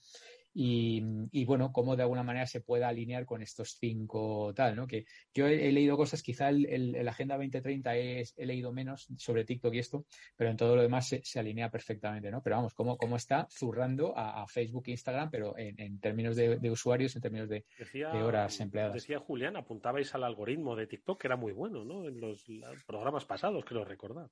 Y, 0.53 1.45
bueno, 1.45 1.73
cómo 1.73 1.97
de 1.97 2.03
alguna 2.03 2.23
manera 2.23 2.47
se 2.47 2.61
pueda 2.61 2.89
alinear 2.89 3.25
con 3.25 3.43
estos 3.43 3.77
cinco 3.79 4.53
tal, 4.55 4.75
¿no? 4.75 4.87
Que 4.87 5.05
yo 5.33 5.47
he, 5.47 5.71
leído 5.71 5.97
cosas, 5.97 6.23
quizá 6.23 6.49
el, 6.49 6.67
el, 6.67 7.09
Agenda 7.09 7.37
2030 7.37 7.97
es, 7.97 8.35
he 8.37 8.47
leído 8.47 8.73
menos 8.73 9.09
sobre 9.17 9.45
TikTok 9.45 9.75
y 9.75 9.79
esto, 9.79 10.07
pero 10.37 10.51
en 10.51 10.57
todo 10.57 10.77
lo 10.77 10.83
demás 10.83 11.09
se, 11.09 11.39
alinea 11.39 11.71
perfectamente, 11.71 12.31
¿no? 12.31 12.43
Pero 12.43 12.57
vamos, 12.57 12.75
cómo, 12.75 12.97
cómo 12.97 13.17
está 13.17 13.47
zurrando 13.51 14.13
a, 14.17 14.47
Facebook 14.49 14.85
e 14.87 14.93
Instagram, 14.93 15.31
pero 15.31 15.55
en, 15.57 16.01
términos 16.01 16.35
de, 16.37 16.71
usuarios, 16.71 17.15
en 17.15 17.23
términos 17.23 17.49
de, 17.49 17.65
horas 18.13 18.59
empleadas. 18.61 18.95
Decía 18.95 19.19
Julián, 19.21 19.57
apuntabais 19.57 20.15
al 20.15 20.25
algoritmo 20.25 20.75
de 20.75 20.87
TikTok, 20.87 21.21
que 21.21 21.29
era 21.29 21.37
muy 21.37 21.53
bueno, 21.53 21.85
¿no? 21.85 22.07
En 22.09 22.21
los, 22.21 22.45
programas 22.87 23.25
pasados, 23.25 23.65
creo 23.65 23.85
recordar. 23.85 24.29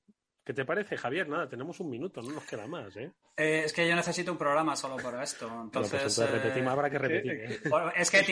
¿Qué 0.49 0.55
te 0.55 0.65
parece, 0.65 0.97
Javier? 0.97 1.29
Nada, 1.29 1.47
tenemos 1.47 1.79
un 1.79 1.91
minuto, 1.91 2.23
no 2.23 2.31
nos 2.31 2.45
queda 2.45 2.67
más, 2.67 2.97
¿eh? 2.97 3.13
eh 3.37 3.65
es 3.67 3.73
que 3.75 3.87
yo 3.87 3.95
necesito 3.95 4.33
un 4.33 4.39
programa 4.39 4.75
solo 4.77 4.97
por 4.97 5.23
esto. 5.23 5.47
Pues 5.71 5.93
entonces, 5.93 6.31
repetimos, 6.31 6.73
habrá 6.73 6.89
que 6.89 6.97
repetir. 6.97 7.33
¿eh? 7.33 7.61
es 7.97 8.11
que 8.11 8.23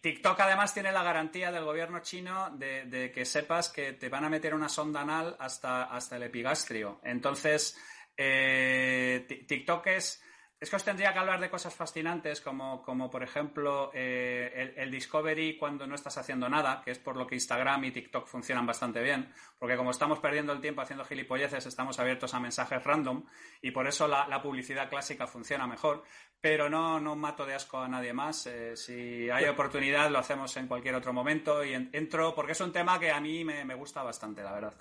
TikTok 0.00 0.40
además 0.40 0.72
tiene 0.72 0.90
la 0.92 1.02
garantía 1.02 1.52
del 1.52 1.66
gobierno 1.66 2.00
chino 2.00 2.56
de, 2.56 3.12
que 3.14 3.22
sepas 3.26 3.68
que 3.68 3.92
te 3.92 4.08
van 4.08 4.24
a 4.24 4.30
meter 4.30 4.54
una 4.54 4.70
sonda 4.70 5.02
anal 5.02 5.36
hasta, 5.38 5.84
hasta 5.84 6.16
el 6.16 6.22
epigastrio. 6.22 7.02
Entonces, 7.04 7.76
eh, 8.16 9.26
TikTok 9.46 9.88
es 9.88 10.22
es 10.60 10.70
que 10.70 10.76
os 10.76 10.84
tendría 10.84 11.12
que 11.12 11.18
hablar 11.20 11.40
de 11.40 11.50
cosas 11.50 11.74
fascinantes 11.74 12.40
como, 12.40 12.82
como 12.82 13.08
por 13.08 13.22
ejemplo 13.22 13.90
eh, 13.94 14.74
el, 14.76 14.90
Discovery 14.90 15.56
cuando 15.56 15.86
no 15.86 15.94
estás 15.94 16.18
haciendo 16.18 16.48
nada, 16.48 16.82
que 16.84 16.90
es 16.90 16.98
por 16.98 17.16
lo 17.16 17.26
que 17.26 17.36
Instagram 17.36 17.84
y 17.84 17.92
TikTok 17.92 18.26
funcionan 18.26 18.66
bastante 18.66 19.00
bien, 19.00 19.32
porque 19.58 19.76
como 19.76 19.92
estamos 19.92 20.18
perdiendo 20.18 20.52
el 20.52 20.60
tiempo 20.60 20.80
haciendo 20.80 21.04
gilipolleces, 21.04 21.64
estamos 21.66 22.00
abiertos 22.00 22.34
a 22.34 22.40
mensajes 22.40 22.82
random 22.82 23.24
y 23.62 23.70
por 23.70 23.86
eso 23.86 24.08
la, 24.08 24.26
publicidad 24.42 24.88
clásica 24.88 25.26
funciona 25.26 25.66
mejor, 25.66 26.02
pero 26.40 26.70
no, 26.70 27.00
no 27.00 27.16
mato 27.16 27.44
de 27.44 27.54
asco 27.54 27.78
a 27.78 27.88
nadie 27.88 28.12
más. 28.12 28.46
Eh, 28.46 28.76
si 28.76 29.28
hay 29.30 29.44
oportunidad 29.46 30.10
lo 30.10 30.18
hacemos 30.18 30.56
en 30.56 30.66
cualquier 30.66 30.94
otro 30.94 31.12
momento 31.12 31.64
y 31.64 31.74
entro 31.74 32.34
porque 32.34 32.52
es 32.52 32.60
un 32.60 32.72
tema 32.72 32.98
que 32.98 33.10
a 33.10 33.20
mí 33.20 33.44
me, 33.44 33.74
gusta 33.74 34.02
bastante, 34.02 34.42
la 34.42 34.52
verdad. 34.52 34.74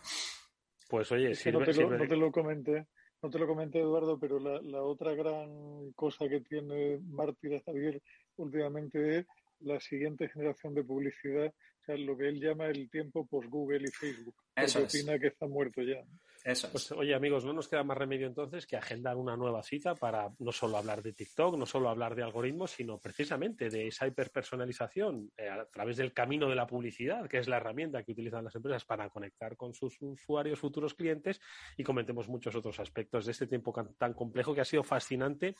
Pues 0.89 1.11
oye, 1.11 1.35
si 1.35 1.51
no, 1.51 1.59
te 1.59 2.15
lo 2.15 2.31
comenté 2.31 2.87
no 3.21 3.29
te 3.29 3.39
lo 3.39 3.47
comenté, 3.47 3.79
Eduardo, 3.79 4.19
pero 4.19 4.39
la, 4.39 4.61
la 4.61 4.83
otra 4.83 5.13
gran 5.13 5.91
cosa 5.93 6.27
que 6.27 6.41
tiene 6.41 6.99
Mártir 7.09 7.61
Javier 7.63 8.01
últimamente 8.37 9.19
es 9.19 9.25
la 9.61 9.79
siguiente 9.79 10.29
generación 10.29 10.73
de 10.75 10.83
publicidad, 10.83 11.47
o 11.47 11.85
sea, 11.85 11.97
lo 11.97 12.17
que 12.17 12.29
él 12.29 12.39
llama 12.39 12.67
el 12.67 12.89
tiempo 12.89 13.25
post-Google 13.25 13.83
y 13.87 13.91
Facebook. 13.91 14.35
Eso 14.55 14.83
opina 14.83 15.17
que 15.17 15.27
está 15.27 15.47
muerto 15.47 15.81
ya. 15.81 16.03
Eso 16.47 16.69
pues, 16.71 16.89
oye, 16.93 17.13
amigos, 17.13 17.43
no 17.43 17.51
nos 17.51 17.67
queda 17.67 17.83
más 17.83 17.97
remedio 17.97 18.25
entonces 18.25 18.65
que 18.65 18.77
agendar 18.77 19.17
una 19.17 19.35
nueva 19.35 19.61
cita 19.63 19.95
para 19.95 20.31
no 20.39 20.53
solo 20.53 20.77
hablar 20.77 21.03
de 21.03 21.11
TikTok, 21.11 21.57
no 21.57 21.65
solo 21.65 21.89
hablar 21.89 22.15
de 22.15 22.23
algoritmos, 22.23 22.71
sino 22.71 22.99
precisamente 22.99 23.69
de 23.69 23.87
esa 23.87 24.07
hiperpersonalización 24.07 25.29
eh, 25.35 25.49
a 25.49 25.65
través 25.65 25.97
del 25.97 26.13
camino 26.13 26.47
de 26.47 26.55
la 26.55 26.65
publicidad, 26.65 27.27
que 27.27 27.39
es 27.39 27.49
la 27.49 27.57
herramienta 27.57 28.01
que 28.01 28.13
utilizan 28.13 28.45
las 28.45 28.55
empresas 28.55 28.85
para 28.85 29.09
conectar 29.09 29.57
con 29.57 29.73
sus 29.73 29.97
usuarios, 29.99 30.57
futuros 30.57 30.93
clientes, 30.93 31.41
y 31.75 31.83
comentemos 31.83 32.29
muchos 32.29 32.55
otros 32.55 32.79
aspectos 32.79 33.25
de 33.25 33.33
este 33.33 33.47
tiempo 33.47 33.73
tan 33.97 34.13
complejo 34.13 34.55
que 34.55 34.61
ha 34.61 34.65
sido 34.65 34.83
fascinante 34.83 35.53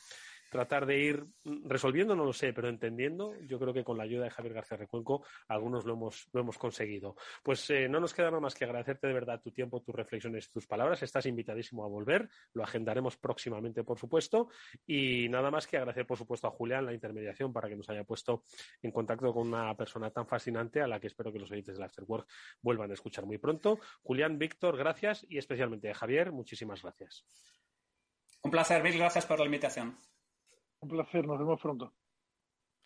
tratar 0.50 0.86
de 0.86 0.98
ir 0.98 1.26
resolviendo, 1.66 2.16
no 2.16 2.24
lo 2.24 2.32
sé, 2.32 2.54
pero 2.54 2.70
entendiendo, 2.70 3.34
yo 3.42 3.58
creo 3.58 3.74
que 3.74 3.84
con 3.84 3.98
la 3.98 4.04
ayuda 4.04 4.24
de 4.24 4.30
Javier 4.30 4.54
García 4.54 4.78
Recuenco, 4.78 5.22
algunos 5.48 5.84
lo 5.84 5.92
hemos, 5.92 6.30
lo 6.32 6.40
hemos 6.40 6.56
conseguido. 6.56 7.14
Pues 7.42 7.68
eh, 7.68 7.90
no 7.90 8.00
nos 8.00 8.14
queda 8.14 8.30
nada 8.30 8.40
más 8.40 8.54
que 8.54 8.64
agradecerte 8.64 9.06
de 9.06 9.12
verdad 9.12 9.42
tu 9.42 9.50
tiempo, 9.50 9.82
tus 9.82 9.94
reflexiones, 9.94 10.50
tus 10.50 10.66
palabras. 10.66 10.77
Estás 11.02 11.26
invitadísimo 11.26 11.84
a 11.84 11.88
volver, 11.88 12.28
lo 12.54 12.62
agendaremos 12.62 13.16
próximamente, 13.16 13.84
por 13.84 13.98
supuesto. 13.98 14.48
Y 14.86 15.28
nada 15.28 15.50
más 15.50 15.66
que 15.66 15.76
agradecer, 15.76 16.06
por 16.06 16.16
supuesto, 16.16 16.46
a 16.46 16.50
Julián 16.50 16.86
la 16.86 16.94
intermediación 16.94 17.52
para 17.52 17.68
que 17.68 17.76
nos 17.76 17.88
haya 17.88 18.04
puesto 18.04 18.44
en 18.82 18.92
contacto 18.92 19.32
con 19.32 19.48
una 19.48 19.76
persona 19.76 20.10
tan 20.10 20.26
fascinante 20.26 20.80
a 20.80 20.86
la 20.86 21.00
que 21.00 21.08
espero 21.08 21.32
que 21.32 21.38
los 21.38 21.50
oyentes 21.50 21.74
del 21.74 21.84
Afterwork 21.84 22.28
vuelvan 22.62 22.90
a 22.90 22.94
escuchar 22.94 23.26
muy 23.26 23.38
pronto. 23.38 23.78
Julián, 24.02 24.38
Víctor, 24.38 24.76
gracias 24.76 25.26
y 25.28 25.38
especialmente 25.38 25.90
a 25.90 25.94
Javier, 25.94 26.32
muchísimas 26.32 26.82
gracias. 26.82 27.26
Un 28.42 28.50
placer, 28.50 28.82
mil 28.82 28.96
gracias 28.96 29.26
por 29.26 29.38
la 29.38 29.46
invitación. 29.46 29.96
Un 30.80 30.88
placer, 30.88 31.26
nos 31.26 31.38
vemos 31.38 31.60
pronto. 31.60 31.94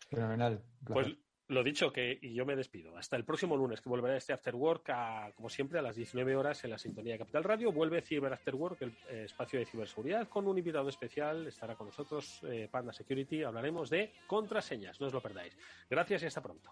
Fenomenal. 0.09 0.63
Pues 0.83 1.15
lo 1.53 1.63
dicho, 1.63 1.91
que 1.91 2.19
y 2.21 2.33
yo 2.33 2.45
me 2.45 2.55
despido. 2.55 2.97
Hasta 2.97 3.15
el 3.15 3.23
próximo 3.23 3.55
lunes, 3.55 3.81
que 3.81 3.89
volverá 3.89 4.17
este 4.17 4.33
After 4.33 4.55
Work, 4.55 4.91
como 5.35 5.49
siempre, 5.49 5.79
a 5.79 5.81
las 5.81 5.95
19 5.95 6.35
horas 6.35 6.63
en 6.63 6.71
la 6.71 6.77
sintonía 6.77 7.13
de 7.13 7.19
Capital 7.19 7.43
Radio. 7.43 7.71
Vuelve 7.71 8.01
Cyber 8.01 8.33
After 8.33 8.55
Work, 8.55 8.81
el 8.81 8.89
eh, 9.09 9.23
espacio 9.25 9.59
de 9.59 9.65
ciberseguridad, 9.65 10.27
con 10.27 10.47
un 10.47 10.57
invitado 10.57 10.89
especial. 10.89 11.47
Estará 11.47 11.75
con 11.75 11.87
nosotros 11.87 12.41
eh, 12.43 12.67
Panda 12.69 12.93
Security. 12.93 13.43
Hablaremos 13.43 13.89
de 13.89 14.11
contraseñas. 14.27 14.99
No 14.99 15.07
os 15.07 15.13
lo 15.13 15.21
perdáis. 15.21 15.57
Gracias 15.89 16.23
y 16.23 16.25
hasta 16.25 16.41
pronto. 16.41 16.71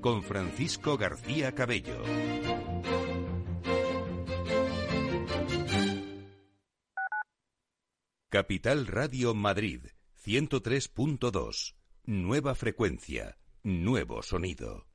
Con 0.00 0.22
Francisco 0.22 0.96
García 0.96 1.52
Cabello. 1.52 2.02
Capital 8.28 8.86
Radio 8.86 9.34
Madrid 9.34 9.86
103.2. 10.24 11.74
Nueva 12.04 12.54
frecuencia, 12.54 13.38
nuevo 13.64 14.22
sonido. 14.22 14.86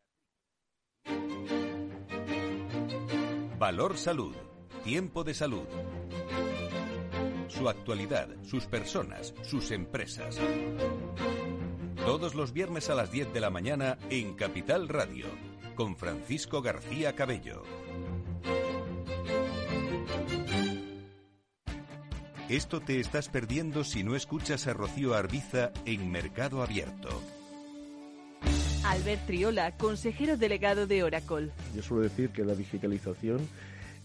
Valor 3.59 3.97
Salud. 3.97 4.35
Tiempo 4.85 5.25
de 5.25 5.33
salud. 5.33 5.67
Su 7.49 7.67
actualidad, 7.67 8.29
sus 8.43 8.65
personas, 8.67 9.33
sus 9.43 9.71
empresas. 9.71 10.39
Todos 12.05 12.35
los 12.35 12.51
viernes 12.51 12.89
a 12.89 12.95
las 12.95 13.11
10 13.11 13.33
de 13.33 13.39
la 13.39 13.49
mañana 13.49 13.97
en 14.09 14.33
Capital 14.33 14.89
Radio, 14.89 15.25
con 15.73 15.95
Francisco 15.95 16.61
García 16.61 17.15
Cabello. 17.15 17.63
Esto 22.49 22.81
te 22.81 22.99
estás 22.99 23.29
perdiendo 23.29 23.85
si 23.85 24.03
no 24.03 24.17
escuchas 24.17 24.67
a 24.67 24.73
Rocío 24.73 25.13
Arbiza 25.13 25.71
en 25.85 26.11
Mercado 26.11 26.61
Abierto. 26.61 27.09
Albert 28.83 29.25
Triola, 29.25 29.77
consejero 29.77 30.35
delegado 30.35 30.87
de 30.87 31.03
Oracle. 31.03 31.51
Yo 31.73 31.81
suelo 31.81 32.03
decir 32.03 32.31
que 32.31 32.43
la 32.43 32.53
digitalización 32.53 33.47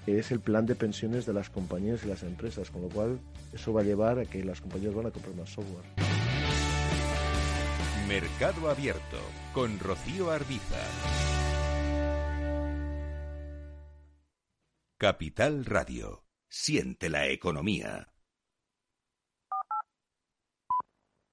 es 0.06 0.30
el 0.30 0.38
plan 0.38 0.66
de 0.66 0.76
pensiones 0.76 1.26
de 1.26 1.32
las 1.32 1.50
compañías 1.50 2.04
y 2.04 2.06
las 2.06 2.22
empresas, 2.22 2.70
con 2.70 2.82
lo 2.82 2.88
cual 2.90 3.18
eso 3.52 3.72
va 3.72 3.80
a 3.80 3.84
llevar 3.84 4.20
a 4.20 4.24
que 4.24 4.44
las 4.44 4.60
compañías 4.60 4.94
van 4.94 5.06
a 5.06 5.10
comprar 5.10 5.34
más 5.34 5.50
software. 5.50 6.07
Mercado 8.08 8.70
Abierto 8.70 9.20
con 9.52 9.78
Rocío 9.78 10.30
Arbiza. 10.30 10.80
Capital 14.96 15.66
Radio. 15.66 16.24
Siente 16.48 17.10
la 17.10 17.26
economía. 17.26 18.10